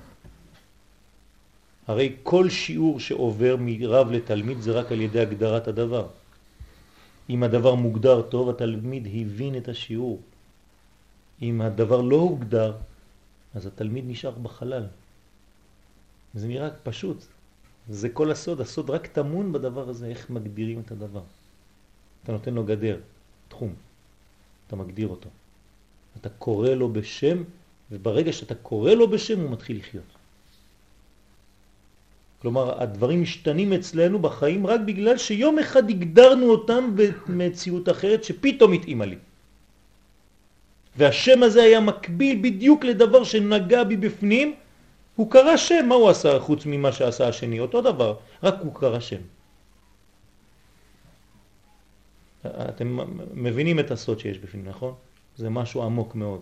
הרי 1.87 2.15
כל 2.23 2.49
שיעור 2.49 2.99
שעובר 2.99 3.55
מרב 3.59 4.11
לתלמיד 4.11 4.61
זה 4.61 4.71
רק 4.71 4.91
על 4.91 5.01
ידי 5.01 5.19
הגדרת 5.19 5.67
הדבר. 5.67 6.07
אם 7.29 7.43
הדבר 7.43 7.75
מוגדר 7.75 8.21
טוב, 8.21 8.49
התלמיד 8.49 9.07
הבין 9.07 9.57
את 9.57 9.67
השיעור. 9.67 10.21
אם 11.41 11.61
הדבר 11.61 12.01
לא 12.01 12.15
הוגדר, 12.15 12.73
אז 13.55 13.65
התלמיד 13.65 14.03
נשאר 14.07 14.31
בחלל. 14.31 14.85
זה 16.33 16.47
נראה 16.47 16.69
פשוט. 16.83 17.25
זה 17.89 18.09
כל 18.09 18.31
הסוד, 18.31 18.61
הסוד 18.61 18.89
רק 18.89 19.07
תמון 19.07 19.51
בדבר 19.53 19.89
הזה, 19.89 20.07
איך 20.07 20.29
מגדירים 20.29 20.79
את 20.79 20.91
הדבר. 20.91 21.23
אתה 22.23 22.31
נותן 22.31 22.53
לו 22.53 22.63
גדר, 22.63 22.97
תחום, 23.47 23.73
אתה 24.67 24.75
מגדיר 24.75 25.07
אותו. 25.07 25.29
אתה 26.17 26.29
קורא 26.29 26.69
לו 26.69 26.93
בשם, 26.93 27.43
וברגע 27.91 28.33
שאתה 28.33 28.55
קורא 28.55 28.91
לו 28.91 29.09
בשם 29.09 29.39
הוא 29.39 29.51
מתחיל 29.51 29.77
לחיות. 29.77 30.14
כלומר, 32.45 32.81
הדברים 32.83 33.21
משתנים 33.21 33.73
אצלנו 33.73 34.19
בחיים 34.19 34.67
רק 34.67 34.79
בגלל 34.85 35.17
שיום 35.17 35.59
אחד 35.59 35.89
הגדרנו 35.89 36.45
אותם 36.45 36.93
במציאות 37.25 37.89
אחרת 37.89 38.23
שפתאום 38.23 38.73
התאימה 38.73 39.05
לי. 39.05 39.17
והשם 40.97 41.43
הזה 41.43 41.63
היה 41.63 41.79
מקביל 41.79 42.37
בדיוק 42.41 42.85
לדבר 42.85 43.23
שנגע 43.23 43.83
בי 43.83 43.97
בפנים, 43.97 44.55
הוא 45.15 45.31
קרא 45.31 45.57
שם, 45.57 45.89
מה 45.89 45.95
הוא 45.95 46.09
עשה 46.09 46.39
חוץ 46.39 46.65
ממה 46.65 46.91
שעשה 46.93 47.27
השני? 47.27 47.59
אותו 47.59 47.81
דבר, 47.81 48.21
רק 48.43 48.55
הוא 48.61 48.73
קרא 48.73 48.99
שם. 48.99 49.21
אתם 52.45 52.87
מבינים 53.33 53.79
את 53.79 53.91
הסוד 53.91 54.19
שיש 54.19 54.37
בפנים, 54.37 54.69
נכון? 54.69 54.93
זה 55.37 55.49
משהו 55.49 55.83
עמוק 55.83 56.15
מאוד. 56.15 56.41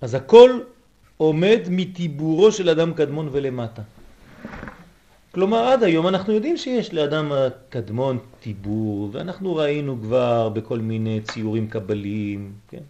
אז 0.00 0.14
הכל 0.14 0.60
עומד 1.16 1.60
מטיבורו 1.70 2.52
של 2.52 2.68
אדם 2.68 2.94
קדמון 2.94 3.28
ולמטה. 3.32 3.82
כלומר, 5.32 5.58
עד 5.58 5.82
היום 5.82 6.08
אנחנו 6.08 6.32
יודעים 6.32 6.56
שיש 6.56 6.94
לאדם 6.94 7.32
הקדמון 7.32 8.18
טיבור, 8.40 9.08
ואנחנו 9.12 9.56
ראינו 9.56 9.96
כבר 10.02 10.48
בכל 10.48 10.78
מיני 10.78 11.20
ציורים 11.20 11.68
קבליים, 11.68 12.52
כן? 12.68 12.82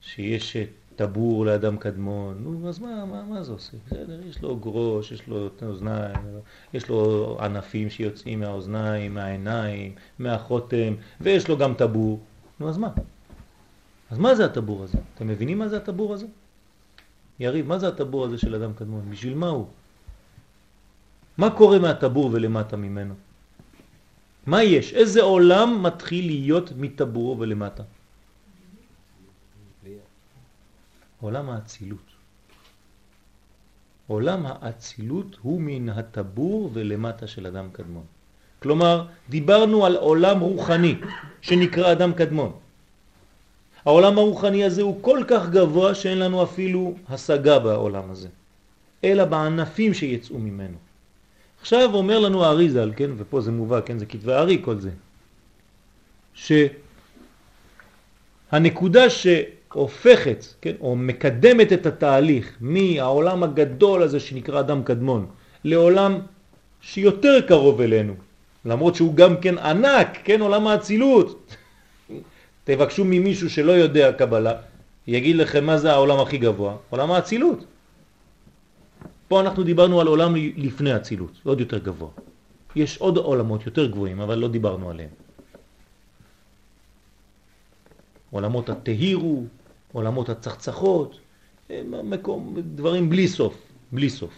שיש 0.00 0.56
טבור 0.96 1.46
לאדם 1.46 1.76
קדמון, 1.76 2.34
נו, 2.42 2.68
אז 2.68 2.78
מה, 2.78 3.04
מה, 3.04 3.22
מה 3.22 3.42
זה 3.42 3.52
עושה? 3.52 3.76
בסדר, 3.86 4.20
יש 4.28 4.42
לו 4.42 4.56
גרוש, 4.56 5.12
יש 5.12 5.28
לו 5.28 5.48
אוזניים, 5.62 6.16
יש 6.74 6.88
לו 6.88 7.36
ענפים 7.40 7.90
שיוצאים 7.90 8.40
מהאוזניים, 8.40 9.14
מהעיניים, 9.14 9.92
מהחותם, 10.18 10.94
ויש 11.20 11.48
לו 11.48 11.58
גם 11.58 11.74
טבור. 11.74 12.20
נו, 12.60 12.68
אז 12.68 12.78
מה? 12.78 12.88
אז 14.10 14.18
מה 14.18 14.34
זה 14.34 14.44
הטבור 14.44 14.82
הזה? 14.82 14.98
אתם 15.14 15.26
מבינים 15.28 15.58
מה 15.58 15.68
זה 15.68 15.76
הטבור 15.76 16.14
הזה? 16.14 16.26
יריב, 17.40 17.66
מה 17.66 17.78
זה 17.78 17.88
הטבור 17.88 18.24
הזה 18.24 18.38
של 18.38 18.54
אדם 18.54 18.72
קדמון? 18.74 19.10
בשביל 19.10 19.34
מה 19.34 19.48
הוא? 19.48 19.66
מה 21.38 21.50
קורה 21.50 21.78
מהטבור 21.78 22.30
ולמטה 22.32 22.76
ממנו? 22.76 23.14
מה 24.46 24.62
יש? 24.62 24.92
איזה 24.92 25.22
עולם 25.22 25.82
מתחיל 25.82 26.26
להיות 26.26 26.72
מטבור 26.76 27.36
ולמטה? 27.38 27.82
עולם 31.20 31.50
האצילות. 31.50 32.08
עולם 34.06 34.46
האצילות 34.46 35.36
הוא 35.42 35.60
מן 35.60 35.88
הטבור 35.88 36.70
ולמטה 36.72 37.26
של 37.26 37.46
אדם 37.46 37.70
קדמון. 37.72 38.04
כלומר, 38.58 39.06
דיברנו 39.28 39.86
על 39.86 39.96
עולם 39.96 40.40
רוחני 40.40 40.94
שנקרא 41.40 41.92
אדם 41.92 42.12
קדמון. 42.12 42.52
העולם 43.84 44.18
הרוחני 44.18 44.64
הזה 44.64 44.82
הוא 44.82 45.02
כל 45.02 45.20
כך 45.28 45.48
גבוה 45.48 45.94
שאין 45.94 46.18
לנו 46.18 46.42
אפילו 46.42 46.94
השגה 47.08 47.58
בעולם 47.58 48.10
הזה, 48.10 48.28
אלא 49.04 49.24
בענפים 49.24 49.94
שיצאו 49.94 50.38
ממנו. 50.38 50.76
עכשיו 51.60 51.94
אומר 51.94 52.18
לנו 52.18 52.44
האריזל, 52.44 52.92
כן, 52.96 53.10
ופה 53.16 53.40
זה 53.40 53.50
מובא, 53.50 53.80
כן, 53.80 53.98
זה 53.98 54.06
כתבי 54.06 54.32
הארי 54.32 54.58
כל 54.64 54.76
זה, 54.80 54.90
שהנקודה 58.52 59.10
שהופכת, 59.10 60.44
כן, 60.60 60.74
או 60.80 60.96
מקדמת 60.96 61.72
את 61.72 61.86
התהליך 61.86 62.56
מהעולם 62.60 63.42
הגדול 63.42 64.02
הזה 64.02 64.20
שנקרא 64.20 64.60
אדם 64.60 64.82
קדמון, 64.82 65.26
לעולם 65.64 66.18
שיותר 66.80 67.40
קרוב 67.48 67.80
אלינו, 67.80 68.14
למרות 68.64 68.94
שהוא 68.94 69.14
גם 69.14 69.40
כן 69.40 69.58
ענק, 69.58 70.18
כן, 70.24 70.40
עולם 70.40 70.66
האצילות. 70.66 71.56
תבקשו 72.70 73.04
ממישהו 73.04 73.50
שלא 73.50 73.72
יודע 73.72 74.12
קבלה, 74.12 74.54
יגיד 75.06 75.36
לכם 75.36 75.64
מה 75.64 75.78
זה 75.78 75.92
העולם 75.92 76.20
הכי 76.20 76.38
גבוה, 76.38 76.76
עולם 76.90 77.10
האצילות. 77.10 77.64
פה 79.28 79.40
אנחנו 79.40 79.62
דיברנו 79.62 80.00
על 80.00 80.06
עולם 80.06 80.34
לפני 80.56 80.96
אצילות, 80.96 81.32
עוד 81.44 81.60
יותר 81.60 81.78
גבוה. 81.78 82.08
יש 82.76 82.98
עוד 82.98 83.16
עולמות 83.16 83.66
יותר 83.66 83.86
גבוהים, 83.86 84.20
אבל 84.20 84.38
לא 84.38 84.48
דיברנו 84.48 84.90
עליהם. 84.90 85.08
עולמות 88.30 88.70
התהירו, 88.70 89.44
עולמות 89.92 90.28
הצחצחות, 90.28 91.18
מקום, 91.90 92.56
דברים 92.74 93.10
בלי 93.10 93.28
סוף, 93.28 93.54
בלי 93.92 94.10
סוף. 94.10 94.34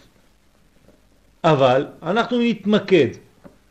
אבל 1.43 1.87
אנחנו 2.03 2.37
נתמקד. 2.41 3.07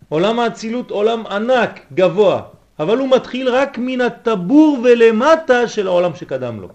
עולם 0.08 0.38
האצילות 0.38 0.90
עולם 0.90 1.26
ענק, 1.26 1.80
גבוה, 1.94 2.42
אבל 2.78 2.98
הוא 2.98 3.08
מתחיל 3.10 3.48
רק 3.48 3.78
מן 3.78 4.00
הטבור 4.00 4.78
ולמטה 4.84 5.68
של 5.68 5.86
העולם 5.86 6.14
שקדם 6.14 6.60
לו. 6.60 6.68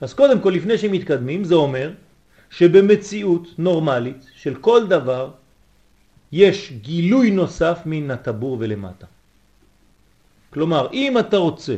אז 0.00 0.14
קודם 0.14 0.40
כל, 0.40 0.50
לפני 0.50 0.78
שמתקדמים, 0.78 1.44
זה 1.44 1.54
אומר 1.54 1.90
שבמציאות 2.50 3.48
נורמלית 3.58 4.26
של 4.34 4.54
כל 4.54 4.86
דבר 4.86 5.30
יש 6.32 6.72
גילוי 6.72 7.30
נוסף 7.30 7.78
מן 7.86 8.10
הטבור 8.10 8.56
ולמטה. 8.60 9.06
כלומר, 10.50 10.88
אם 10.92 11.18
אתה 11.18 11.36
רוצה 11.36 11.76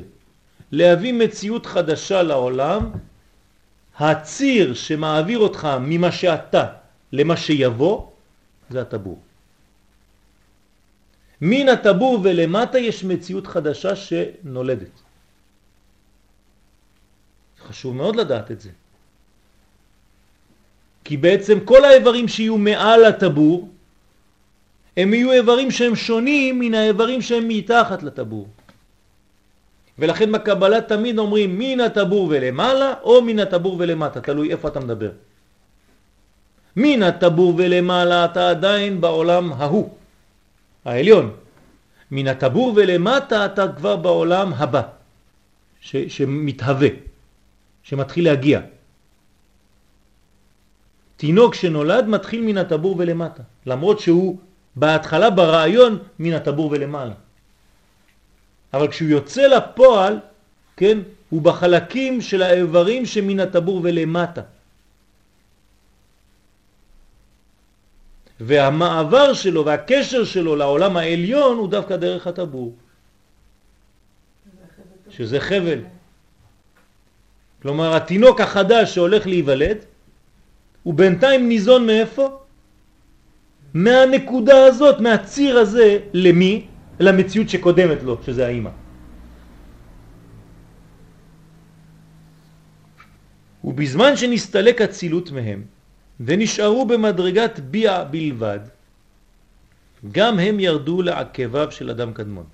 להביא 0.72 1.12
מציאות 1.12 1.66
חדשה 1.66 2.22
לעולם, 2.22 2.90
הציר 3.98 4.74
שמעביר 4.74 5.38
אותך 5.38 5.68
ממה 5.80 6.12
שאתה 6.12 6.66
למה 7.12 7.36
שיבוא, 7.36 8.06
זה 8.70 8.82
הטבור. 8.82 9.18
מן 11.40 11.68
הטבור 11.68 12.20
ולמטה 12.22 12.78
יש 12.78 13.04
מציאות 13.04 13.46
חדשה 13.46 13.96
שנולדת. 13.96 15.02
חשוב 17.68 17.96
מאוד 17.96 18.16
לדעת 18.16 18.50
את 18.50 18.60
זה. 18.60 18.70
כי 21.04 21.16
בעצם 21.16 21.60
כל 21.64 21.84
האיברים 21.84 22.28
שיהיו 22.28 22.58
מעל 22.58 23.04
הטבור, 23.04 23.68
הם 24.96 25.14
יהיו 25.14 25.32
איברים 25.32 25.70
שהם 25.70 25.96
שונים 25.96 26.58
מן 26.58 26.74
האיברים 26.74 27.22
שהם 27.22 27.48
מתחת 27.48 28.02
לטבור. 28.02 28.48
ולכן 29.98 30.32
בקבלה 30.32 30.80
תמיד 30.80 31.18
אומרים 31.18 31.58
מן 31.58 31.80
הטבור 31.80 32.26
ולמעלה 32.30 32.94
או 33.02 33.22
מן 33.22 33.38
הטבור 33.38 33.76
ולמטה, 33.78 34.20
תלוי 34.20 34.50
איפה 34.50 34.68
אתה 34.68 34.80
מדבר. 34.80 35.10
מן 36.76 37.02
הטבור 37.02 37.54
ולמעלה 37.56 38.24
אתה 38.24 38.50
עדיין 38.50 39.00
בעולם 39.00 39.52
ההוא, 39.52 39.88
העליון. 40.84 41.30
מן 42.10 42.28
הטבור 42.28 42.72
ולמטה 42.76 43.46
אתה 43.46 43.72
כבר 43.76 43.96
בעולם 43.96 44.52
הבא, 44.52 44.82
ש, 45.80 45.96
שמתהווה, 45.96 46.88
שמתחיל 47.82 48.24
להגיע. 48.24 48.60
תינוק 51.16 51.54
שנולד 51.54 52.06
מתחיל 52.06 52.40
מן 52.42 52.58
הטבור 52.58 52.94
ולמטה, 52.98 53.42
למרות 53.66 54.00
שהוא 54.00 54.38
בהתחלה 54.76 55.30
ברעיון 55.30 55.98
מן 56.18 56.32
הטבור 56.32 56.70
ולמעלה. 56.70 57.14
אבל 58.74 58.88
כשהוא 58.88 59.08
יוצא 59.08 59.46
לפועל, 59.46 60.18
כן, 60.76 60.98
הוא 61.30 61.42
בחלקים 61.42 62.20
של 62.20 62.42
האיברים 62.42 63.06
שמן 63.06 63.40
הטבור 63.40 63.80
ולמטה. 63.82 64.42
והמעבר 68.40 69.34
שלו 69.34 69.64
והקשר 69.64 70.24
שלו 70.24 70.56
לעולם 70.56 70.96
העליון 70.96 71.56
הוא 71.58 71.68
דווקא 71.68 71.96
דרך 71.96 72.26
הטבור, 72.26 72.74
שזה 75.10 75.40
חבל. 75.40 75.80
כלומר, 77.62 77.96
התינוק 77.96 78.40
החדש 78.40 78.94
שהולך 78.94 79.26
להיוולד, 79.26 79.78
הוא 80.82 80.94
בינתיים 80.94 81.48
ניזון 81.48 81.86
מאיפה? 81.86 82.38
מהנקודה 83.74 84.64
הזאת, 84.64 85.00
מהציר 85.00 85.58
הזה, 85.58 85.98
למי? 86.12 86.66
למציאות 87.00 87.48
שקודמת 87.48 88.02
לו, 88.02 88.18
שזה 88.26 88.46
האימא. 88.46 88.70
ובזמן 93.64 94.16
שנסתלק 94.16 94.80
הצילות 94.80 95.30
מהם 95.30 95.73
ונשארו 96.20 96.86
במדרגת 96.86 97.58
ביע 97.58 98.04
בלבד, 98.04 98.60
גם 100.12 100.38
הם 100.38 100.60
ירדו 100.60 101.02
לעקביו 101.02 101.72
של 101.72 101.90
אדם 101.90 102.12
קדמון. 102.12 102.46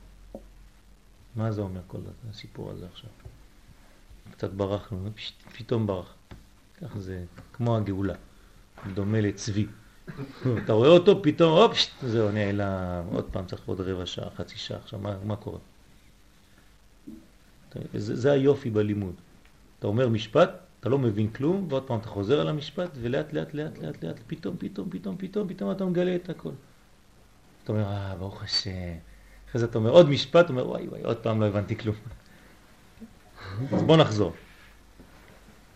מה 1.37 1.53
זה 1.53 1.61
אומר 1.61 1.81
כל 1.87 1.99
הסיפור 2.31 2.71
הזה 2.71 2.87
עכשיו? 2.93 3.11
קצת 4.33 4.51
ברחנו, 4.51 5.11
פתאום 5.59 5.87
ברח. 5.87 6.15
כך 6.81 6.99
זה 6.99 7.25
כמו 7.53 7.77
הגאולה, 7.77 8.15
דומה 8.95 9.21
לצבי. 9.21 9.67
אתה 10.65 10.73
רואה 10.73 10.89
אותו, 10.89 11.23
פתאום, 11.23 11.59
הופ, 11.59 11.79
זהו, 12.03 12.31
נעלם, 12.31 13.05
עוד 13.13 13.25
פעם 13.33 13.47
צריך 13.47 13.63
עוד 13.67 13.81
רבע 13.81 14.07
שעה, 14.07 14.31
חצי 14.37 14.59
שעה, 14.59 14.79
עכשיו 14.79 14.99
מה, 14.99 15.17
מה 15.25 15.37
קורה? 15.37 15.59
זה, 17.95 18.17
זה 18.17 18.33
היופי 18.33 18.71
בלימוד. 18.71 19.15
אתה 19.79 19.87
אומר 19.87 20.09
משפט, 20.09 20.51
אתה 20.81 20.89
לא 20.89 20.99
מבין 20.99 21.31
כלום, 21.31 21.67
ועוד 21.69 21.83
פעם 21.83 21.99
אתה 21.99 22.09
חוזר 22.09 22.41
על 22.41 22.49
המשפט, 22.49 22.91
ולאט 23.01 23.33
לאט 23.33 23.55
לאט 23.55 23.79
לאט 23.79 24.05
לאט, 24.05 24.21
פתאום, 24.27 24.57
פתאום, 24.59 24.89
פתאום, 24.91 25.17
פתאום, 25.19 25.49
פתאום 25.49 25.71
אתה 25.71 25.85
מגלה 25.85 26.15
את 26.15 26.31
הכל. 26.31 26.51
אתה 27.65 27.73
אומר, 27.73 27.85
אה, 27.85 28.15
ברוך 28.19 28.43
השם. 28.43 28.71
אחרי 29.51 29.61
זה 29.61 29.67
אתה 29.67 29.79
אומר 29.79 29.91
עוד 29.91 30.09
משפט, 30.09 30.51
אומר, 30.51 30.69
וואי 30.69 30.89
וואי, 30.89 31.03
עוד 31.03 31.17
פעם 31.17 31.41
לא 31.41 31.47
הבנתי 31.47 31.77
כלום. 31.77 31.97
אז 33.73 33.83
בוא 33.83 33.97
נחזור. 33.97 34.33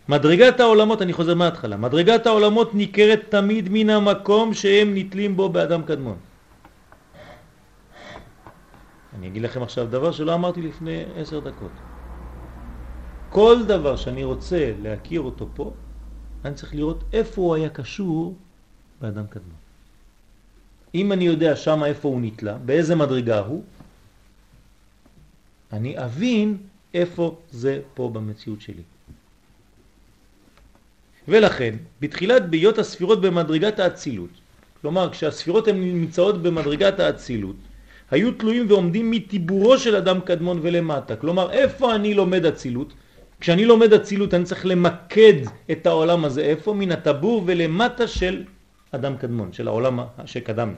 מדרגת 0.09 0.59
העולמות, 0.59 1.01
אני 1.01 1.13
חוזר 1.13 1.35
מההתחלה, 1.35 1.77
מדרגת 1.77 2.25
העולמות 2.25 2.75
ניכרת 2.75 3.21
תמיד 3.29 3.69
מן 3.71 3.89
המקום 3.89 4.53
שהם 4.53 4.95
נתלים 4.95 5.35
בו 5.35 5.49
באדם 5.49 5.83
קדמון. 5.83 6.17
אני 9.17 9.27
אגיד 9.27 9.41
לכם 9.41 9.63
עכשיו 9.63 9.87
דבר 9.87 10.11
שלא 10.11 10.33
אמרתי 10.33 10.61
לפני 10.61 11.03
עשר 11.15 11.39
דקות. 11.39 11.71
כל 13.35 13.67
דבר 13.67 13.95
שאני 13.95 14.23
רוצה 14.23 14.71
להכיר 14.81 15.21
אותו 15.21 15.47
פה, 15.53 15.73
אני 16.45 16.55
צריך 16.55 16.75
לראות 16.75 17.03
איפה 17.13 17.41
הוא 17.41 17.55
היה 17.55 17.69
קשור 17.69 18.35
באדם 19.01 19.27
קדמון. 19.27 19.59
אם 20.95 21.11
אני 21.11 21.25
יודע 21.25 21.55
שם 21.55 21.83
איפה 21.83 22.07
הוא 22.07 22.21
נתלה, 22.21 22.57
באיזה 22.57 22.95
מדרגה 22.95 23.39
הוא, 23.39 23.63
אני 25.73 26.03
אבין 26.05 26.57
איפה 26.93 27.37
זה 27.51 27.81
פה 27.93 28.09
במציאות 28.13 28.61
שלי. 28.61 28.83
ולכן, 31.27 31.75
בתחילת 32.01 32.49
ביות 32.49 32.77
הספירות 32.77 33.21
במדרגת 33.21 33.79
האצילות, 33.79 34.31
כלומר 34.81 35.11
כשהספירות 35.11 35.67
הן 35.67 35.83
נמצאות 35.83 36.41
במדרגת 36.41 36.99
האצילות, 36.99 37.55
היו 38.11 38.31
תלויים 38.31 38.65
ועומדים 38.69 39.11
מטיבורו 39.11 39.77
של 39.77 39.95
אדם 39.95 40.19
קדמון 40.21 40.59
ולמטה. 40.61 41.15
כלומר, 41.15 41.51
איפה 41.51 41.95
אני 41.95 42.13
לומד 42.13 42.45
אצילות? 42.45 42.93
כשאני 43.45 43.65
לומד 43.65 43.93
אצילות 43.93 44.33
אני 44.33 44.43
צריך 44.43 44.65
למקד 44.65 45.33
את 45.71 45.85
העולם 45.85 46.25
הזה, 46.25 46.41
איפה? 46.41 46.73
מן 46.73 46.91
הטבור 46.91 47.43
ולמטה 47.45 48.07
של 48.07 48.43
אדם 48.91 49.17
קדמון, 49.17 49.53
של 49.53 49.67
העולם 49.67 49.99
שקדם. 50.25 50.73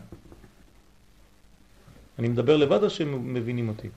אני 2.19 2.27
מדבר 2.27 2.57
לבד 2.57 2.83
או 2.83 2.89
שמבינים 2.89 3.69
אותי? 3.69 3.87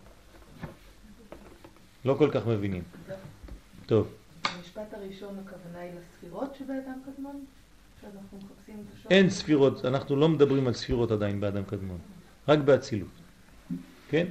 לא 2.04 2.14
כל 2.14 2.30
כך 2.30 2.46
מבינים. 2.46 2.82
טוב. 3.86 4.06
המשפט 4.44 4.94
הראשון 4.94 5.34
הכוונה 5.46 5.78
היא 5.80 5.90
לספירות 5.98 6.54
שבאדם 6.58 6.98
קדמון? 7.06 7.44
אין 9.10 9.30
ספירות, 9.30 9.84
אנחנו 9.84 10.16
לא 10.16 10.28
מדברים 10.28 10.66
על 10.66 10.74
ספירות 10.74 11.10
עדיין 11.10 11.40
באדם 11.40 11.64
קדמון, 11.64 11.98
רק 12.48 12.58
באצילות, 12.58 13.14
כן? 14.10 14.26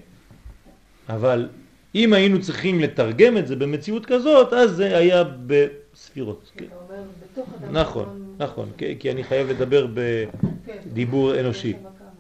אבל 1.10 1.50
אם 1.96 2.14
היינו 2.14 2.42
צריכים 2.42 2.80
לתרגם 2.80 3.38
את 3.38 3.48
זה 3.48 3.56
במציאות 3.56 4.06
כזאת, 4.06 4.54
אז 4.54 4.72
זה 4.72 4.98
היה 4.98 5.24
בספירות. 5.24 6.52
כן. 6.56 6.66
אתה 6.66 6.76
אומר 6.76 7.04
בתוך 7.24 7.50
אדם 7.54 7.78
נכון, 7.78 8.04
קדמון. 8.04 8.36
נכון, 8.40 8.72
כי 9.00 9.12
אני 9.12 9.24
חייב 9.24 9.48
לדבר 9.50 9.88
בדיבור 9.94 11.34
כן, 11.34 11.40
אנושי. 11.40 11.74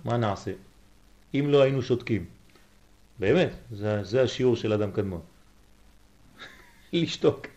מה 0.05 0.17
נעשה? 0.17 0.51
אם 1.34 1.45
לא 1.49 1.61
היינו 1.61 1.82
שותקים. 1.82 2.26
באמת, 3.20 3.49
זה, 3.72 4.03
זה 4.03 4.22
השיעור 4.24 4.55
של 4.55 4.74
אדם 4.74 4.91
קדמון. 4.91 5.22
לשתוק. 6.93 7.47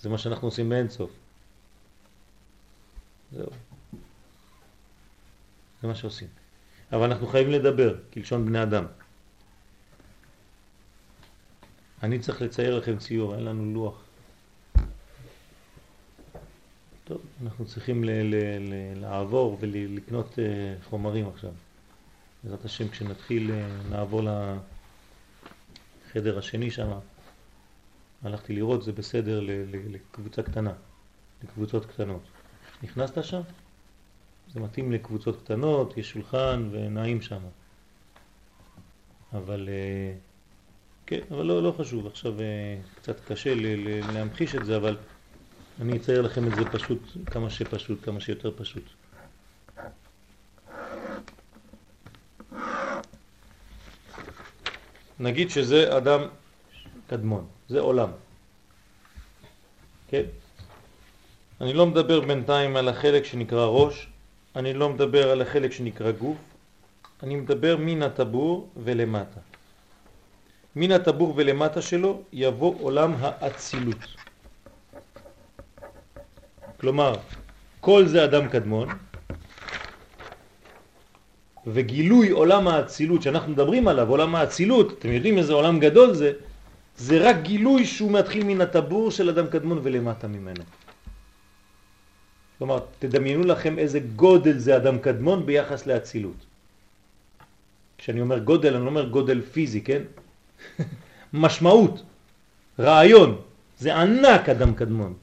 זה 0.00 0.08
מה 0.08 0.18
שאנחנו 0.18 0.48
עושים 0.48 0.68
באין 0.68 0.88
סוף. 0.88 1.10
זהו. 3.32 3.50
זה 5.82 5.88
מה 5.88 5.94
שעושים. 5.94 6.28
אבל 6.92 7.04
אנחנו 7.04 7.26
חייבים 7.26 7.52
לדבר, 7.52 7.94
כלשון 8.12 8.46
בני 8.46 8.62
אדם. 8.62 8.84
אני 12.02 12.18
צריך 12.18 12.42
לצייר 12.42 12.78
לכם 12.78 12.98
ציור, 12.98 13.34
אין 13.34 13.44
לנו 13.44 13.74
לוח. 13.74 14.02
טוב, 17.04 17.20
אנחנו 17.42 17.66
צריכים 17.66 18.04
ל- 18.04 18.10
ל- 18.10 18.34
ל- 18.58 19.00
לעבור 19.00 19.58
ולקנות 19.60 20.32
uh, 20.32 20.38
חומרים 20.84 21.28
עכשיו. 21.28 21.50
בעזרת 22.44 22.64
השם, 22.64 22.88
כשנתחיל 22.88 23.50
לעבור 23.90 24.22
לחדר 26.06 26.38
השני 26.38 26.70
שם, 26.70 26.88
הלכתי 28.22 28.52
לראות, 28.52 28.84
זה 28.84 28.92
בסדר 28.92 29.40
לקבוצה 29.90 30.42
קטנה, 30.42 30.72
לקבוצות 31.44 31.86
קטנות. 31.86 32.22
נכנסת 32.82 33.24
שם? 33.24 33.40
זה 34.52 34.60
מתאים 34.60 34.92
לקבוצות 34.92 35.42
קטנות, 35.42 35.96
יש 35.96 36.10
שולחן 36.10 36.68
ונעים 36.72 37.22
שם. 37.22 37.40
אבל 39.32 39.68
אה, 39.68 40.14
כן, 41.06 41.20
אבל 41.30 41.46
לא, 41.46 41.62
לא 41.62 41.74
חשוב, 41.78 42.06
עכשיו 42.06 42.40
אה, 42.40 42.76
קצת 42.94 43.20
קשה 43.20 43.54
להמחיש 44.12 44.54
את 44.54 44.64
זה, 44.64 44.76
אבל 44.76 44.96
אני 45.80 45.96
אצייר 45.96 46.22
לכם 46.22 46.46
את 46.46 46.56
זה 46.56 46.64
פשוט, 46.64 46.98
כמה 47.26 47.50
שפשוט, 47.50 48.04
כמה 48.04 48.20
שיותר 48.20 48.50
פשוט. 48.56 48.82
נגיד 55.20 55.50
שזה 55.50 55.96
אדם 55.96 56.20
קדמון. 57.06 57.46
זה 57.68 57.80
עולם. 57.80 58.10
כן? 60.08 60.22
אני 61.60 61.72
לא 61.72 61.86
מדבר 61.86 62.20
בינתיים 62.20 62.76
על 62.76 62.88
החלק 62.88 63.24
שנקרא 63.24 63.66
ראש, 63.66 64.08
אני 64.56 64.74
לא 64.74 64.88
מדבר 64.88 65.30
על 65.30 65.42
החלק 65.42 65.72
שנקרא 65.72 66.10
גוף, 66.10 66.38
אני 67.22 67.34
מדבר 67.36 67.76
מן 67.76 68.02
הטבור 68.02 68.68
ולמטה. 68.76 69.45
מן 70.76 70.92
הטבור 70.92 71.32
ולמטה 71.36 71.82
שלו 71.82 72.22
יבוא 72.32 72.74
עולם 72.80 73.12
האצילות. 73.18 74.04
כלומר, 76.76 77.12
כל 77.80 78.06
זה 78.06 78.24
אדם 78.24 78.48
קדמון, 78.48 78.88
וגילוי 81.66 82.30
עולם 82.30 82.68
האצילות 82.68 83.22
שאנחנו 83.22 83.52
מדברים 83.52 83.88
עליו, 83.88 84.08
עולם 84.10 84.34
האצילות, 84.34 84.98
אתם 84.98 85.12
יודעים 85.12 85.38
איזה 85.38 85.52
עולם 85.52 85.80
גדול 85.80 86.14
זה, 86.14 86.32
זה 86.96 87.30
רק 87.30 87.36
גילוי 87.42 87.84
שהוא 87.84 88.12
מתחיל 88.12 88.44
מן 88.44 88.60
הטבור 88.60 89.10
של 89.10 89.28
אדם 89.28 89.46
קדמון 89.46 89.80
ולמטה 89.82 90.28
ממנו. 90.28 90.64
כלומר, 92.58 92.78
תדמיינו 92.98 93.44
לכם 93.44 93.78
איזה 93.78 94.00
גודל 94.00 94.58
זה 94.58 94.76
אדם 94.76 94.98
קדמון 94.98 95.46
ביחס 95.46 95.86
לאצילות. 95.86 96.40
כשאני 97.98 98.20
אומר 98.20 98.38
גודל, 98.38 98.74
אני 98.76 98.84
לא 98.84 98.88
אומר 98.88 99.08
גודל 99.08 99.40
פיזי, 99.40 99.80
כן? 99.80 100.02
משמעות, 101.32 102.02
רעיון, 102.78 103.40
זה 103.78 103.96
ענק 103.96 104.48
אדם 104.48 104.74
קדמון. 104.74 105.14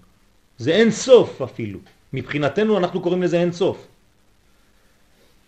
זה 0.57 0.71
אין 0.71 0.91
סוף 0.91 1.41
אפילו. 1.41 1.79
מבחינתנו 2.13 2.77
אנחנו 2.77 3.01
קוראים 3.01 3.23
לזה 3.23 3.39
אין 3.39 3.51
סוף. 3.51 3.87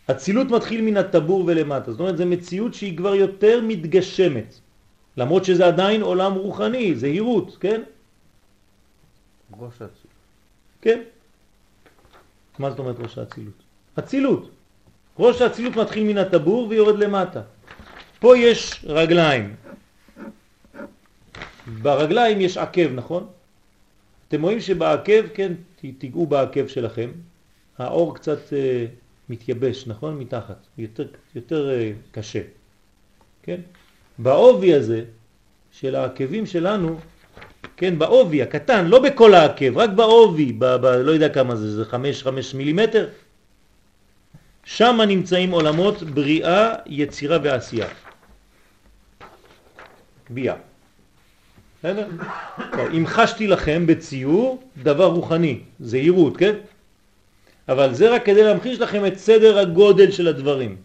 הצילות 0.08 0.48
מתחיל 0.48 0.82
מן 0.82 0.98
הטבור 0.98 1.44
ולמטה, 1.48 1.92
זאת 1.92 2.00
אומרת 2.00 2.18
זו 2.18 2.26
מציאות 2.26 2.74
שהיא 2.74 2.98
כבר 2.98 3.16
יותר 3.16 3.62
מתגשמת, 3.64 4.54
למרות 5.18 5.46
שזה 5.46 5.68
עדיין 5.68 6.02
עולם 6.02 6.34
רוחני, 6.34 6.96
זהירות, 6.96 7.58
כן? 7.60 7.82
ראש 9.60 9.74
האצילות. 9.74 10.16
כן. 10.82 11.02
מה 12.60 12.70
זאת 12.70 12.80
אומרת 12.80 12.96
ראש 13.00 13.18
האצילות? 13.18 13.54
אצילות. 14.00 14.50
ראש 15.20 15.42
האצילות 15.42 15.76
מתחיל 15.76 16.04
מן 16.04 16.18
הטבור 16.18 16.68
ויורד 16.70 17.00
למטה. 17.00 17.42
פה 18.20 18.38
יש 18.38 18.86
רגליים. 18.86 19.56
ברגליים 21.68 22.42
יש 22.42 22.58
עקב, 22.58 22.94
נכון? 22.94 23.28
אתם 24.28 24.42
רואים 24.42 24.60
שבעקב, 24.60 25.28
כן, 25.34 25.54
תיגעו 25.98 26.28
בעקב 26.28 26.68
שלכם, 26.68 27.10
האור 27.78 28.16
קצת 28.16 28.54
אה, 28.54 28.86
מתייבש, 29.30 29.88
נכון? 29.88 30.18
מתחת, 30.18 30.58
יותר, 30.78 31.08
יותר 31.36 31.70
אה, 31.70 31.92
קשה, 32.12 32.42
כן? 33.44 33.62
בעובי 34.18 34.74
הזה 34.74 35.04
של 35.72 35.96
העקבים 35.96 36.46
שלנו, 36.46 37.00
כן, 37.78 38.00
בעובי 38.00 38.42
הקטן, 38.42 38.86
לא 38.86 39.00
בכל 39.00 39.34
העקב, 39.34 39.78
רק 39.78 39.90
בעובי, 39.90 40.54
ב, 40.54 40.66
ב, 40.66 40.86
לא 40.86 41.12
יודע 41.12 41.30
כמה 41.30 41.56
זה, 41.56 41.76
זה 41.76 41.86
5 41.86 42.54
מילימטר, 42.54 43.10
שם 44.64 45.00
נמצאים 45.08 45.52
עולמות 45.52 46.04
בריאה, 46.04 46.74
יצירה 46.86 47.38
ועשייה. 47.44 47.88
קביעה. 50.24 50.56
בסדר? 51.86 52.08
המחשתי 52.58 53.48
לכם 53.48 53.88
בציור 53.88 54.64
דבר 54.84 55.06
רוחני, 55.06 55.60
זהירות, 55.80 56.38
כן? 56.38 56.56
אבל 57.70 57.94
זה 57.94 58.10
רק 58.10 58.26
כדי 58.26 58.44
להמחיש 58.44 58.80
לכם 58.80 59.06
את 59.06 59.18
סדר 59.18 59.58
הגודל 59.58 60.12
של 60.12 60.28
הדברים. 60.28 60.76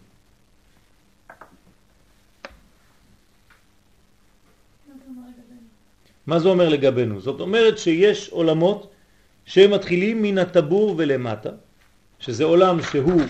מה 6.27 6.39
זה 6.39 6.49
אומר 6.49 6.69
לגבינו? 6.69 7.21
זאת 7.21 7.39
אומרת 7.39 7.77
שיש 7.77 8.29
עולמות 8.29 8.91
שמתחילים 9.45 10.21
מן 10.21 10.37
הטבור 10.37 10.95
ולמטה, 10.97 11.49
שזה 12.19 12.43
עולם 12.43 12.77
שהוא 12.81 13.21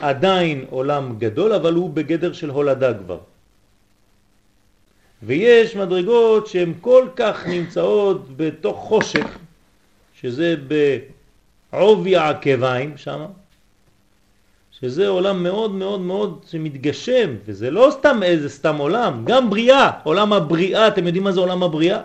עדיין 0.00 0.64
עולם 0.70 1.18
גדול, 1.18 1.52
אבל 1.52 1.74
הוא 1.74 1.90
בגדר 1.90 2.32
של 2.32 2.50
הולדה 2.50 2.94
כבר. 2.94 3.35
ויש 5.22 5.76
מדרגות 5.76 6.46
שהן 6.46 6.72
כל 6.80 7.08
כך 7.16 7.46
נמצאות 7.46 8.36
בתוך 8.36 8.76
חושך, 8.78 9.38
שזה 10.20 10.54
בעובי 11.72 12.16
העקביים 12.16 12.96
שם, 12.96 13.24
שזה 14.80 15.08
עולם 15.08 15.42
מאוד 15.42 15.70
מאוד 15.70 16.00
מאוד 16.00 16.44
שמתגשם, 16.50 17.34
וזה 17.44 17.70
לא 17.70 17.88
סתם 17.92 18.22
איזה 18.22 18.48
סתם 18.48 18.76
עולם, 18.76 19.24
גם 19.24 19.50
בריאה, 19.50 19.90
עולם 20.04 20.32
הבריאה, 20.32 20.88
אתם 20.88 21.06
יודעים 21.06 21.24
מה 21.24 21.32
זה 21.32 21.40
עולם 21.40 21.62
הבריאה? 21.62 22.00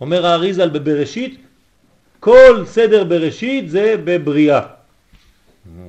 אומר 0.00 0.26
האריזל 0.26 0.68
בבראשית, 0.68 1.40
כל 2.20 2.62
סדר 2.66 3.04
בראשית 3.04 3.70
זה 3.70 3.94
בבריאה. 4.04 4.60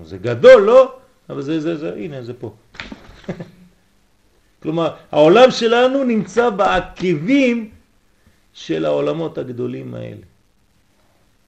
זה 0.03 0.17
גדול, 0.17 0.61
לא? 0.61 0.93
אבל 1.29 1.41
זה, 1.41 1.59
זה, 1.59 1.77
זה, 1.77 1.93
הנה, 1.95 2.23
זה 2.23 2.33
פה. 2.33 2.53
כלומר, 4.61 4.95
העולם 5.11 5.51
שלנו 5.51 6.03
נמצא 6.03 6.49
בעקבים 6.49 7.71
של 8.53 8.85
העולמות 8.85 9.37
הגדולים 9.37 9.93
האלה. 9.93 10.25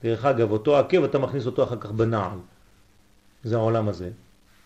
דרך 0.04 0.26
אגב, 0.26 0.52
אותו 0.52 0.78
עקב 0.78 1.04
אתה 1.04 1.20
מכניס 1.20 1.46
אותו 1.46 1.64
אחר 1.64 1.78
כך 1.80 1.92
בנעל. 1.92 2.38
זה 3.44 3.56
העולם 3.56 3.90
הזה. 3.90 4.10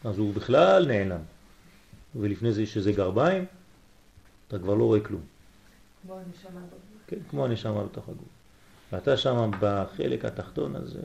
אז 0.03 0.17
הוא 0.17 0.33
בכלל 0.33 0.85
נעלם. 0.87 1.21
ולפני 2.15 2.53
זה 2.53 2.65
שזה 2.65 2.91
גרביים, 2.91 3.45
אתה 4.47 4.59
כבר 4.59 4.73
לא 4.73 4.83
רואה 4.83 4.99
כלום. 4.99 5.21
כמו 6.03 6.19
הנשמה 6.19 6.61
כן, 7.07 7.17
כמו 7.29 7.45
הנשמה 7.45 7.83
בתוך 7.83 8.09
הגוף. 8.09 8.27
ואתה 8.91 9.17
שם 9.17 9.51
בחלק 9.59 10.25
התחתון 10.25 10.75
הזה. 10.75 10.99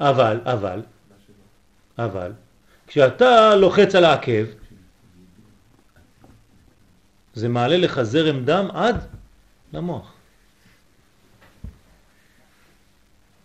אבל, 0.00 0.40
אבל, 0.44 0.82
אבל, 1.98 2.32
כשאתה 2.86 3.54
לוחץ 3.56 3.94
על 3.94 4.04
העקב, 4.04 4.44
זה 7.34 7.48
מעלה 7.48 7.76
לך 7.76 8.02
זרם 8.02 8.44
דם 8.44 8.68
עד 8.74 8.96
למוח. 9.72 10.12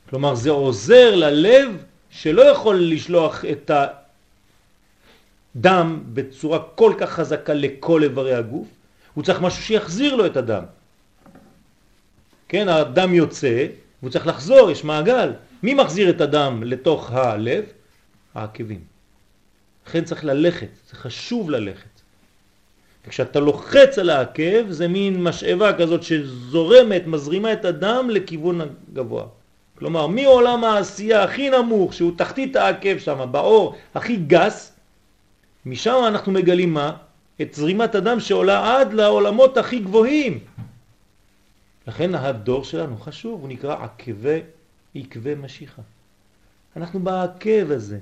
כלומר 0.09 0.35
זה 0.35 0.49
עוזר 0.49 1.15
ללב 1.15 1.83
שלא 2.09 2.41
יכול 2.41 2.83
לשלוח 2.83 3.45
את 3.45 3.71
הדם 5.55 6.03
בצורה 6.13 6.59
כל 6.75 6.93
כך 6.99 7.09
חזקה 7.09 7.53
לכל 7.53 8.03
איברי 8.03 8.33
הגוף, 8.33 8.67
הוא 9.13 9.23
צריך 9.23 9.41
משהו 9.41 9.63
שיחזיר 9.63 10.15
לו 10.15 10.25
את 10.25 10.37
הדם. 10.37 10.63
כן, 12.47 12.67
הדם 12.69 13.13
יוצא, 13.13 13.67
והוא 14.01 14.11
צריך 14.11 14.27
לחזור, 14.27 14.71
יש 14.71 14.83
מעגל. 14.83 15.33
מי 15.63 15.73
מחזיר 15.73 16.09
את 16.09 16.21
הדם 16.21 16.63
לתוך 16.63 17.11
הלב? 17.11 17.65
העקבים. 18.35 18.83
לכן 19.87 20.03
צריך 20.03 20.25
ללכת, 20.25 20.69
זה 20.89 20.95
חשוב 20.95 21.49
ללכת. 21.49 21.98
כשאתה 23.07 23.39
לוחץ 23.39 23.97
על 23.97 24.09
העקב 24.09 24.69
זה 24.69 24.87
מין 24.87 25.23
משאבה 25.23 25.73
כזאת 25.73 26.03
שזורמת, 26.03 27.07
מזרימה 27.07 27.53
את 27.53 27.65
הדם 27.65 28.07
לכיוון 28.09 28.61
הגבוה. 28.61 29.25
כלומר, 29.77 30.07
מעולם 30.07 30.63
העשייה 30.63 31.23
הכי 31.23 31.49
נמוך, 31.49 31.93
שהוא 31.93 32.11
תחתית 32.17 32.55
העקב 32.55 32.97
שם, 32.97 33.27
באור 33.31 33.75
הכי 33.95 34.15
גס, 34.15 34.75
משם 35.65 36.03
אנחנו 36.07 36.31
מגלים 36.31 36.73
מה? 36.73 36.93
את 37.41 37.53
זרימת 37.53 37.95
הדם 37.95 38.19
שעולה 38.19 38.79
עד 38.79 38.93
לעולמות 38.93 39.57
הכי 39.57 39.79
גבוהים. 39.79 40.39
לכן 41.87 42.15
הדור 42.15 42.63
שלנו 42.63 42.97
חשוב, 42.97 43.41
הוא 43.41 43.49
נקרא 43.49 43.83
עקבי, 43.83 44.39
עקבי 44.95 45.35
משיחה. 45.35 45.81
אנחנו 46.75 46.99
בעקב 46.99 47.71
הזה, 47.71 47.99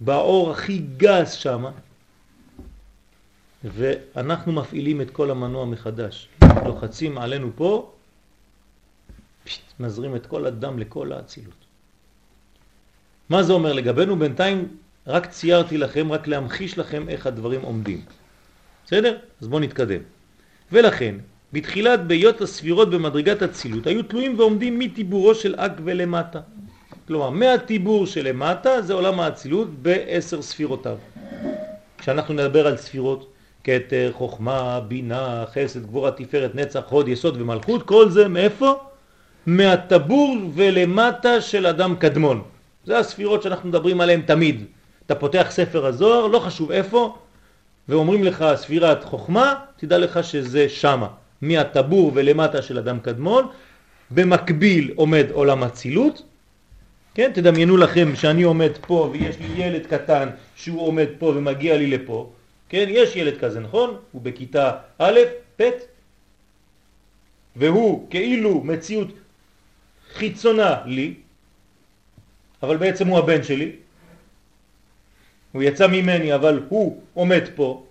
באור 0.00 0.50
הכי 0.50 0.78
גס 0.96 1.32
שם, 1.32 1.64
ואנחנו 3.64 4.52
מפעילים 4.52 5.00
את 5.00 5.10
כל 5.10 5.30
המנוע 5.30 5.64
מחדש. 5.64 6.28
לוחצים 6.64 7.18
עלינו 7.18 7.50
פה, 7.54 7.92
פשט, 9.44 9.62
מזרים 9.80 10.16
את 10.16 10.26
כל 10.26 10.46
הדם 10.46 10.78
לכל 10.78 11.12
האצילות. 11.12 11.64
מה 13.28 13.42
זה 13.42 13.52
אומר 13.52 13.72
לגבינו? 13.72 14.16
בינתיים 14.16 14.68
רק 15.06 15.26
ציירתי 15.26 15.78
לכם, 15.78 16.12
רק 16.12 16.26
להמחיש 16.26 16.78
לכם 16.78 17.08
איך 17.08 17.26
הדברים 17.26 17.60
עומדים. 17.62 18.00
בסדר? 18.86 19.18
אז 19.40 19.48
בואו 19.48 19.60
נתקדם. 19.60 20.00
ולכן, 20.72 21.14
בתחילת 21.52 22.06
ביות 22.06 22.40
הספירות 22.40 22.90
במדרגת 22.90 23.42
הצילות 23.42 23.86
היו 23.86 24.02
תלויים 24.02 24.38
ועומדים 24.38 24.78
מטיבורו 24.78 25.34
של 25.34 25.54
אק 25.54 25.72
ולמטה. 25.84 26.40
כלומר, 27.06 27.30
מהטיבור 27.30 28.06
שלמטה 28.06 28.82
זה 28.82 28.92
עולם 28.92 29.20
האצילות 29.20 29.82
בעשר 29.82 30.42
ספירותיו. 30.42 30.98
כשאנחנו 31.98 32.34
נדבר 32.34 32.66
על 32.66 32.76
ספירות, 32.76 33.32
כתר, 33.68 34.10
חוכמה, 34.12 34.80
בינה, 34.88 35.44
חסד, 35.54 35.86
גבורה, 35.86 36.10
תפארת, 36.10 36.54
נצח, 36.54 36.82
הוד, 36.88 37.08
יסוד 37.08 37.40
ומלכות, 37.40 37.82
כל 37.82 38.10
זה 38.10 38.28
מאיפה? 38.28 38.74
מהטבור 39.46 40.36
ולמטה 40.54 41.40
של 41.40 41.66
אדם 41.66 41.94
קדמון. 41.96 42.42
זה 42.84 42.98
הספירות 42.98 43.42
שאנחנו 43.42 43.68
מדברים 43.68 44.00
עליהן 44.00 44.20
תמיד. 44.20 44.64
אתה 45.06 45.14
פותח 45.14 45.46
ספר 45.50 45.86
הזוהר, 45.86 46.26
לא 46.26 46.38
חשוב 46.38 46.70
איפה, 46.70 47.16
ואומרים 47.88 48.24
לך 48.24 48.44
ספירת 48.54 49.04
חוכמה, 49.04 49.54
תדע 49.76 49.98
לך 49.98 50.24
שזה 50.24 50.68
שמה. 50.68 51.08
מהטבור 51.42 52.12
ולמטה 52.14 52.62
של 52.62 52.78
אדם 52.78 52.98
קדמון, 52.98 53.46
במקביל 54.10 54.92
עומד 54.96 55.26
עולם 55.32 55.62
הצילות, 55.62 56.22
כן, 57.14 57.30
תדמיינו 57.34 57.76
לכם 57.76 58.16
שאני 58.16 58.42
עומד 58.42 58.72
פה 58.86 59.10
ויש 59.12 59.36
לי 59.38 59.64
ילד 59.64 59.86
קטן 59.86 60.28
שהוא 60.56 60.86
עומד 60.86 61.06
פה 61.18 61.26
ומגיע 61.26 61.76
לי 61.76 61.86
לפה, 61.86 62.30
כן, 62.68 62.86
יש 62.88 63.16
ילד 63.16 63.38
כזה, 63.38 63.60
נכון? 63.60 63.98
הוא 64.12 64.22
בכיתה 64.22 64.78
א', 64.98 65.20
ב', 65.60 65.70
והוא 67.56 68.10
כאילו 68.10 68.64
מציאות 68.64 69.08
חיצונה 70.14 70.80
לי, 70.86 71.14
אבל 72.62 72.76
בעצם 72.76 73.08
הוא 73.08 73.18
הבן 73.18 73.42
שלי, 73.42 73.72
הוא 75.52 75.62
יצא 75.62 75.86
ממני 75.86 76.34
אבל 76.34 76.62
הוא 76.68 77.02
עומד 77.14 77.44
פה, 77.54 77.86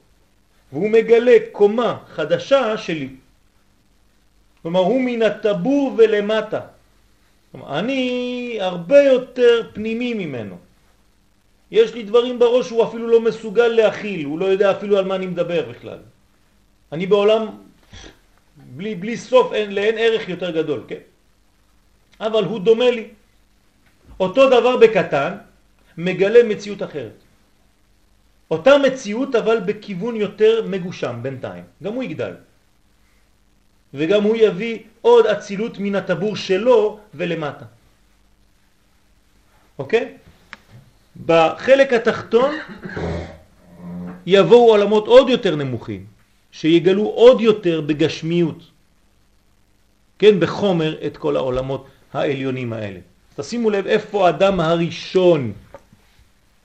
והוא 0.71 0.89
מגלה 0.89 1.37
קומה 1.51 1.97
חדשה 2.07 2.77
שלי. 2.77 3.09
כלומר 4.61 4.79
הוא 4.79 5.01
מן 5.01 5.21
הטבור 5.21 5.95
ולמטה. 5.97 6.61
כלומר, 7.51 7.79
אני 7.79 8.57
הרבה 8.61 9.01
יותר 9.01 9.69
פנימי 9.73 10.13
ממנו. 10.13 10.57
יש 11.71 11.93
לי 11.93 12.03
דברים 12.03 12.39
בראש 12.39 12.67
שהוא 12.67 12.83
אפילו 12.83 13.07
לא 13.07 13.21
מסוגל 13.21 13.67
להכיל, 13.67 14.25
הוא 14.25 14.39
לא 14.39 14.45
יודע 14.45 14.71
אפילו 14.71 14.97
על 14.97 15.05
מה 15.05 15.15
אני 15.15 15.27
מדבר 15.27 15.69
בכלל. 15.69 15.99
אני 16.91 17.05
בעולם 17.05 17.47
בלי, 18.57 18.95
בלי 18.95 19.17
סוף, 19.17 19.53
אין, 19.53 19.75
לאין 19.75 19.95
ערך 19.97 20.29
יותר 20.29 20.51
גדול, 20.51 20.83
כן? 20.87 21.03
אבל 22.19 22.43
הוא 22.43 22.59
דומה 22.59 22.91
לי. 22.91 23.07
אותו 24.19 24.47
דבר 24.47 24.77
בקטן 24.77 25.37
מגלה 25.97 26.43
מציאות 26.43 26.83
אחרת. 26.83 27.17
אותה 28.51 28.77
מציאות 28.77 29.35
אבל 29.35 29.59
בכיוון 29.59 30.15
יותר 30.15 30.65
מגושם 30.67 31.19
בינתיים, 31.21 31.63
גם 31.83 31.93
הוא 31.93 32.03
יגדל. 32.03 32.33
וגם 33.93 34.23
הוא 34.23 34.35
יביא 34.35 34.79
עוד 35.01 35.25
אצילות 35.25 35.79
מן 35.79 35.95
הטבור 35.95 36.35
שלו 36.35 36.99
ולמטה. 37.13 37.65
אוקיי? 39.79 40.17
בחלק 41.25 41.93
התחתון 41.93 42.55
יבואו 44.25 44.69
עולמות 44.69 45.07
עוד 45.07 45.29
יותר 45.29 45.55
נמוכים, 45.55 46.05
שיגלו 46.51 47.03
עוד 47.03 47.41
יותר 47.41 47.81
בגשמיות, 47.81 48.59
כן, 50.19 50.39
בחומר 50.39 50.95
את 51.05 51.17
כל 51.17 51.35
העולמות 51.35 51.87
העליונים 52.13 52.73
האלה. 52.73 52.99
תשימו 53.35 53.69
לב 53.69 53.87
איפה 53.87 54.27
האדם 54.27 54.59
הראשון, 54.59 55.53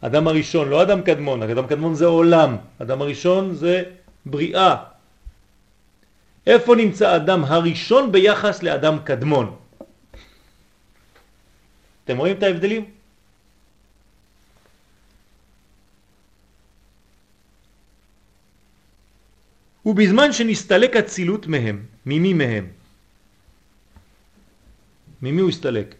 אדם 0.00 0.28
הראשון, 0.28 0.68
לא 0.68 0.82
אדם 0.82 1.02
קדמון, 1.02 1.42
אדם 1.42 1.66
קדמון 1.66 1.94
זה 1.94 2.06
עולם, 2.06 2.56
אדם 2.82 3.02
הראשון 3.02 3.54
זה 3.54 3.82
בריאה. 4.26 4.76
איפה 6.46 6.76
נמצא 6.76 7.16
אדם 7.16 7.44
הראשון 7.44 8.12
ביחס 8.12 8.62
לאדם 8.62 8.98
קדמון? 9.04 9.56
אתם 12.04 12.16
רואים 12.16 12.36
את 12.36 12.42
ההבדלים? 12.42 12.84
ובזמן 19.86 20.32
שנסתלק 20.32 20.96
הצילות 20.96 21.46
מהם, 21.46 21.86
ממי 22.06 22.32
מהם? 22.32 22.66
ממי 25.22 25.40
הוא 25.40 25.48
הסתלק? 25.48 25.94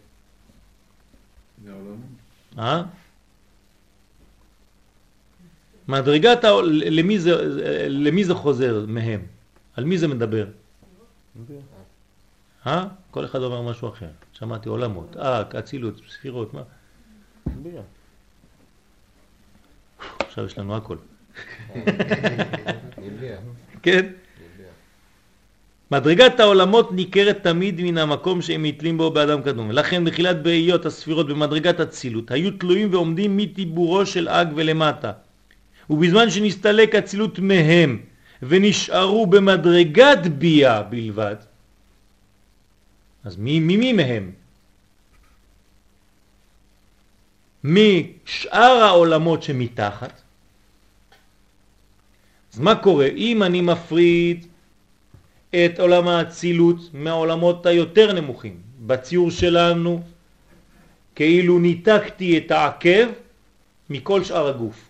אה? 2.57 2.83
מדרגת, 5.87 6.43
למי 6.69 7.19
זה, 7.19 7.31
למי 7.89 8.23
זה 8.23 8.33
חוזר 8.33 8.85
מהם? 8.87 9.21
על 9.75 9.83
מי 9.83 9.97
זה 9.97 10.07
מדבר? 10.07 10.47
אה? 12.67 12.87
כל 13.11 13.25
אחד 13.25 13.39
אומר 13.39 13.61
משהו 13.61 13.89
אחר. 13.89 14.09
שמעתי 14.33 14.69
עולמות, 14.69 15.17
אה, 15.17 15.59
אצילות, 15.59 16.01
ספירות, 16.09 16.53
מה? 16.53 16.61
עכשיו 20.19 20.45
יש 20.45 20.57
לנו 20.57 20.75
הכל. 20.75 20.97
כן? 23.83 24.05
מדרגת 25.91 26.39
העולמות 26.39 26.91
ניכרת 26.91 27.43
תמיד 27.43 27.81
מן 27.81 27.97
המקום 27.97 28.41
שהם 28.41 28.63
מתלים 28.63 28.97
בו 28.97 29.11
באדם 29.11 29.41
קדום. 29.41 29.71
לכן 29.71 30.05
בתחילת 30.05 30.43
בהיות 30.43 30.85
הספירות 30.85 31.27
במדרגת 31.27 31.79
הצילות 31.79 32.31
היו 32.31 32.51
תלויים 32.57 32.93
ועומדים 32.93 33.37
מטיבורו 33.37 34.05
של 34.05 34.29
אג 34.29 34.47
ולמטה. 34.55 35.11
ובזמן 35.89 36.29
שנסתלק 36.29 36.95
הצילות 36.95 37.39
מהם 37.39 37.99
ונשארו 38.43 39.27
במדרגת 39.27 40.27
ביה 40.37 40.81
בלבד, 40.81 41.35
אז 43.23 43.37
מי, 43.37 43.59
מי, 43.59 43.77
מי 43.77 43.93
מהם? 43.93 44.31
משאר 47.63 48.83
העולמות 48.83 49.43
שמתחת. 49.43 50.22
אז 52.53 52.59
מה 52.59 52.75
קורה? 52.75 53.07
אם 53.07 53.43
אני 53.43 53.61
מפריד 53.61 54.45
את 55.49 55.79
עולם 55.79 56.07
האצילות 56.07 56.77
מהעולמות 56.93 57.65
היותר 57.65 58.13
נמוכים, 58.13 58.61
בציור 58.85 59.31
שלנו 59.31 60.03
כאילו 61.15 61.59
ניתקתי 61.59 62.37
את 62.37 62.51
העקב 62.51 63.07
מכל 63.89 64.23
שאר 64.23 64.47
הגוף. 64.47 64.89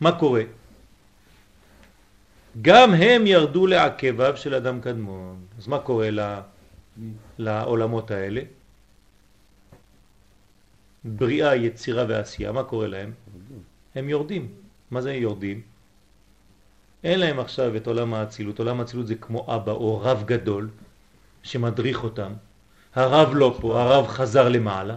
מה 0.00 0.12
קורה? 0.12 0.42
גם 2.62 2.94
הם 2.94 3.26
ירדו 3.26 3.66
לעקביו 3.66 4.36
של 4.36 4.54
אדם 4.54 4.80
קדמון. 4.80 5.36
אז 5.58 5.68
מה 5.68 5.78
קורה 5.78 6.08
לעולמות 7.38 8.10
האלה? 8.10 8.40
בריאה, 11.04 11.56
יצירה 11.56 12.04
ועשייה, 12.08 12.52
מה 12.52 12.62
קורה 12.64 12.86
להם? 12.86 13.12
הם 13.94 14.08
יורדים. 14.08 14.48
מה 14.90 15.00
זה 15.00 15.12
יורדים? 15.12 15.67
אין 17.04 17.20
להם 17.20 17.38
עכשיו 17.40 17.76
את 17.76 17.86
עולם 17.86 18.14
האצילות. 18.14 18.58
עולם 18.58 18.80
האצילות 18.80 19.06
זה 19.06 19.14
כמו 19.14 19.54
אבא 19.56 19.72
או 19.72 20.00
רב 20.00 20.22
גדול 20.26 20.68
שמדריך 21.42 22.04
אותם. 22.04 22.32
הרב 22.94 23.34
לא 23.34 23.58
פה, 23.60 23.82
הרב 23.82 24.06
חזר 24.06 24.48
למעלה. 24.48 24.96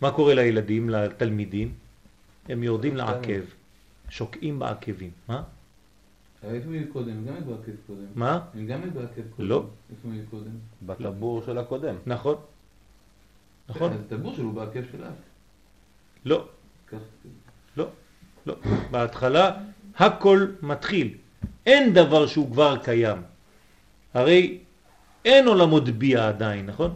מה 0.00 0.10
קורה 0.10 0.34
לילדים, 0.34 0.90
לתלמידים? 0.90 1.74
הם 2.48 2.62
יורדים 2.62 2.96
לעקב, 2.96 3.40
שוקעים 4.08 4.58
בעקבים. 4.58 5.10
מה? 5.28 5.42
איפה 6.42 6.70
היו 6.70 6.92
קודם? 6.92 7.10
הם 7.10 7.24
גם 7.26 7.34
היו 7.34 7.44
בעקב 7.44 7.72
קודם. 7.86 8.06
מה? 8.14 8.40
הם 8.54 8.66
גם 8.66 8.82
היו 8.82 8.90
בעקב 8.90 9.22
קודם. 9.36 9.48
לא. 9.48 9.64
איפה 9.90 10.08
היו 10.12 10.22
קודם? 10.30 10.50
בטבור 10.82 11.42
של 11.46 11.58
הקודם. 11.58 11.94
נכון. 12.06 12.36
נכון? 13.68 13.92
אז 13.92 14.00
הטבור 14.00 14.34
שלו 14.34 14.52
בעקב 14.52 14.80
של 14.92 15.04
אף. 15.04 15.12
לא, 16.24 16.48
לא, 17.76 17.86
לא. 18.46 18.54
בהתחלה 18.90 19.58
הכל 19.98 20.46
מתחיל. 20.62 21.08
אין 21.66 21.92
דבר 21.92 22.26
שהוא 22.26 22.50
כבר 22.52 22.76
קיים. 22.84 23.18
הרי 24.14 24.58
אין 25.24 25.46
עולמות 25.48 25.88
ביה 25.88 26.28
עדיין, 26.28 26.66
נכון? 26.66 26.94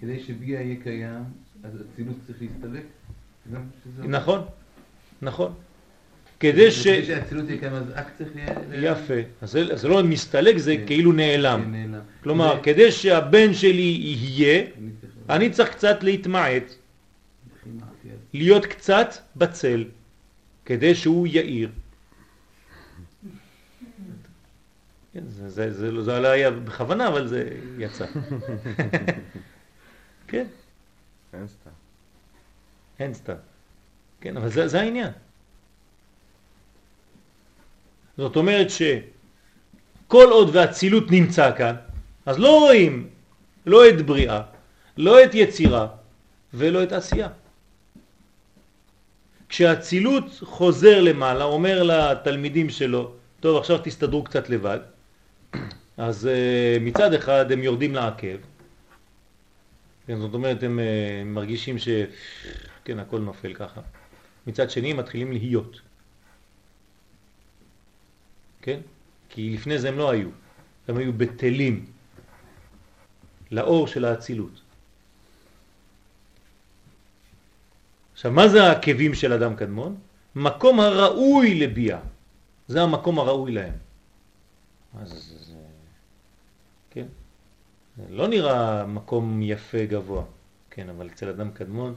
כדי 0.00 0.20
שביה 0.20 0.60
יהיה 0.62 0.76
קיים, 0.82 1.22
אז 1.64 1.70
אצילות 1.92 2.16
צריך 2.26 2.38
להסתלק? 2.42 2.82
נכון, 3.98 4.40
נכון. 5.22 5.52
כדי 6.40 6.70
ש... 6.70 6.86
כדי 6.86 7.04
שהאצילות 7.06 7.48
יהיה 7.48 7.60
קיים, 7.60 7.72
אז 7.72 7.84
אק 7.94 8.06
צריך 8.18 8.30
ל... 8.70 8.84
יפה. 8.84 9.14
אז 9.40 9.50
זה, 9.74 9.88
לא 9.88 10.02
מסתלק, 10.04 10.56
זה 10.58 10.76
כן. 10.76 10.86
כאילו 10.86 11.12
נעלם. 11.12 11.60
כן. 11.72 11.98
כלומר, 12.22 12.60
כדי 12.62 12.92
שהבן 12.92 13.54
שלי 13.54 13.98
יהיה, 14.02 14.64
אני 15.30 15.50
צריך- 15.50 15.70
קצת 15.70 16.02
להתמעט, 16.02 16.62
אז 16.62 17.76
להיות 18.34 18.66
קצת 18.66 19.14
בצל, 19.36 19.84
כדי 20.64 20.94
שהוא 20.94 21.26
יאיר. 21.26 21.68
כן, 25.14 25.24
זה, 25.28 25.48
זה, 25.48 25.72
זה, 25.72 25.90
לא- 25.90 26.02
זה 26.02 26.20
לא 26.20 26.28
היה 26.28 26.50
בכוונה, 26.50 27.08
אבל 27.08 27.26
זה 27.26 27.48
יצא. 27.78 28.06
כן, 30.28 30.46
אין 31.32 31.48
סתם. 31.48 31.70
אין 32.98 33.14
סתם. 33.14 33.34
כן, 34.20 34.36
אבל 34.36 34.48
זה, 34.48 34.68
זה 34.68 34.80
העניין. 34.80 35.10
זאת 38.16 38.36
אומרת 38.36 38.66
שכל 38.70 40.26
עוד 40.30 40.56
והצילות 40.56 41.10
נמצא 41.10 41.56
כאן, 41.56 41.74
אז 42.26 42.38
לא 42.38 42.58
רואים 42.58 43.08
לא 43.66 43.88
את 43.88 44.06
בריאה, 44.06 44.42
לא 44.96 45.24
את 45.24 45.34
יצירה 45.34 45.86
ולא 46.54 46.82
את 46.82 46.92
עשייה. 46.92 47.28
כשהצילות 49.48 50.24
חוזר 50.42 51.00
למעלה, 51.00 51.44
אומר 51.44 51.82
לתלמידים 51.82 52.70
שלו, 52.70 53.12
טוב 53.40 53.58
עכשיו 53.58 53.78
תסתדרו 53.84 54.24
קצת 54.24 54.48
לבד, 54.48 54.78
אז 56.00 56.28
uh, 56.28 56.80
מצד 56.80 57.12
אחד 57.12 57.52
הם 57.52 57.62
יורדים 57.62 57.94
לעקב, 57.94 58.36
כן, 60.06 60.20
זאת 60.20 60.34
אומרת 60.34 60.62
הם 60.62 60.78
uh, 60.78 60.82
מרגישים 61.24 61.78
ש... 61.78 61.88
כן, 62.84 62.98
הכל 62.98 63.20
נופל 63.20 63.54
ככה. 63.54 63.80
מצד 64.46 64.70
שני 64.70 64.90
הם 64.90 64.96
מתחילים 64.96 65.32
להיות. 65.32 65.80
כן? 68.62 68.80
כי 69.28 69.50
לפני 69.50 69.78
זה 69.78 69.88
הם 69.88 69.98
לא 69.98 70.10
היו, 70.10 70.28
הם 70.88 70.96
היו 70.96 71.12
בטלים 71.12 71.86
לאור 73.50 73.86
של 73.86 74.04
האצילות. 74.04 74.60
עכשיו, 78.12 78.32
מה 78.32 78.48
זה 78.48 78.62
העקבים 78.62 79.14
של 79.14 79.32
אדם 79.32 79.56
קדמון? 79.56 79.96
מקום 80.34 80.80
הראוי 80.80 81.54
לביאה. 81.54 82.00
זה 82.68 82.82
המקום 82.82 83.18
הראוי 83.18 83.52
להם. 83.52 83.74
אז 85.00 85.29
לא 88.08 88.28
נראה 88.28 88.86
מקום 88.86 89.42
יפה 89.42 89.84
גבוה, 89.84 90.22
כן, 90.70 90.88
אבל 90.88 91.06
אצל 91.06 91.28
אדם 91.28 91.50
קדמון 91.50 91.94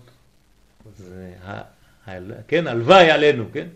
זה, 0.97 1.33
ה, 1.43 1.61
ה, 2.07 2.17
כן, 2.47 2.67
הלוואי 2.67 3.11
עלינו, 3.11 3.45
כן? 3.53 3.67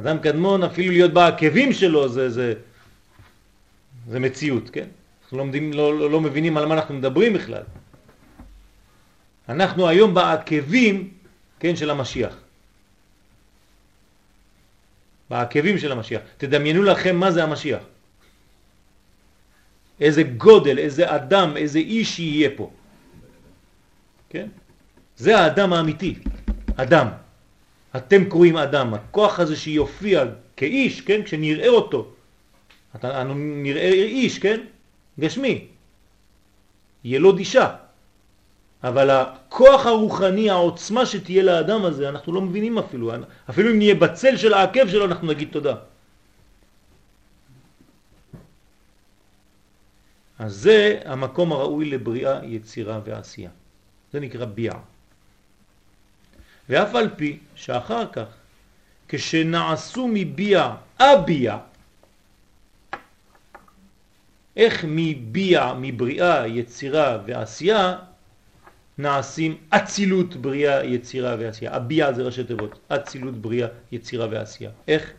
אדם 0.00 0.18
קדמון, 0.18 0.62
אפילו 0.62 0.92
להיות 0.92 1.12
בעקבים 1.12 1.72
שלו, 1.72 2.08
זה, 2.08 2.30
זה, 2.30 2.54
זה 4.08 4.20
מציאות, 4.20 4.70
כן? 4.70 4.88
אנחנו 5.22 5.38
לא, 5.38 5.44
לא, 5.72 5.98
לא, 5.98 6.10
לא 6.10 6.20
מבינים 6.20 6.56
על 6.56 6.66
מה 6.66 6.74
אנחנו 6.74 6.94
מדברים 6.94 7.32
בכלל. 7.32 7.62
אנחנו 9.48 9.88
היום 9.88 10.14
בעקבים, 10.14 11.10
כן, 11.60 11.76
של 11.76 11.90
המשיח. 11.90 12.36
בעקבים 15.30 15.78
של 15.78 15.92
המשיח. 15.92 16.20
תדמיינו 16.36 16.82
לכם 16.82 17.16
מה 17.16 17.30
זה 17.30 17.42
המשיח. 17.42 17.82
איזה 20.00 20.22
גודל, 20.22 20.78
איזה 20.78 21.14
אדם, 21.14 21.56
איזה 21.56 21.78
איש 21.78 22.18
יהיה 22.18 22.50
פה. 22.56 22.70
כן? 24.30 24.46
זה 25.16 25.38
האדם 25.38 25.72
האמיתי, 25.72 26.14
אדם. 26.76 27.08
אתם 27.96 28.24
קוראים 28.24 28.56
אדם, 28.56 28.94
הכוח 28.94 29.40
הזה 29.40 29.56
שיופיע 29.56 30.24
כאיש, 30.56 31.00
כן? 31.00 31.22
כשנראה 31.22 31.68
אותו, 31.68 32.10
אנו 33.04 33.34
נראה 33.36 33.92
איש, 33.92 34.38
כן? 34.38 34.60
גשמי, 35.20 35.66
ילוד 37.04 37.38
אישה. 37.38 37.74
אבל 38.84 39.10
הכוח 39.10 39.86
הרוחני, 39.86 40.50
העוצמה 40.50 41.06
שתהיה 41.06 41.42
לאדם 41.42 41.84
הזה, 41.84 42.08
אנחנו 42.08 42.32
לא 42.32 42.40
מבינים 42.40 42.78
אפילו. 42.78 43.12
אפילו 43.50 43.70
אם 43.70 43.78
נהיה 43.78 43.94
בצל 43.94 44.36
של 44.36 44.54
העקב 44.54 44.88
שלו, 44.88 45.04
אנחנו 45.04 45.26
נגיד 45.26 45.48
תודה. 45.52 45.74
אז 50.38 50.54
זה 50.54 51.00
המקום 51.04 51.52
הראוי 51.52 51.84
לבריאה, 51.84 52.40
יצירה 52.44 53.00
ועשייה. 53.04 53.50
זה 54.12 54.20
נקרא 54.20 54.44
ביעה. 54.44 54.78
ואף 56.68 56.94
על 56.94 57.08
פי 57.16 57.38
שאחר 57.54 58.12
כך, 58.12 58.26
כשנעשו 59.08 60.08
מביע 60.12 60.74
אביע, 60.98 61.58
איך 64.56 64.84
מביע, 64.88 65.74
מבריאה, 65.78 66.46
יצירה 66.46 67.18
ועשייה, 67.26 67.96
נעשים 68.98 69.56
אצילות, 69.70 70.36
בריאה, 70.36 70.84
יצירה 70.84 71.36
ועשייה. 71.38 71.74
הביע 71.74 72.12
זה 72.12 72.22
ראשי 72.22 72.44
תיבות, 72.44 72.78
אצילות, 72.88 73.34
בריאה, 73.34 73.68
יצירה 73.92 74.26
ועשייה. 74.30 74.70
איך? 74.88 75.12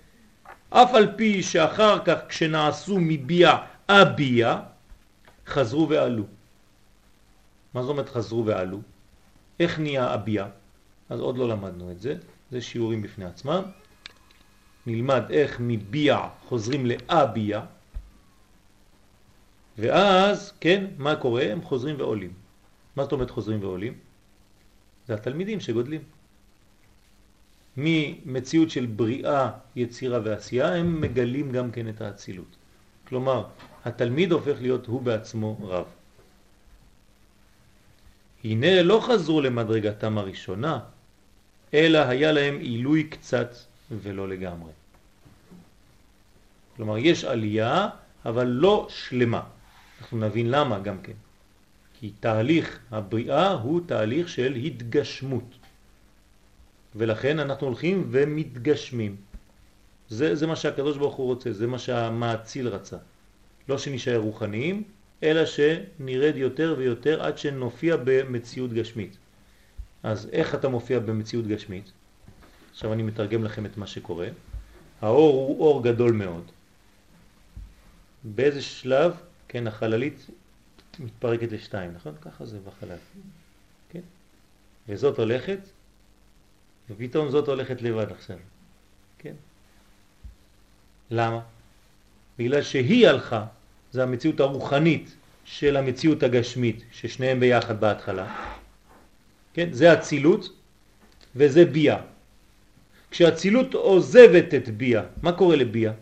אף 0.69 0.93
על 0.93 1.11
פי 1.15 1.43
שאחר 1.43 1.99
כך 2.05 2.17
כשנעשו 2.27 2.97
מביע 2.99 3.57
אביע, 3.89 4.59
חזרו 5.47 5.89
ועלו. 5.89 6.23
מה 7.73 7.81
זאת 7.81 7.89
אומרת 7.89 8.09
חזרו 8.09 8.45
ועלו? 8.45 8.79
איך 9.59 9.79
נהיה 9.79 10.13
אביע? 10.13 10.47
אז 11.09 11.19
עוד 11.19 11.37
לא 11.37 11.49
למדנו 11.49 11.91
את 11.91 12.01
זה, 12.01 12.15
זה 12.51 12.61
שיעורים 12.61 13.01
בפני 13.01 13.25
עצמם. 13.25 13.61
נלמד 14.85 15.23
איך 15.29 15.57
מביע 15.59 16.19
חוזרים 16.47 16.85
לאביע, 16.85 17.61
ואז, 19.77 20.53
כן, 20.59 20.85
מה 20.97 21.15
קורה? 21.15 21.51
הם 21.51 21.61
חוזרים 21.61 21.95
ועולים. 21.99 22.33
מה 22.95 23.03
זאת 23.03 23.11
אומרת 23.11 23.29
חוזרים 23.29 23.63
ועולים? 23.63 23.93
זה 25.07 25.13
התלמידים 25.13 25.59
שגודלים. 25.59 26.01
ממציאות 27.77 28.69
של 28.69 28.85
בריאה, 28.85 29.51
יצירה 29.75 30.19
ועשייה, 30.23 30.75
הם 30.75 31.01
מגלים 31.01 31.51
גם 31.51 31.71
כן 31.71 31.89
את 31.89 32.01
האצילות. 32.01 32.55
כלומר, 33.07 33.43
התלמיד 33.85 34.31
הופך 34.31 34.55
להיות 34.61 34.85
הוא 34.85 35.01
בעצמו 35.01 35.57
רב. 35.61 35.85
הנה 38.43 38.81
לא 38.81 38.99
חזרו 39.03 39.41
למדרגתם 39.41 40.17
הראשונה, 40.17 40.79
אלא 41.73 41.97
היה 41.97 42.31
להם 42.31 42.59
עילוי 42.59 43.03
קצת 43.03 43.55
ולא 43.91 44.29
לגמרי. 44.29 44.71
כלומר, 46.75 46.97
יש 46.97 47.23
עלייה, 47.23 47.89
אבל 48.25 48.47
לא 48.47 48.87
שלמה. 48.89 49.43
אנחנו 50.01 50.17
נבין 50.17 50.51
למה 50.51 50.79
גם 50.79 50.97
כן. 51.01 51.17
כי 51.99 52.11
תהליך 52.19 52.79
הבריאה 52.91 53.51
הוא 53.51 53.81
תהליך 53.85 54.29
של 54.29 54.55
התגשמות. 54.55 55.55
ולכן 56.95 57.39
אנחנו 57.39 57.67
הולכים 57.67 58.07
ומתגשמים. 58.11 59.15
זה, 60.09 60.35
זה 60.35 60.47
מה 60.47 60.55
שהקדוש 60.55 60.97
ברוך 60.97 61.15
הוא 61.15 61.25
רוצה, 61.25 61.53
זה 61.53 61.67
מה 61.67 61.79
שהמעציל 61.79 62.67
רצה. 62.67 62.97
לא 63.69 63.77
שנשאר 63.77 64.17
רוחניים, 64.17 64.83
אלא 65.23 65.45
שנרד 65.45 66.35
יותר 66.35 66.75
ויותר 66.77 67.23
עד 67.23 67.37
שנופיע 67.37 67.97
במציאות 68.03 68.73
גשמית. 68.73 69.17
אז 70.03 70.29
איך 70.31 70.55
אתה 70.55 70.69
מופיע 70.69 70.99
במציאות 70.99 71.47
גשמית? 71.47 71.91
עכשיו 72.71 72.93
אני 72.93 73.03
מתרגם 73.03 73.43
לכם 73.43 73.65
את 73.65 73.77
מה 73.77 73.87
שקורה. 73.87 74.27
האור 75.01 75.33
הוא 75.33 75.59
אור 75.59 75.83
גדול 75.83 76.11
מאוד. 76.11 76.51
באיזה 78.23 78.61
שלב, 78.61 79.13
כן, 79.47 79.67
החללית 79.67 80.27
מתפרקת 80.99 81.51
לשתיים, 81.51 81.93
נכון? 81.93 82.15
ככה 82.21 82.45
זה 82.45 82.59
בחלל. 82.59 82.97
כן? 83.89 84.01
וזאת 84.89 85.19
הולכת, 85.19 85.59
ופתאום 86.89 87.29
זאת 87.29 87.47
הולכת 87.47 87.81
לבד 87.81 88.11
עכשיו. 88.11 88.37
כן? 89.17 89.33
למה? 91.11 91.39
בגלל 92.39 92.61
שהיא 92.61 93.07
הלכה, 93.07 93.45
זה 93.95 94.03
המציאות 94.03 94.39
הרוחנית 94.39 95.15
של 95.45 95.77
המציאות 95.77 96.23
הגשמית, 96.23 96.83
ששניהם 96.91 97.39
ביחד 97.39 97.79
בהתחלה. 97.79 98.27
כן? 99.53 99.67
זה 99.71 99.91
הצילות 99.91 100.49
וזה 101.35 101.65
ביה. 101.65 101.97
כשהצילות 103.11 103.73
עוזבת 103.73 104.53
את 104.53 104.69
ביה, 104.69 105.03
מה 105.21 105.31
קורה 105.31 105.55
לביה? 105.55 105.93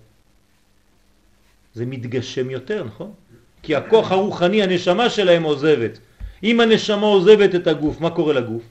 זה 1.73 1.85
מתגשם 1.85 2.49
יותר, 2.49 2.83
נכון? 2.83 3.13
כי 3.61 3.75
הכוח 3.75 4.11
הרוחני, 4.11 4.63
הנשמה 4.63 5.09
שלהם 5.09 5.43
עוזבת. 5.43 5.99
אם 6.43 6.59
הנשמה 6.59 7.07
עוזבת 7.07 7.55
את 7.55 7.67
הגוף, 7.67 8.01
מה 8.01 8.09
קורה 8.09 8.33
לגוף? 8.33 8.63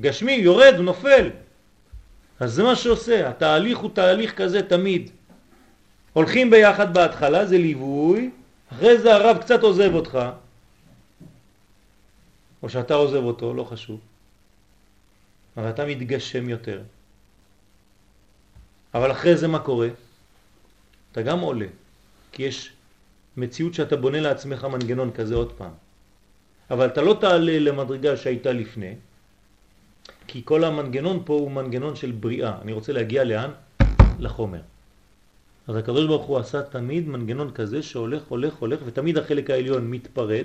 גשמי, 0.00 0.32
יורד, 0.32 0.74
נופל. 0.78 1.30
אז 2.40 2.52
זה 2.52 2.62
מה 2.62 2.76
שעושה, 2.76 3.28
התהליך 3.28 3.78
הוא 3.78 3.90
תהליך 3.94 4.34
כזה 4.34 4.62
תמיד. 4.62 5.10
הולכים 6.12 6.50
ביחד 6.50 6.94
בהתחלה, 6.94 7.46
זה 7.46 7.58
ליווי, 7.58 8.30
אחרי 8.72 8.98
זה 8.98 9.14
הרב 9.14 9.38
קצת 9.38 9.62
עוזב 9.62 9.94
אותך, 9.94 10.18
או 12.62 12.68
שאתה 12.68 12.94
עוזב 12.94 13.24
אותו, 13.24 13.54
לא 13.54 13.64
חשוב, 13.64 14.00
אבל 15.56 15.70
אתה 15.70 15.86
מתגשם 15.86 16.48
יותר. 16.48 16.82
אבל 18.94 19.12
אחרי 19.12 19.36
זה 19.36 19.48
מה 19.48 19.58
קורה? 19.58 19.88
אתה 21.12 21.22
גם 21.22 21.40
עולה, 21.40 21.66
כי 22.32 22.42
יש 22.42 22.72
מציאות 23.36 23.74
שאתה 23.74 23.96
בונה 23.96 24.20
לעצמך 24.20 24.64
מנגנון 24.64 25.10
כזה 25.10 25.34
עוד 25.34 25.52
פעם. 25.52 25.72
אבל 26.70 26.86
אתה 26.86 27.02
לא 27.02 27.16
תעלה 27.20 27.58
למדרגה 27.58 28.16
שהייתה 28.16 28.52
לפני, 28.52 28.94
כי 30.26 30.42
כל 30.44 30.64
המנגנון 30.64 31.22
פה 31.24 31.34
הוא 31.34 31.50
מנגנון 31.50 31.96
של 31.96 32.10
בריאה. 32.10 32.58
אני 32.62 32.72
רוצה 32.72 32.92
להגיע 32.92 33.24
לאן? 33.24 33.50
לחומר. 34.18 34.60
אז 35.70 35.76
הקדוש 35.76 36.06
ברוך 36.06 36.26
הוא 36.26 36.38
עשה 36.38 36.62
תמיד 36.62 37.08
מנגנון 37.08 37.50
כזה 37.50 37.82
שהולך, 37.82 38.22
הולך, 38.28 38.54
הולך, 38.54 38.80
ותמיד 38.84 39.18
החלק 39.18 39.50
העליון 39.50 39.90
מתפרד, 39.90 40.44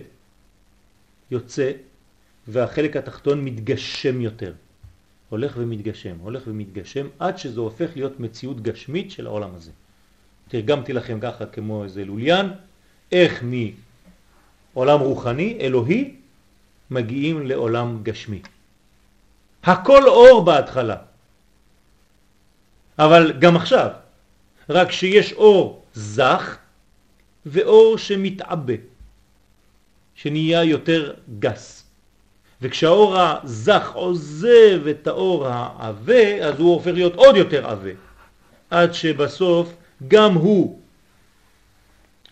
יוצא, 1.32 1.72
והחלק 2.48 2.98
התחתון 2.98 3.46
מתגשם 3.46 4.22
יותר. 4.22 4.54
הולך 5.30 5.54
ומתגשם, 5.58 6.16
הולך 6.22 6.44
ומתגשם, 6.48 7.08
עד 7.20 7.38
שזה 7.38 7.60
הופך 7.60 7.90
להיות 7.96 8.20
מציאות 8.20 8.62
גשמית 8.62 9.12
של 9.12 9.28
העולם 9.28 9.56
הזה. 9.56 9.72
תרגמתי 10.48 10.94
לכם 10.94 11.18
ככה 11.22 11.46
כמו 11.46 11.84
איזה 11.84 12.06
לוליין, 12.06 12.46
איך 13.12 13.44
מעולם 14.74 15.00
רוחני, 15.00 15.58
אלוהי, 15.62 16.16
מגיעים 16.92 17.48
לעולם 17.48 18.00
גשמי. 18.04 18.42
הכל 19.64 20.08
אור 20.08 20.46
בהתחלה, 20.46 20.98
אבל 23.00 23.34
גם 23.40 23.56
עכשיו, 23.56 24.05
רק 24.70 24.92
שיש 24.92 25.34
אור 25.34 25.84
זך 25.94 26.58
ואור 27.46 27.98
שמתעבה, 27.98 28.74
שנהיה 30.16 30.64
יותר 30.64 31.14
גס. 31.40 31.86
וכשהאור 32.62 33.20
הזך 33.20 33.92
עוזב 33.94 34.88
את 34.88 35.08
האור 35.08 35.48
העבה, 35.48 36.46
אז 36.46 36.60
הוא 36.60 36.74
הופך 36.74 36.92
להיות 36.92 37.16
עוד 37.16 37.36
יותר 37.36 37.68
עבה, 37.68 37.90
עד 38.70 38.94
שבסוף 38.94 39.74
גם 40.08 40.34
הוא 40.34 40.80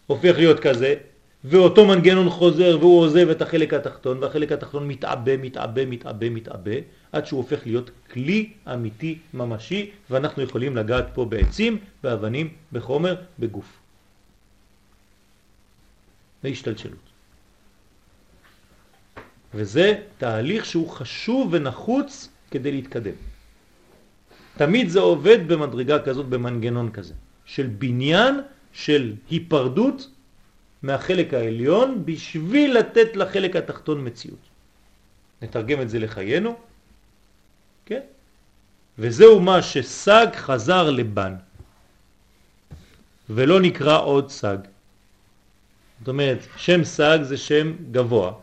הופך 0.07 0.33
להיות 0.37 0.59
כזה, 0.59 0.95
ואותו 1.43 1.85
מנגנון 1.85 2.29
חוזר 2.29 2.77
והוא 2.79 2.99
עוזב 2.99 3.29
את 3.29 3.41
החלק 3.41 3.73
התחתון, 3.73 4.23
והחלק 4.23 4.51
התחתון 4.51 4.87
מתעבה, 4.87 5.37
מתעבה, 5.37 5.85
מתעבה, 5.85 6.29
מתעבה, 6.29 6.75
עד 7.11 7.25
שהוא 7.25 7.37
הופך 7.37 7.65
להיות 7.65 7.91
כלי 8.11 8.49
אמיתי, 8.73 9.19
ממשי, 9.33 9.91
ואנחנו 10.09 10.43
יכולים 10.43 10.75
לגעת 10.75 11.05
פה 11.13 11.25
בעצים, 11.25 11.77
באבנים, 12.03 12.49
בחומר, 12.71 13.15
בגוף. 13.39 13.79
והשתלשלות. 16.43 17.07
וזה 19.53 19.99
תהליך 20.17 20.65
שהוא 20.65 20.89
חשוב 20.89 21.49
ונחוץ 21.51 22.29
כדי 22.51 22.71
להתקדם. 22.71 23.15
תמיד 24.57 24.89
זה 24.89 24.99
עובד 24.99 25.47
במדרגה 25.47 25.99
כזאת, 25.99 26.25
במנגנון 26.25 26.91
כזה, 26.91 27.13
של 27.45 27.67
בניין 27.67 28.41
של 28.73 29.13
היפרדות 29.29 30.09
מהחלק 30.83 31.33
העליון 31.33 32.05
בשביל 32.05 32.77
לתת 32.77 33.15
לחלק 33.15 33.55
התחתון 33.55 34.07
מציאות. 34.07 34.39
נתרגם 35.41 35.81
את 35.81 35.89
זה 35.89 35.99
לחיינו, 35.99 36.59
כן? 37.85 38.01
וזהו 38.99 39.39
מה 39.39 39.61
שסג 39.61 40.27
חזר 40.35 40.89
לבן, 40.89 41.35
ולא 43.29 43.61
נקרא 43.61 44.01
עוד 44.01 44.29
סג. 44.29 44.57
זאת 45.99 46.07
אומרת, 46.07 46.39
שם 46.57 46.83
סג 46.83 47.19
זה 47.21 47.37
שם 47.37 47.91
גבוה, 47.91 48.33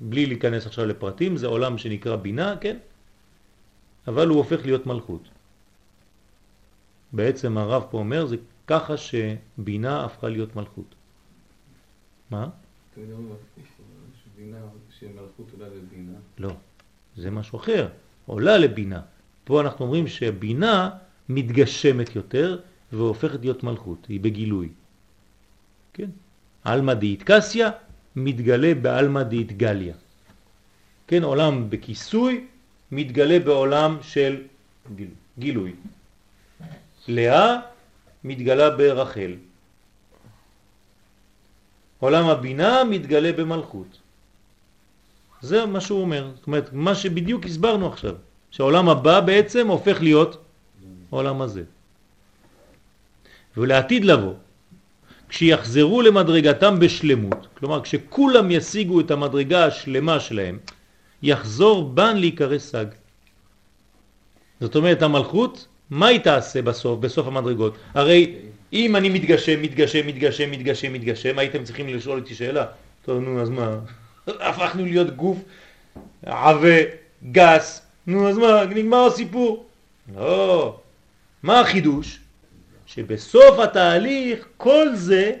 בלי 0.00 0.26
להיכנס 0.26 0.66
עכשיו 0.66 0.86
לפרטים, 0.86 1.36
זה 1.36 1.46
עולם 1.46 1.78
שנקרא 1.78 2.16
בינה, 2.16 2.56
כן? 2.60 2.76
אבל 4.06 4.28
הוא 4.28 4.38
הופך 4.38 4.64
להיות 4.64 4.86
מלכות. 4.86 5.28
בעצם 7.12 7.58
הרב 7.58 7.84
פה 7.90 7.98
אומר, 7.98 8.26
זה 8.26 8.36
ככה 8.66 8.94
שבינה 8.96 10.04
הפכה 10.04 10.28
להיות 10.28 10.56
מלכות. 10.56 10.94
מה? 12.30 12.48
לא, 16.38 16.50
זה 17.16 17.30
משהו 17.30 17.58
אחר, 17.58 17.88
עולה 18.26 18.58
לבינה. 18.58 19.00
פה 19.44 19.60
אנחנו 19.60 19.84
אומרים 19.84 20.06
שבינה 20.06 20.90
מתגשמת 21.28 22.16
יותר 22.16 22.60
והופכת 22.92 23.40
להיות 23.40 23.62
מלכות, 23.62 24.06
היא 24.08 24.20
בגילוי. 24.20 24.68
כן? 25.92 26.10
אלמא 26.66 26.94
דאיטקסיה 26.94 27.70
מתגלה 28.16 28.74
באלמא 28.74 29.22
דאיטגליה. 29.22 29.94
כן, 31.06 31.22
עולם 31.22 31.70
בכיסוי 31.70 32.46
מתגלה 32.92 33.38
בעולם 33.38 33.98
של 34.02 34.42
גילוי. 34.94 35.14
גילוי. 35.38 35.72
לאה 37.08 37.60
מתגלה 38.24 38.70
ברחל. 38.70 39.32
עולם 42.04 42.26
הבינה 42.28 42.84
מתגלה 42.84 43.32
במלכות. 43.32 43.98
זה 45.40 45.66
מה 45.66 45.80
שהוא 45.80 46.00
אומר. 46.00 46.30
זאת 46.36 46.46
אומרת, 46.46 46.68
מה 46.72 46.94
שבדיוק 46.94 47.46
הסברנו 47.46 47.88
עכשיו, 47.88 48.14
שהעולם 48.50 48.88
הבא 48.88 49.20
בעצם 49.20 49.68
הופך 49.68 50.02
להיות 50.02 50.36
העולם 51.12 51.42
הזה. 51.42 51.62
ולעתיד 53.56 54.04
לבוא, 54.04 54.34
כשיחזרו 55.28 56.02
למדרגתם 56.02 56.78
בשלמות, 56.78 57.46
כלומר 57.56 57.80
כשכולם 57.82 58.50
ישיגו 58.50 59.00
את 59.00 59.10
המדרגה 59.10 59.66
השלמה 59.66 60.20
שלהם, 60.20 60.58
יחזור 61.22 61.88
בן 61.88 62.16
להיקרא 62.16 62.58
סג. 62.58 62.86
זאת 64.60 64.76
אומרת 64.76 65.02
המלכות, 65.02 65.66
מה 65.90 66.06
היא 66.06 66.20
תעשה 66.20 66.62
בסוף, 66.62 67.00
בסוף 67.00 67.26
המדרגות? 67.26 67.74
הרי 67.94 68.52
אם 68.72 68.96
אני 68.96 69.08
מתגשם, 69.08 69.62
מתגשם, 69.62 70.06
מתגשם, 70.06 70.50
מתגשם, 70.50 70.92
מתגשם, 70.92 71.38
הייתם 71.38 71.64
צריכים 71.64 71.88
לשאול 71.88 72.18
אותי 72.18 72.34
שאלה. 72.34 72.66
טוב, 73.04 73.22
נו, 73.22 73.42
אז 73.42 73.50
מה? 73.50 73.78
הפכנו 74.26 74.84
להיות 74.84 75.16
גוף 75.16 75.38
עווה, 76.26 76.80
גס, 77.32 77.86
נו, 78.06 78.28
אז 78.28 78.38
מה? 78.38 78.64
נגמר 78.64 79.06
הסיפור. 79.06 79.66
לא. 80.16 80.80
מה 81.42 81.60
החידוש? 81.60 82.18
שבסוף 82.86 83.58
התהליך 83.58 84.46
כל 84.56 84.94
זה 84.94 85.32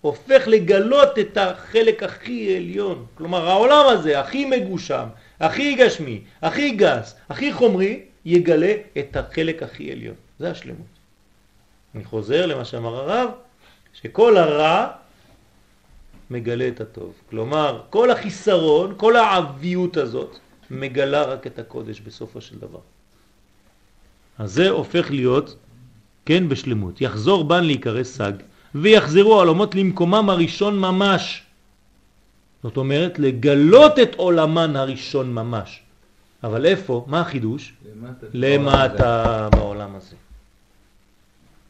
הופך 0.00 0.42
לגלות 0.46 1.18
את 1.18 1.38
החלק 1.38 2.02
הכי 2.02 2.56
עליון. 2.56 3.06
כלומר, 3.14 3.48
העולם 3.48 3.86
הזה, 3.88 4.20
הכי 4.20 4.44
מגושם, 4.44 5.06
הכי 5.40 5.74
גשמי, 5.74 6.20
הכי 6.42 6.70
גס, 6.70 7.16
הכי 7.28 7.52
חומרי, 7.52 8.00
יגלה 8.24 8.72
את 8.98 9.16
החלק 9.16 9.62
הכי 9.62 9.92
עליון. 9.92 10.14
זה 10.38 10.50
השלמות. 10.50 10.93
אני 11.94 12.04
חוזר 12.04 12.46
למה 12.46 12.64
שאמר 12.64 12.96
הרב, 12.96 13.30
שכל 13.92 14.36
הרע 14.36 14.86
מגלה 16.30 16.68
את 16.68 16.80
הטוב. 16.80 17.12
כלומר, 17.30 17.80
כל 17.90 18.10
החיסרון, 18.10 18.94
כל 18.96 19.16
העביות 19.16 19.96
הזאת, 19.96 20.38
מגלה 20.70 21.22
רק 21.22 21.46
את 21.46 21.58
הקודש 21.58 22.00
בסופו 22.00 22.40
של 22.40 22.58
דבר. 22.58 22.78
אז 24.38 24.52
זה 24.52 24.70
הופך 24.70 25.10
להיות, 25.10 25.56
כן, 26.26 26.48
בשלמות. 26.48 27.00
יחזור 27.00 27.44
בן 27.44 27.64
להיקרא 27.64 28.02
סג, 28.02 28.32
ויחזרו 28.74 29.34
העולמות 29.34 29.74
למקומם 29.74 30.30
הראשון 30.30 30.78
ממש. 30.78 31.42
זאת 32.62 32.76
אומרת, 32.76 33.18
לגלות 33.18 33.98
את 33.98 34.14
עולמן 34.14 34.76
הראשון 34.76 35.32
ממש. 35.32 35.80
אבל 36.44 36.66
איפה? 36.66 37.04
מה 37.08 37.20
החידוש? 37.20 37.72
למטה, 37.94 38.26
למטה 38.32 39.48
בעולם 39.52 39.96
הזה. 39.96 40.16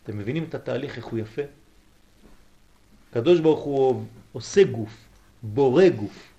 אתם 0.04 0.18
מבינים 0.18 0.44
את 0.44 0.54
התהליך, 0.54 0.96
איך 0.96 1.04
הוא 1.04 1.18
יפה? 1.18 1.42
הקדוש 3.10 3.40
ברוך 3.40 3.60
הוא 3.60 4.04
עושה 4.32 4.64
גוף, 4.64 5.08
בורא 5.42 5.88
גוף. 5.88 6.32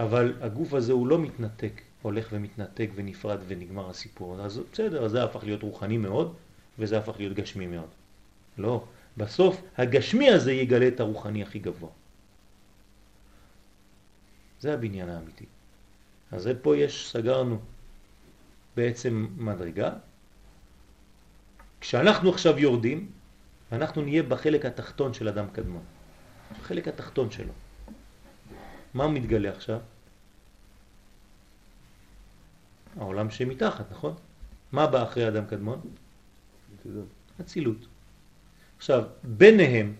אבל 0.00 0.34
הגוף 0.40 0.74
הזה 0.74 0.92
הוא 0.92 1.06
לא 1.06 1.18
מתנתק, 1.18 1.80
הולך 2.02 2.28
ומתנתק 2.32 2.90
ונפרד 2.94 3.38
ונגמר 3.46 3.90
הסיפור. 3.90 4.40
אז 4.40 4.60
בסדר, 4.72 5.08
זה 5.08 5.24
הפך 5.24 5.44
להיות 5.44 5.62
רוחני 5.62 5.96
מאוד, 5.96 6.34
וזה 6.78 6.98
הפך 6.98 7.14
להיות 7.18 7.36
גשמי 7.36 7.66
מאוד. 7.66 7.88
לא, 8.58 8.84
בסוף 9.16 9.62
הגשמי 9.76 10.30
הזה 10.30 10.52
יגלה 10.52 10.88
את 10.88 11.00
הרוחני 11.00 11.42
הכי 11.42 11.58
גבוה. 11.58 11.90
זה 14.60 14.74
הבניין 14.74 15.08
האמיתי. 15.08 15.44
אז 16.32 16.48
פה 16.62 16.76
יש, 16.76 17.10
סגרנו 17.12 17.58
בעצם 18.76 19.26
מדרגה. 19.36 19.92
כשאנחנו 21.80 22.30
עכשיו 22.30 22.58
יורדים, 22.58 23.10
אנחנו 23.72 24.02
נהיה 24.02 24.22
בחלק 24.22 24.64
התחתון 24.64 25.14
של 25.14 25.28
אדם 25.28 25.46
קדמון. 25.52 25.82
בחלק 26.60 26.88
התחתון 26.88 27.30
שלו. 27.30 27.52
מה 28.94 29.08
מתגלה 29.08 29.50
עכשיו? 29.50 29.80
העולם 32.96 33.30
שמתחת, 33.30 33.92
נכון? 33.92 34.14
מה 34.72 34.86
בא 34.86 35.02
אחרי 35.02 35.28
אדם 35.28 35.46
קדמון? 35.46 35.80
אצילות. 37.40 37.86
עכשיו, 38.78 39.04
ביניהם 39.22 39.94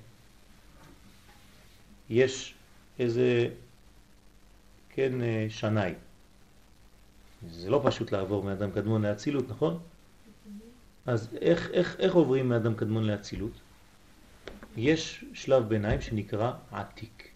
יש 2.10 2.54
איזה, 2.98 3.48
כן, 4.88 5.22
אה, 5.22 5.46
שנאי. 5.48 5.94
זה 7.50 7.70
לא 7.70 7.82
פשוט 7.84 8.12
לעבור 8.12 8.42
מאדם 8.42 8.70
קדמון 8.70 9.02
לאצילות, 9.02 9.48
נכון? 9.48 9.78
אז 11.08 11.28
איך, 11.40 11.70
איך, 11.70 11.96
איך 11.98 12.14
עוברים 12.14 12.48
מאדם 12.48 12.74
קדמון 12.74 13.04
לאצילות? 13.04 13.52
יש 14.76 15.24
שלב 15.32 15.68
ביניים 15.68 16.00
שנקרא 16.00 16.52
עתיק. 16.70 17.28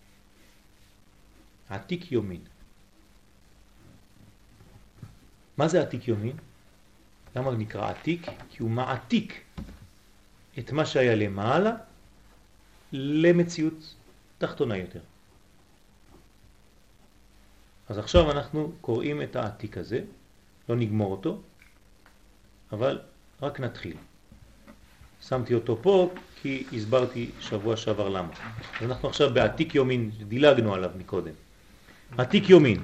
עתיק 1.69 2.13
יומין. 2.13 2.41
מה 5.57 5.69
זה 5.69 5.83
עתיק 5.83 6.09
יומין? 6.09 6.37
למה 7.37 7.47
הוא 7.47 7.59
נקרא 7.59 7.91
עתיק? 7.91 8.27
כי 8.51 8.63
הוא 8.63 8.71
מעתיק 8.71 9.41
את 10.59 10.73
מה 10.73 10.87
שהיה 10.87 11.15
למעלה 11.15 11.73
למציאות 12.93 13.95
תחתונה 14.39 14.77
יותר. 14.77 15.01
אז 17.89 17.99
עכשיו 17.99 18.31
אנחנו 18.31 18.73
קוראים 18.81 19.23
את 19.23 19.37
העתיק 19.37 19.79
הזה, 19.79 20.05
לא 20.69 20.77
נגמור 20.77 21.13
אותו, 21.13 21.41
אבל 22.73 23.01
רק 23.43 23.61
נתחיל. 23.61 23.97
שמתי 25.29 25.55
אותו 25.55 25.79
פה 25.83 26.11
כי 26.43 26.65
הסברתי 26.73 27.31
שבוע 27.41 27.77
שעבר 27.77 28.09
למה. 28.09 28.29
אז 28.81 28.87
אנחנו 28.87 29.09
עכשיו 29.09 29.35
בעתיק 29.35 29.75
יומין, 29.75 30.11
דילגנו 30.29 30.75
עליו 30.75 30.91
מקודם. 30.99 31.33
עתיק 32.19 32.51
יומין. 32.51 32.81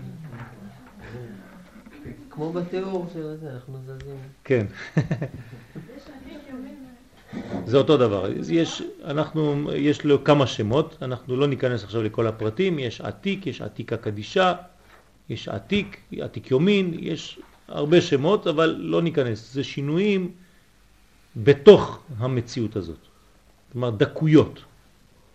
כמו 2.30 2.52
בתיאור 2.52 3.06
של 3.12 3.36
זה, 3.40 3.50
אנחנו 3.50 3.78
זזים. 3.86 4.16
כן. 4.44 4.66
זה 7.66 7.76
אותו 7.76 7.96
דבר. 7.96 8.30
יש, 8.50 8.82
אנחנו, 9.04 9.70
יש 9.74 10.04
לו 10.04 10.24
כמה 10.24 10.46
שמות, 10.46 10.98
אנחנו 11.02 11.36
לא 11.36 11.46
ניכנס 11.46 11.84
עכשיו 11.84 12.02
לכל 12.02 12.26
הפרטים, 12.26 12.78
יש 12.78 13.00
עתיק, 13.00 13.46
יש 13.46 13.62
עתיקה 13.62 13.96
קדישה, 13.96 14.54
יש 15.28 15.48
עתיק, 15.48 16.00
עתיק 16.20 16.50
יומין, 16.50 16.94
יש 16.98 17.40
הרבה 17.68 18.00
שמות, 18.00 18.46
אבל 18.46 18.76
לא 18.78 19.02
ניכנס. 19.02 19.52
זה 19.52 19.64
שינויים 19.64 20.32
בתוך 21.36 22.02
המציאות 22.18 22.76
הזאת. 22.76 22.98
כלומר 23.72 23.90
דקויות. 23.90 24.64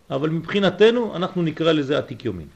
אבל 0.09 0.29
מבחינתנו 0.29 1.15
אנחנו 1.15 1.41
נקרא 1.41 1.71
לזה 1.71 1.97
עתיק 1.97 2.25
יומין. 2.25 2.47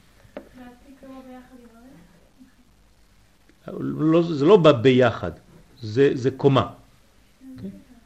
לא, 3.80 4.22
זה 4.22 4.44
לא 4.44 4.56
בא 4.56 4.72
ביחד, 4.72 5.32
זה, 5.80 6.10
זה 6.14 6.30
קומה. 6.30 6.66
Okay? 6.66 7.62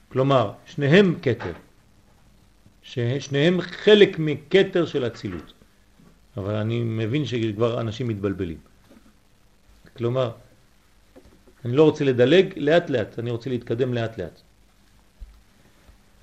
כלומר, 0.08 0.52
שניהם 0.66 1.14
קטר. 1.20 1.52
שניהם 3.18 3.60
חלק 3.60 4.18
מקטר 4.18 4.86
של 4.86 5.04
הצילות. 5.04 5.52
אבל 6.36 6.54
אני 6.54 6.82
מבין 6.82 7.26
שכבר 7.26 7.80
אנשים 7.80 8.08
מתבלבלים. 8.08 8.58
כלומר, 9.96 10.30
אני 11.64 11.76
לא 11.76 11.84
רוצה 11.84 12.04
לדלג 12.04 12.52
לאט 12.56 12.90
לאט, 12.90 13.18
אני 13.18 13.30
רוצה 13.30 13.50
להתקדם 13.50 13.94
לאט 13.94 14.18
לאט. 14.18 14.42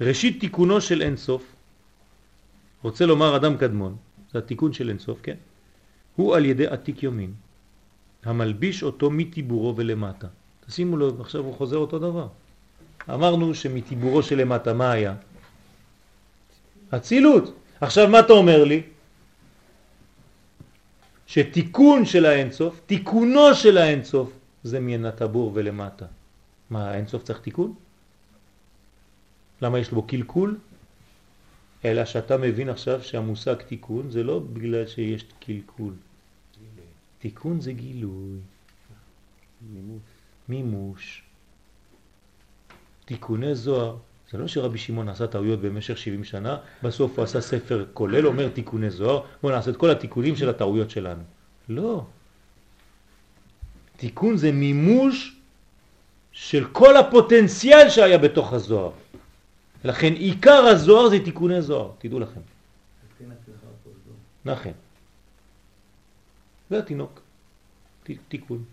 ראשית 0.01 0.39
תיקונו 0.39 0.81
של 0.81 1.01
אינסוף, 1.01 1.43
רוצה 2.83 3.05
לומר 3.05 3.35
אדם 3.35 3.57
קדמון, 3.57 3.95
זה 4.31 4.39
התיקון 4.39 4.73
של 4.73 4.89
אינסוף, 4.89 5.19
כן? 5.23 5.35
הוא 6.15 6.35
על 6.35 6.45
ידי 6.45 6.67
עתיק 6.67 7.03
יומין, 7.03 7.33
המלביש 8.23 8.83
אותו 8.83 9.11
מטיבורו 9.11 9.75
ולמטה. 9.75 10.27
תשימו 10.67 10.97
לו, 10.97 11.21
עכשיו 11.21 11.43
הוא 11.43 11.53
חוזר 11.55 11.77
אותו 11.77 11.99
דבר. 11.99 12.27
אמרנו 13.09 13.55
שמטיבורו 13.55 14.23
של 14.23 14.41
למטה 14.41 14.73
מה 14.73 14.91
היה? 14.91 15.15
אצילות. 16.95 17.55
עכשיו 17.81 18.07
מה 18.07 18.19
אתה 18.19 18.33
אומר 18.33 18.63
לי? 18.63 18.81
שתיקון 21.27 22.05
של 22.05 22.25
האינסוף, 22.25 22.81
תיקונו 22.85 23.55
של 23.55 23.77
האינסוף, 23.77 24.31
זה 24.63 24.79
מן 24.79 25.05
הטבור 25.05 25.51
ולמטה. 25.53 26.05
מה, 26.69 26.89
האינסוף 26.89 27.23
צריך 27.23 27.39
תיקון? 27.39 27.73
למה 29.61 29.79
יש 29.79 29.89
בו 29.89 30.03
קלקול? 30.03 30.57
אלא 31.85 32.05
שאתה 32.05 32.37
מבין 32.37 32.69
עכשיו 32.69 33.03
שהמושג 33.03 33.55
תיקון 33.55 34.11
זה 34.11 34.23
לא 34.23 34.39
בגלל 34.53 34.87
שיש 34.87 35.25
קלקול. 35.39 35.93
תיקון 37.19 37.61
זה 37.61 37.71
גילוי. 37.71 38.37
מימוש. 40.49 41.23
תיקוני 43.05 43.55
זוהר, 43.55 43.95
זה 44.31 44.37
לא 44.37 44.47
שרבי 44.47 44.77
שמעון 44.77 45.09
עשה 45.09 45.27
טעויות 45.27 45.61
במשך 45.61 45.97
70 45.97 46.23
שנה, 46.23 46.57
בסוף 46.83 47.17
הוא 47.17 47.23
עשה 47.23 47.41
ספר 47.41 47.85
כולל, 47.93 48.27
אומר 48.27 48.49
תיקוני 48.49 48.89
זוהר, 48.89 49.21
בוא 49.41 49.51
נעשה 49.51 49.71
את 49.71 49.77
כל 49.77 49.89
התיקונים 49.89 50.35
של 50.35 50.49
הטעויות 50.49 50.89
שלנו. 50.89 51.23
לא. 51.69 52.05
תיקון 53.97 54.37
זה 54.37 54.51
מימוש 54.51 55.35
של 56.31 56.65
כל 56.71 56.97
הפוטנציאל 56.97 57.89
שהיה 57.89 58.17
בתוך 58.17 58.53
הזוהר. 58.53 58.91
לכן 59.83 60.13
עיקר 60.13 60.65
הזוהר 60.65 61.09
זה 61.09 61.25
תיקוני 61.25 61.61
זוהר, 61.61 61.91
תדעו 61.97 62.19
לכם. 62.19 62.41
נכון. 64.45 64.71
זה 66.69 66.79
התינוק. 66.79 67.21
תיקון. 68.27 68.63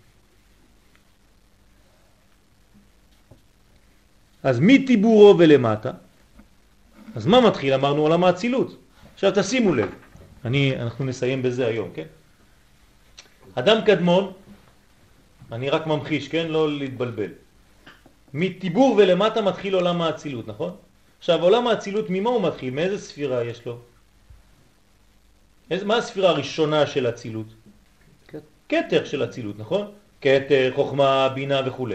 אז 4.43 4.61
מטיבורו 4.61 5.39
ולמטה, 5.39 5.91
אז 7.15 7.27
מה 7.27 7.41
מתחיל? 7.41 7.75
אמרנו 7.75 8.01
עולם 8.03 8.25
האצילות. 8.25 8.77
עכשיו 9.15 9.33
תשימו 9.35 9.75
לב, 9.75 9.91
אני, 10.45 10.77
אנחנו 10.77 11.05
נסיים 11.05 11.43
בזה 11.43 11.67
היום, 11.67 11.89
כן? 11.95 12.07
אדם 13.55 13.77
קדמון, 13.87 14.33
אני 15.53 15.71
רק 15.71 15.87
ממחיש, 15.87 16.29
כן? 16.29 16.47
לא 16.49 16.79
להתבלבל. 16.79 17.31
מטיבור 18.35 18.97
ולמטה 18.99 19.43
מתחיל 19.43 19.75
עולם 19.75 20.03
האצילות, 20.03 20.49
נכון? 20.49 20.77
עכשיו 21.19 21.43
עולם 21.43 21.67
האצילות 21.67 22.07
ממה 22.09 22.31
הוא 22.31 22.43
מתחיל? 22.43 22.75
מאיזה 22.75 22.99
ספירה 22.99 23.45
יש 23.45 23.67
לו? 23.67 23.79
איזה, 25.71 25.85
מה 25.85 25.97
הספירה 25.97 26.31
הראשונה 26.31 26.87
של 26.87 27.09
אצילות? 27.09 27.47
קטר 28.67 29.05
של 29.05 29.25
אצילות, 29.25 29.59
נכון? 29.59 29.93
קטר, 30.21 30.73
חוכמה, 30.75 31.29
בינה 31.29 31.61
וכו'. 31.67 31.89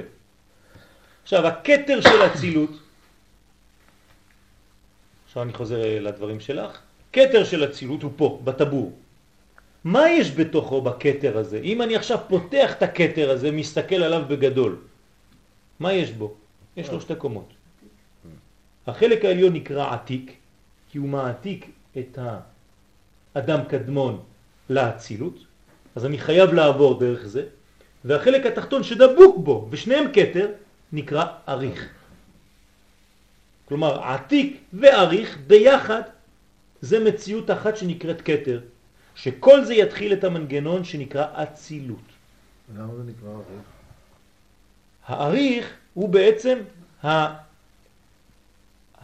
עכשיו, 1.24 1.48
הקטר 1.48 2.02
של 2.02 2.26
אצילות, 2.26 2.70
עכשיו 5.28 5.44
אני 5.44 5.54
חוזר 5.54 6.00
לדברים 6.02 6.40
שלך, 6.40 6.80
קטר 7.12 7.44
של 7.44 7.64
אצילות 7.64 8.04
הוא 8.04 8.12
פה, 8.16 8.40
בטבור. 8.44 8.92
מה 9.84 10.10
יש 10.10 10.32
בתוכו 10.32 10.82
בקטר 10.82 11.38
הזה? 11.38 11.60
אם 11.64 11.82
אני 11.82 11.96
עכשיו 11.96 12.18
פותח 12.28 12.72
את 12.78 12.84
הקטר 12.84 13.32
הזה, 13.32 13.52
מסתכל 13.52 14.04
עליו 14.04 14.22
בגדול, 14.28 14.76
מה 15.80 15.94
יש 15.94 16.12
בו? 16.12 16.34
יש 16.78 16.90
לו 16.90 17.02
שתי 17.02 17.16
קומות. 17.16 17.61
החלק 18.88 19.26
העליון 19.26 19.54
נקרא 19.54 19.94
עתיק, 19.94 20.36
כי 20.92 20.98
הוא 20.98 21.10
מעתיק 21.10 21.70
את 21.98 22.20
האדם 23.36 23.60
קדמון 23.70 24.24
לאצילות, 24.70 25.46
אז 25.96 26.06
אני 26.06 26.18
חייב 26.18 26.54
לעבור 26.54 27.00
דרך 27.00 27.26
זה, 27.26 27.46
והחלק 28.06 28.46
התחתון 28.46 28.84
שדבוק 28.84 29.38
בו, 29.38 29.68
ושניהם 29.72 30.12
קטר, 30.12 30.48
נקרא 30.94 31.26
אריך. 31.50 31.90
כלומר, 33.66 34.04
עתיק 34.04 34.62
ואריך 34.74 35.38
ביחד 35.48 36.02
זה 36.82 37.00
מציאות 37.00 37.52
אחת 37.52 37.78
שנקראת 37.78 38.22
קטר, 38.22 38.60
שכל 39.16 39.64
זה 39.64 39.74
יתחיל 39.74 40.14
את 40.14 40.24
המנגנון 40.24 40.84
שנקרא 40.84 41.26
אצילות. 41.44 42.08
למה 42.78 42.96
זה 42.96 43.04
נקרא 43.04 43.30
אריך? 43.30 43.66
האריך 45.06 45.74
הוא 45.94 46.10
בעצם 46.10 46.58
ה... 47.04 47.08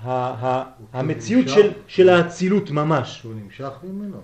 המציאות 0.03 1.49
של, 1.49 1.71
של 1.87 2.09
האצילות 2.09 2.71
ממש. 2.71 3.17
שהוא 3.17 3.33
נמשך 3.33 3.71
ממנו? 3.83 4.17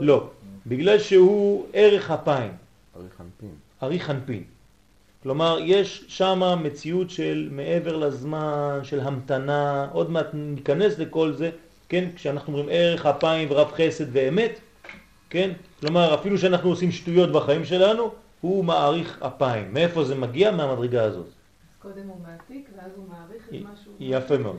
לא, 0.00 0.30
בגלל 0.66 0.98
שהוא 0.98 1.66
ערך 1.72 2.10
אפיים. 2.10 2.52
אריך 2.96 3.20
אנפין. 3.20 3.54
אריך 3.82 4.10
אנפין. 4.10 4.42
כלומר, 5.22 5.58
יש 5.60 6.04
שם 6.08 6.58
מציאות 6.62 7.10
של 7.10 7.48
מעבר 7.52 7.96
לזמן, 7.96 8.80
של 8.82 9.00
המתנה, 9.00 9.88
עוד 9.92 10.10
מעט 10.10 10.26
ניכנס 10.32 10.98
לכל 10.98 11.32
זה, 11.32 11.50
כן? 11.88 12.08
כשאנחנו 12.14 12.52
אומרים 12.52 12.68
ערך 12.72 13.06
אפיים 13.06 13.48
ורב 13.50 13.72
חסד 13.72 14.04
ואמת, 14.12 14.60
כן? 15.30 15.50
כלומר, 15.80 16.14
אפילו 16.14 16.38
שאנחנו 16.38 16.70
עושים 16.70 16.92
שטויות 16.92 17.32
בחיים 17.32 17.64
שלנו, 17.64 18.12
הוא 18.40 18.64
מעריך 18.64 19.22
אפיים. 19.22 19.74
מאיפה 19.74 20.04
זה 20.04 20.14
מגיע? 20.14 20.50
מהמדרגה 20.50 21.04
הזאת. 21.04 21.26
קודם 21.78 22.08
הוא 22.08 22.20
מעתיק, 22.22 22.68
ואז 22.76 22.90
הוא 22.96 23.04
מעריך 23.08 23.48
את 23.48 23.62
מה 23.62 23.76
שהוא... 23.82 23.94
יפה 24.00 24.38
מאוד. 24.38 24.56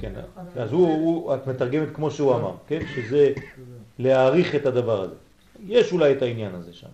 כן, 0.00 0.12
אז 0.56 0.72
הוא, 0.72 1.34
את 1.34 1.46
מתרגמת 1.46 1.88
כמו 1.94 2.10
שהוא 2.10 2.34
אמר, 2.34 2.54
כן? 2.68 2.80
שזה 2.94 3.32
להעריך 3.98 4.54
את 4.54 4.66
הדבר 4.66 5.02
הזה. 5.02 5.14
יש 5.66 5.92
אולי 5.92 6.12
את 6.12 6.22
העניין 6.22 6.54
הזה 6.54 6.72
שם. 6.72 6.88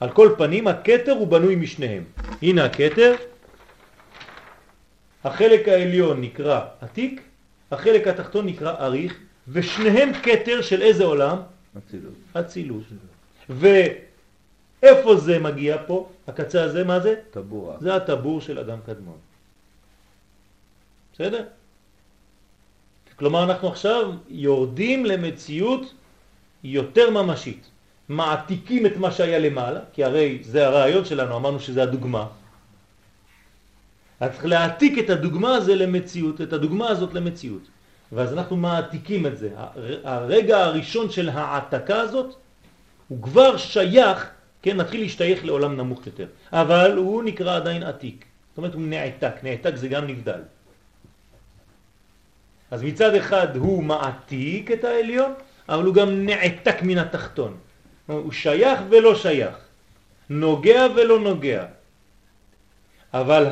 על 0.00 0.10
כל 0.10 0.34
פנים, 0.38 0.68
הקטר 0.68 1.12
הוא 1.12 1.28
בנוי 1.28 1.56
משניהם. 1.56 2.04
הנה 2.42 2.64
הקטר, 2.64 3.14
החלק 5.24 5.68
העליון 5.68 6.20
נקרא 6.20 6.60
עתיק, 6.80 7.20
החלק 7.70 8.06
התחתון 8.06 8.46
נקרא 8.46 8.74
אריך, 8.78 9.20
ושניהם 9.48 10.12
קטר 10.22 10.62
של 10.62 10.82
איזה 10.82 11.04
עולם? 11.04 11.38
אצילות. 11.78 12.14
אצילות. 12.32 12.82
ואיפה 13.48 15.16
זה 15.16 15.38
מגיע 15.38 15.76
פה? 15.86 16.08
הקצה 16.28 16.62
הזה, 16.62 16.84
מה 16.84 17.00
זה? 17.00 17.14
טבור. 17.30 17.74
זה 17.80 17.94
הטבור 17.94 18.40
של 18.40 18.58
אדם 18.58 18.78
קדמון. 18.86 19.18
בסדר? 21.16 21.44
כלומר 23.16 23.44
אנחנו 23.44 23.68
עכשיו 23.68 24.12
יורדים 24.28 25.06
למציאות 25.06 25.94
יותר 26.64 27.10
ממשית. 27.10 27.70
מעתיקים 28.08 28.86
את 28.86 28.96
מה 28.96 29.10
שהיה 29.10 29.38
למעלה, 29.38 29.80
כי 29.92 30.04
הרי 30.04 30.38
זה 30.42 30.66
הרעיון 30.66 31.04
שלנו, 31.04 31.36
אמרנו 31.36 31.60
שזה 31.60 31.82
הדוגמה. 31.82 32.26
אז 34.20 34.30
צריך 34.30 34.44
להעתיק 34.46 34.98
את 34.98 35.10
הדוגמה 35.10 35.54
הזה 35.54 35.74
למציאות, 35.74 36.40
את 36.40 36.52
הדוגמה 36.52 36.88
הזאת 36.88 37.14
למציאות. 37.14 37.62
ואז 38.12 38.32
אנחנו 38.32 38.56
מעתיקים 38.56 39.26
את 39.26 39.38
זה. 39.38 39.50
הרגע 40.04 40.64
הראשון 40.64 41.10
של 41.10 41.28
העתקה 41.28 42.00
הזאת 42.00 42.34
הוא 43.08 43.22
כבר 43.22 43.56
שייך, 43.56 44.30
כן, 44.62 44.76
נתחיל 44.76 45.00
להשתייך 45.00 45.44
לעולם 45.44 45.76
נמוך 45.76 46.06
יותר. 46.06 46.26
אבל 46.52 46.96
הוא 46.96 47.22
נקרא 47.22 47.56
עדיין 47.56 47.82
עתיק. 47.82 48.24
זאת 48.50 48.58
אומרת 48.58 48.74
הוא 48.74 48.82
נעתק, 48.82 49.34
נעתק 49.42 49.76
זה 49.76 49.88
גם 49.88 50.06
נבדל. 50.06 50.40
אז 52.70 52.82
מצד 52.82 53.14
אחד 53.14 53.56
הוא 53.56 53.82
מעתיק 53.82 54.70
את 54.72 54.84
העליון, 54.84 55.34
אבל 55.68 55.84
הוא 55.84 55.94
גם 55.94 56.26
נעתק 56.26 56.82
מן 56.82 56.98
התחתון. 56.98 57.56
הוא 58.06 58.32
שייך 58.32 58.80
ולא 58.90 59.14
שייך, 59.14 59.56
נוגע 60.30 60.86
ולא 60.96 61.20
נוגע. 61.20 61.64
אבל 63.14 63.46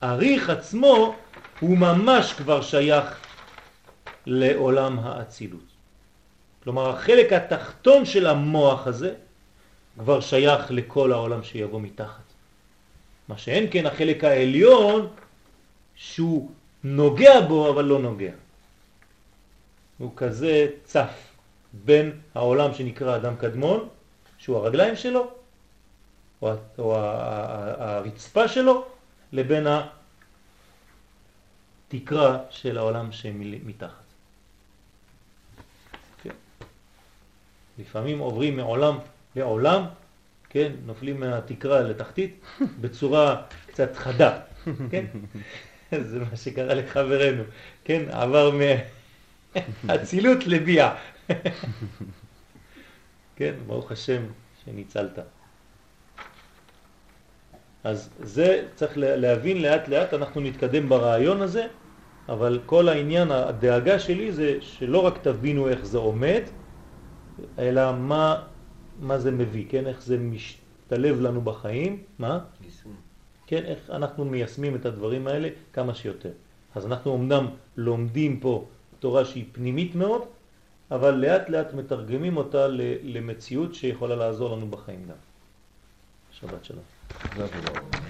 העריך 0.00 0.50
עצמו 0.50 1.14
הוא 1.60 1.78
ממש 1.78 2.32
כבר 2.32 2.62
שייך 2.62 3.20
לעולם 4.26 4.98
האצילות. 4.98 5.72
כלומר, 6.64 6.90
החלק 6.90 7.32
התחתון 7.32 8.04
של 8.04 8.26
המוח 8.26 8.86
הזה 8.86 9.14
כבר 9.98 10.20
שייך 10.20 10.70
לכל 10.70 11.12
העולם 11.12 11.42
שיבוא 11.42 11.80
מתחת. 11.80 12.22
מה 13.28 13.38
שאין 13.38 13.66
כן 13.70 13.86
החלק 13.86 14.24
העליון 14.24 15.08
שהוא 15.94 16.50
נוגע 16.84 17.40
בו 17.40 17.70
אבל 17.70 17.84
לא 17.84 17.98
נוגע. 17.98 18.32
הוא 19.98 20.12
כזה 20.16 20.66
צף. 20.84 21.32
בין 21.72 22.20
העולם 22.34 22.74
שנקרא 22.74 23.16
אדם 23.16 23.36
קדמון, 23.36 23.88
שהוא 24.38 24.56
הרגליים 24.56 24.96
שלו, 24.96 25.30
או, 26.42 26.52
או 26.78 26.96
הרצפה 26.96 28.48
שלו, 28.48 28.84
לבין 29.32 29.66
התקרה 31.88 32.38
של 32.50 32.78
העולם 32.78 33.12
שמתחת. 33.12 34.04
כן. 36.22 36.34
לפעמים 37.78 38.18
עוברים 38.18 38.56
מעולם 38.56 38.98
לעולם, 39.36 39.84
כן, 40.48 40.72
נופלים 40.86 41.20
מהתקרה 41.20 41.82
לתחתית 41.82 42.40
בצורה 42.80 43.42
קצת 43.66 43.96
חדה, 43.96 44.40
כן? 44.90 45.04
זה 46.10 46.18
מה 46.20 46.36
שקרה 46.36 46.74
לחברנו, 46.74 47.42
כן, 47.84 48.02
עבר 48.10 48.50
מאצילות 49.84 50.46
לביאה. 50.52 50.94
כן, 53.36 53.54
ברוך 53.66 53.92
השם 53.92 54.22
שניצלת. 54.64 55.18
אז 57.84 58.10
זה 58.18 58.68
צריך 58.74 58.92
להבין 58.96 59.62
לאט 59.62 59.88
לאט, 59.88 60.14
אנחנו 60.14 60.40
נתקדם 60.40 60.88
ברעיון 60.88 61.42
הזה, 61.42 61.66
אבל 62.28 62.62
כל 62.66 62.88
העניין, 62.88 63.30
הדאגה 63.30 63.98
שלי 63.98 64.32
זה 64.32 64.58
שלא 64.60 65.06
רק 65.06 65.18
תבינו 65.22 65.68
איך 65.68 65.86
זה 65.86 65.98
עומד, 65.98 66.42
אלא 67.58 67.92
מה 67.96 68.48
מה 68.96 69.18
זה 69.18 69.30
מביא, 69.30 69.70
כן? 69.70 69.86
איך 69.86 70.02
זה 70.02 70.18
משתלב 70.18 71.20
לנו 71.20 71.40
בחיים, 71.42 72.04
מה? 72.18 72.38
כן, 73.52 73.64
איך 73.64 73.78
אנחנו 73.90 74.24
מיישמים 74.24 74.76
את 74.76 74.86
הדברים 74.86 75.26
האלה 75.26 75.48
כמה 75.72 75.94
שיותר. 75.94 76.30
אז 76.74 76.86
אנחנו 76.86 77.16
אמנם 77.16 77.46
לומדים 77.76 78.40
פה 78.40 78.64
תורה 78.98 79.24
שהיא 79.24 79.44
פנימית 79.52 79.94
מאוד, 79.94 80.22
אבל 80.90 81.10
לאט 81.14 81.48
לאט 81.48 81.74
מתרגמים 81.74 82.36
אותה 82.36 82.68
למציאות 83.02 83.74
שיכולה 83.74 84.16
לעזור 84.16 84.56
לנו 84.56 84.66
בחיים 84.66 85.04
גם. 85.08 85.20
שבת 86.32 86.64
שלום. 86.64 86.84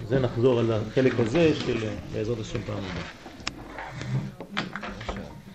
זה 0.09 0.19
נחזור 0.19 0.61
על 0.61 0.73
החלק 0.73 1.13
הזה 1.19 1.55
של 1.55 1.89
בעזרת 2.13 2.39
השם 2.39 2.63
פעם 2.63 2.79
הבאה. 2.79 3.22